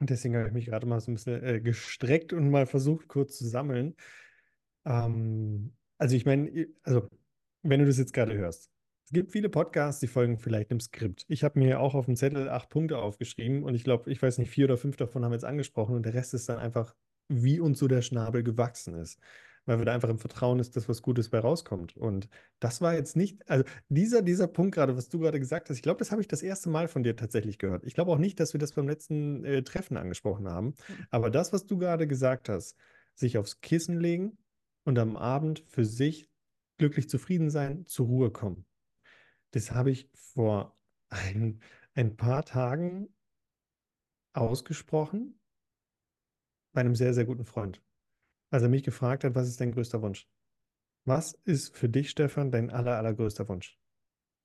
und 0.00 0.10
deswegen 0.10 0.36
habe 0.36 0.48
ich 0.48 0.52
mich 0.52 0.66
gerade 0.66 0.86
mal 0.86 1.00
so 1.00 1.12
ein 1.12 1.14
bisschen 1.14 1.42
äh, 1.44 1.60
gestreckt 1.60 2.32
und 2.32 2.50
mal 2.50 2.66
versucht, 2.66 3.06
kurz 3.06 3.38
zu 3.38 3.46
sammeln. 3.46 3.94
Ähm, 4.84 5.76
also 5.98 6.16
ich 6.16 6.26
meine, 6.26 6.68
also 6.82 7.08
wenn 7.62 7.80
du 7.80 7.86
das 7.86 7.98
jetzt 7.98 8.12
gerade 8.12 8.34
hörst, 8.34 8.70
Es 9.04 9.12
gibt 9.12 9.32
viele 9.32 9.48
Podcasts, 9.48 10.00
die 10.00 10.08
folgen 10.08 10.38
vielleicht 10.38 10.70
einem 10.70 10.80
Skript. 10.80 11.24
Ich 11.28 11.44
habe 11.44 11.58
mir 11.58 11.80
auch 11.80 11.94
auf 11.94 12.06
dem 12.06 12.16
Zettel 12.16 12.48
acht 12.48 12.68
Punkte 12.70 12.98
aufgeschrieben 12.98 13.62
und 13.64 13.74
ich 13.74 13.84
glaube, 13.84 14.10
ich 14.10 14.20
weiß 14.22 14.38
nicht, 14.38 14.50
vier 14.50 14.66
oder 14.66 14.76
fünf 14.76 14.96
davon 14.96 15.24
haben 15.24 15.32
wir 15.32 15.36
jetzt 15.36 15.44
angesprochen 15.44 15.96
und 15.96 16.04
der 16.04 16.14
Rest 16.14 16.34
ist 16.34 16.48
dann 16.48 16.58
einfach, 16.58 16.94
wie 17.28 17.60
uns 17.60 17.78
so 17.78 17.88
der 17.88 18.02
Schnabel 18.02 18.42
gewachsen 18.42 18.94
ist. 18.94 19.18
Weil 19.68 19.80
wir 19.80 19.84
da 19.84 19.92
einfach 19.92 20.08
im 20.08 20.18
Vertrauen 20.18 20.60
ist, 20.60 20.76
dass 20.76 20.88
was 20.88 21.02
Gutes 21.02 21.28
bei 21.28 21.40
rauskommt. 21.40 21.94
Und 21.94 22.30
das 22.58 22.80
war 22.80 22.94
jetzt 22.94 23.16
nicht, 23.16 23.46
also 23.50 23.64
dieser, 23.90 24.22
dieser 24.22 24.46
Punkt 24.46 24.74
gerade, 24.74 24.96
was 24.96 25.10
du 25.10 25.18
gerade 25.18 25.38
gesagt 25.38 25.68
hast, 25.68 25.76
ich 25.76 25.82
glaube, 25.82 25.98
das 25.98 26.10
habe 26.10 26.22
ich 26.22 26.26
das 26.26 26.42
erste 26.42 26.70
Mal 26.70 26.88
von 26.88 27.02
dir 27.02 27.16
tatsächlich 27.16 27.58
gehört. 27.58 27.84
Ich 27.84 27.92
glaube 27.92 28.10
auch 28.10 28.16
nicht, 28.16 28.40
dass 28.40 28.54
wir 28.54 28.60
das 28.60 28.72
beim 28.72 28.88
letzten 28.88 29.44
äh, 29.44 29.62
Treffen 29.62 29.98
angesprochen 29.98 30.48
haben. 30.48 30.72
Aber 31.10 31.28
das, 31.28 31.52
was 31.52 31.66
du 31.66 31.76
gerade 31.76 32.06
gesagt 32.06 32.48
hast, 32.48 32.78
sich 33.14 33.36
aufs 33.36 33.60
Kissen 33.60 34.00
legen 34.00 34.38
und 34.84 34.98
am 34.98 35.18
Abend 35.18 35.62
für 35.68 35.84
sich 35.84 36.30
glücklich 36.78 37.10
zufrieden 37.10 37.50
sein, 37.50 37.84
zur 37.84 38.06
Ruhe 38.06 38.30
kommen. 38.30 38.64
Das 39.50 39.72
habe 39.72 39.90
ich 39.90 40.08
vor 40.14 40.78
ein, 41.10 41.60
ein 41.92 42.16
paar 42.16 42.46
Tagen 42.46 43.14
ausgesprochen 44.32 45.38
bei 46.72 46.80
einem 46.80 46.94
sehr, 46.94 47.12
sehr 47.12 47.26
guten 47.26 47.44
Freund. 47.44 47.82
Als 48.50 48.62
er 48.62 48.68
mich 48.68 48.82
gefragt 48.82 49.24
hat, 49.24 49.34
was 49.34 49.48
ist 49.48 49.60
dein 49.60 49.72
größter 49.72 50.02
Wunsch? 50.02 50.26
Was 51.04 51.34
ist 51.44 51.76
für 51.76 51.88
dich, 51.88 52.10
Stefan, 52.10 52.50
dein 52.50 52.70
aller, 52.70 52.96
allergrößter 52.96 53.48
Wunsch? 53.48 53.78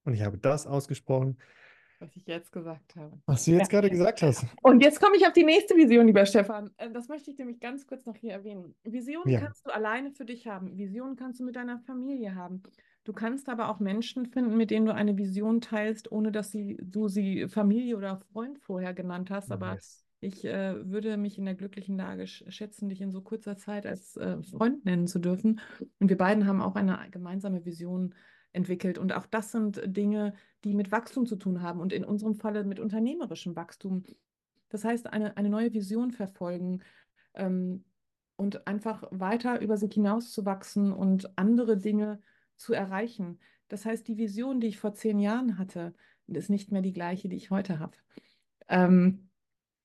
Und 0.05 0.13
ich 0.13 0.21
habe 0.21 0.37
das 0.37 0.67
ausgesprochen, 0.67 1.37
was 2.03 2.17
ich 2.17 2.27
jetzt 2.27 2.51
gesagt 2.51 2.97
habe. 2.97 3.17
Was 3.25 3.45
du 3.45 3.51
jetzt 3.51 3.71
ja. 3.71 3.79
gerade 3.79 3.89
gesagt 3.89 4.21
hast. 4.23 4.45
Und 4.61 4.83
jetzt 4.83 4.99
komme 4.99 5.15
ich 5.15 5.25
auf 5.25 5.31
die 5.31 5.45
nächste 5.45 5.73
Vision, 5.75 6.05
lieber 6.05 6.25
Stefan. 6.25 6.69
Äh, 6.75 6.91
das 6.91 7.07
möchte 7.07 7.31
ich 7.31 7.37
nämlich 7.37 7.61
ganz 7.61 7.87
kurz 7.87 8.05
noch 8.05 8.17
hier 8.17 8.33
erwähnen. 8.33 8.75
Visionen 8.83 9.29
ja. 9.29 9.39
kannst 9.39 9.65
du 9.65 9.73
alleine 9.73 10.11
für 10.11 10.25
dich 10.25 10.45
haben. 10.45 10.77
Visionen 10.77 11.15
kannst 11.15 11.39
du 11.39 11.45
mit 11.45 11.55
deiner 11.55 11.79
Familie 11.79 12.35
haben. 12.35 12.61
Du 13.05 13.13
kannst 13.13 13.47
aber 13.47 13.69
auch 13.69 13.79
Menschen 13.79 14.25
finden, 14.25 14.57
mit 14.57 14.69
denen 14.69 14.85
du 14.85 14.93
eine 14.93 15.17
Vision 15.17 15.61
teilst, 15.61 16.11
ohne 16.11 16.33
dass 16.33 16.51
sie, 16.51 16.77
du 16.81 17.07
sie 17.07 17.47
Familie 17.47 17.95
oder 17.95 18.17
Freund 18.33 18.59
vorher 18.59 18.93
genannt 18.93 19.29
hast. 19.29 19.49
Aber 19.49 19.75
yes. 19.75 20.02
Ich 20.23 20.45
äh, 20.45 20.89
würde 20.89 21.17
mich 21.17 21.37
in 21.37 21.45
der 21.45 21.55
glücklichen 21.55 21.97
Lage 21.97 22.27
schätzen, 22.27 22.89
dich 22.89 23.01
in 23.01 23.11
so 23.11 23.21
kurzer 23.21 23.57
Zeit 23.57 23.85
als 23.85 24.15
äh, 24.17 24.41
Freund 24.43 24.85
nennen 24.85 25.07
zu 25.07 25.19
dürfen. 25.19 25.59
Und 25.99 26.09
wir 26.09 26.17
beiden 26.17 26.47
haben 26.47 26.61
auch 26.61 26.75
eine 26.75 26.97
gemeinsame 27.11 27.65
Vision 27.65 28.15
entwickelt. 28.53 28.97
Und 28.97 29.13
auch 29.13 29.25
das 29.25 29.51
sind 29.51 29.81
Dinge, 29.85 30.33
die 30.63 30.73
mit 30.73 30.91
Wachstum 30.91 31.25
zu 31.25 31.35
tun 31.35 31.61
haben 31.61 31.79
und 31.79 31.91
in 31.91 32.05
unserem 32.05 32.35
Falle 32.35 32.63
mit 32.63 32.79
unternehmerischem 32.79 33.55
Wachstum. 33.55 34.03
Das 34.69 34.85
heißt, 34.85 35.07
eine, 35.11 35.35
eine 35.37 35.49
neue 35.49 35.73
Vision 35.73 36.11
verfolgen 36.11 36.81
ähm, 37.33 37.83
und 38.35 38.67
einfach 38.67 39.03
weiter 39.11 39.61
über 39.61 39.77
sich 39.77 39.93
hinaus 39.93 40.31
zu 40.31 40.45
wachsen 40.45 40.93
und 40.93 41.37
andere 41.37 41.77
Dinge 41.77 42.21
zu 42.55 42.73
erreichen. 42.73 43.39
Das 43.67 43.85
heißt, 43.85 44.07
die 44.07 44.17
Vision, 44.17 44.61
die 44.61 44.67
ich 44.67 44.79
vor 44.79 44.93
zehn 44.93 45.19
Jahren 45.19 45.57
hatte, 45.57 45.93
ist 46.27 46.49
nicht 46.49 46.71
mehr 46.71 46.81
die 46.81 46.93
gleiche, 46.93 47.27
die 47.27 47.35
ich 47.35 47.51
heute 47.51 47.79
habe. 47.79 47.97
Ähm, 48.69 49.29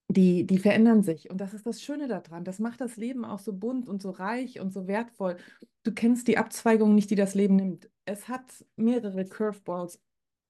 die, 0.09 0.47
die 0.47 0.59
verändern 0.59 1.03
sich. 1.03 1.31
Und 1.31 1.39
das 1.39 1.53
ist 1.53 1.67
das 1.67 1.83
Schöne 1.83 2.09
daran. 2.09 2.45
Das 2.45 2.59
macht 2.59 2.81
das 2.81 2.97
Leben 2.97 3.25
auch 3.25 3.39
so 3.39 3.53
bunt 3.53 3.89
und 3.89 4.01
so 4.01 4.11
reich 4.11 4.59
und 4.59 4.73
so 4.73 4.87
wertvoll. 4.87 5.37
Du 5.83 5.93
kennst 5.93 6.29
die 6.29 6.39
Abzweigung 6.39 6.95
nicht, 6.95 7.11
die 7.11 7.15
das 7.15 7.35
Leben 7.35 7.57
nimmt. 7.57 7.91
Es 8.07 8.29
hat 8.29 8.65
mehrere 8.77 9.27
Curveballs 9.27 10.01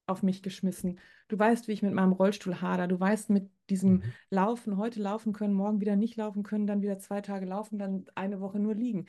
auf 0.07 0.23
mich 0.23 0.43
geschmissen. 0.43 1.01
Du 1.27 1.39
weißt, 1.39 1.69
wie 1.69 1.73
ich 1.73 1.83
mit 1.83 1.93
meinem 1.93 2.13
Rollstuhl 2.13 2.61
hader. 2.61 2.87
Du 2.87 2.99
weißt, 2.99 3.31
mit 3.31 3.51
diesem 3.69 3.95
mhm. 3.95 4.03
Laufen, 4.31 4.77
heute 4.77 5.03
laufen 5.03 5.33
können, 5.33 5.55
morgen 5.55 5.81
wieder 5.81 5.97
nicht 5.97 6.17
laufen 6.17 6.45
können, 6.45 6.67
dann 6.67 6.81
wieder 6.81 6.99
zwei 6.99 7.21
Tage 7.21 7.45
laufen, 7.45 7.79
dann 7.79 8.07
eine 8.15 8.41
Woche 8.41 8.61
nur 8.61 8.75
liegen. 8.75 9.07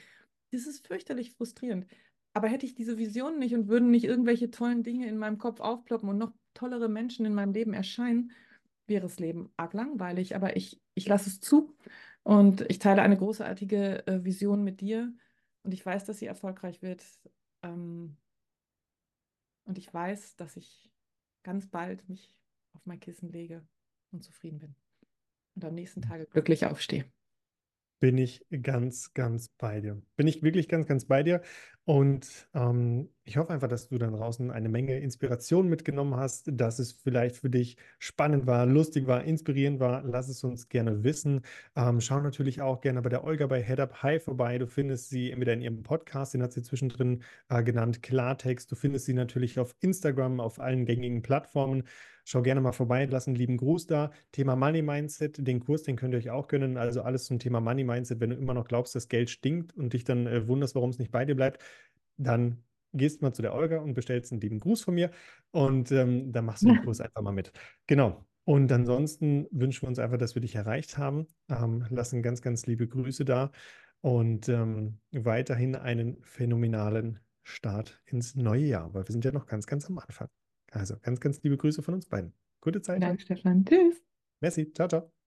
Das 0.52 0.66
ist 0.66 0.88
fürchterlich 0.88 1.32
frustrierend. 1.32 1.86
Aber 2.34 2.48
hätte 2.48 2.66
ich 2.66 2.74
diese 2.74 2.98
Vision 2.98 3.40
nicht 3.40 3.54
und 3.54 3.68
würden 3.68 3.92
nicht 3.92 4.04
irgendwelche 4.04 4.52
tollen 4.52 4.84
Dinge 4.84 5.08
in 5.08 5.18
meinem 5.18 5.38
Kopf 5.38 5.60
aufploppen 5.60 6.10
und 6.10 6.18
noch 6.18 6.34
tollere 6.54 6.90
Menschen 6.90 7.26
in 7.26 7.34
meinem 7.34 7.54
Leben 7.54 7.74
erscheinen, 7.74 8.32
wäre 8.90 9.02
das 9.02 9.20
Leben 9.20 9.52
arg 9.58 9.74
langweilig. 9.74 10.36
Aber 10.36 10.56
ich, 10.56 10.82
ich 10.96 11.08
lasse 11.08 11.30
es 11.30 11.40
zu 11.40 11.76
und 12.24 12.62
ich 12.70 12.80
teile 12.80 13.02
eine 13.02 13.18
großartige 13.18 14.06
äh, 14.08 14.24
Vision 14.24 14.64
mit 14.64 14.82
dir 14.82 15.14
und 15.64 15.74
ich 15.74 15.86
weiß, 15.86 16.06
dass 16.06 16.20
sie 16.20 16.26
erfolgreich 16.26 16.82
wird. 16.82 17.04
Ähm, 17.64 18.18
und 19.66 19.78
ich 19.78 19.94
weiß, 19.94 20.36
dass 20.36 20.58
ich 20.58 20.90
ganz 21.44 21.68
bald 21.68 22.08
mich 22.10 22.36
auf 22.74 22.86
mein 22.86 23.00
Kissen 23.00 23.32
lege 23.32 23.66
und 24.12 24.24
zufrieden 24.24 24.60
bin 24.60 24.76
und 25.56 25.66
am 25.66 25.76
nächsten 25.76 26.02
Tag 26.02 26.30
glücklich 26.32 26.66
aufstehe 26.66 27.06
bin 28.00 28.18
ich 28.18 28.46
ganz, 28.62 29.14
ganz 29.14 29.50
bei 29.58 29.82
dir. 29.82 30.02
Bin 30.16 30.28
ich 30.28 30.42
wirklich 30.42 30.68
ganz, 30.68 30.88
ganz 30.88 31.06
bei 31.06 31.24
dir. 31.24 31.42
Und 31.90 32.48
ähm, 32.54 33.10
ich 33.24 33.38
hoffe 33.38 33.52
einfach, 33.52 33.68
dass 33.68 33.88
du 33.88 33.98
dann 33.98 34.14
draußen 34.14 34.52
eine 34.52 34.70
Menge 34.70 35.00
Inspiration 35.00 35.68
mitgenommen 35.68 36.18
hast, 36.18 36.48
dass 36.52 36.78
es 36.78 36.92
vielleicht 36.92 37.38
für 37.38 37.50
dich 37.50 37.78
spannend 37.98 38.46
war, 38.46 38.68
lustig 38.68 39.08
war, 39.08 39.24
inspirierend 39.24 39.80
war. 39.80 40.04
Lass 40.04 40.30
es 40.30 40.44
uns 40.44 40.70
gerne 40.70 41.04
wissen. 41.04 41.42
Ähm, 41.76 42.00
schau 42.00 42.20
natürlich 42.20 42.62
auch 42.62 42.82
gerne 42.82 43.02
bei 43.02 43.10
der 43.10 43.24
Olga 43.24 43.48
bei 43.48 43.64
Head 43.64 43.80
Up 43.80 44.04
High 44.04 44.24
vorbei. 44.24 44.60
Du 44.60 44.68
findest 44.68 45.10
sie 45.10 45.32
entweder 45.32 45.54
in 45.54 45.62
ihrem 45.62 45.82
Podcast, 45.82 46.36
den 46.36 46.44
hat 46.44 46.54
sie 46.54 46.62
zwischendrin 46.62 47.24
äh, 47.50 47.64
genannt, 47.64 48.04
Klartext. 48.04 48.72
Du 48.72 48.76
findest 48.76 49.08
sie 49.08 49.14
natürlich 49.14 49.58
auf 49.58 49.76
Instagram, 49.80 50.40
auf 50.40 50.60
allen 50.60 50.86
gängigen 50.86 51.24
Plattformen. 51.24 51.86
Schau 52.32 52.44
gerne 52.44 52.62
mal 52.62 52.74
vorbei, 52.74 53.08
lass 53.10 53.26
einen 53.26 53.38
lieben 53.38 53.58
Gruß 53.58 53.88
da. 53.88 54.12
Thema 54.32 54.56
Money 54.56 54.84
Mindset, 54.84 55.48
den 55.48 55.60
Kurs, 55.60 55.82
den 55.82 55.96
könnt 55.96 56.14
ihr 56.14 56.20
euch 56.20 56.30
auch 56.30 56.48
gönnen. 56.48 56.78
Also 56.78 57.02
alles 57.02 57.26
zum 57.26 57.40
Thema 57.40 57.60
Money 57.60 57.84
Mindset. 57.84 58.20
Wenn 58.20 58.30
du 58.30 58.36
immer 58.36 58.54
noch 58.54 58.68
glaubst, 58.68 58.94
dass 58.94 59.08
Geld 59.08 59.32
stinkt 59.32 59.76
und 59.76 59.94
dich 59.94 60.04
dann 60.04 60.28
äh, 60.28 60.48
wunderst, 60.48 60.76
warum 60.76 60.92
es 60.92 61.00
nicht 61.00 61.12
bei 61.12 61.26
dir 61.26 61.34
bleibt, 61.34 61.64
dann 62.20 62.64
gehst 62.94 63.22
mal 63.22 63.34
zu 63.34 63.42
der 63.42 63.54
Olga 63.54 63.80
und 63.80 63.94
bestellst 63.94 64.32
einen 64.32 64.42
lieben 64.42 64.60
Gruß 64.60 64.82
von 64.82 64.96
mir 64.96 65.12
und 65.52 65.92
ähm, 65.92 66.32
dann 66.32 66.46
machst 66.46 66.64
du 66.64 66.68
den 66.68 66.84
Kurs 66.84 67.02
einfach 67.02 67.22
mal 67.22 67.32
mit. 67.32 67.52
Genau. 67.88 68.26
Und 68.46 68.72
ansonsten 68.72 69.48
wünschen 69.52 69.84
wir 69.84 69.90
uns 69.90 70.00
einfach, 70.00 70.18
dass 70.18 70.36
wir 70.36 70.42
dich 70.42 70.56
erreicht 70.56 70.98
haben. 70.98 71.28
Ähm, 71.50 71.86
lassen 71.90 72.24
ganz, 72.24 72.42
ganz 72.42 72.66
liebe 72.66 72.88
Grüße 72.88 73.26
da 73.26 73.52
und 74.02 74.50
ähm, 74.50 75.00
weiterhin 75.12 75.76
einen 75.76 76.18
phänomenalen 76.24 77.20
Start 77.44 78.02
ins 78.06 78.36
neue 78.36 78.66
Jahr, 78.66 78.94
weil 78.94 79.08
wir 79.08 79.12
sind 79.12 79.26
ja 79.26 79.32
noch 79.32 79.46
ganz, 79.46 79.68
ganz 79.68 79.88
am 79.88 80.00
Anfang. 80.00 80.30
Also 80.72 80.96
ganz, 81.02 81.20
ganz 81.20 81.42
liebe 81.44 81.58
Grüße 81.58 81.84
von 81.84 81.96
uns 81.96 82.08
beiden. 82.08 82.34
Gute 82.62 82.82
Zeit. 82.82 83.02
Danke, 83.02 83.22
Stefan. 83.22 83.66
Tschüss. 83.66 84.04
Merci. 84.42 84.72
Ciao, 84.74 84.88
ciao. 84.88 85.19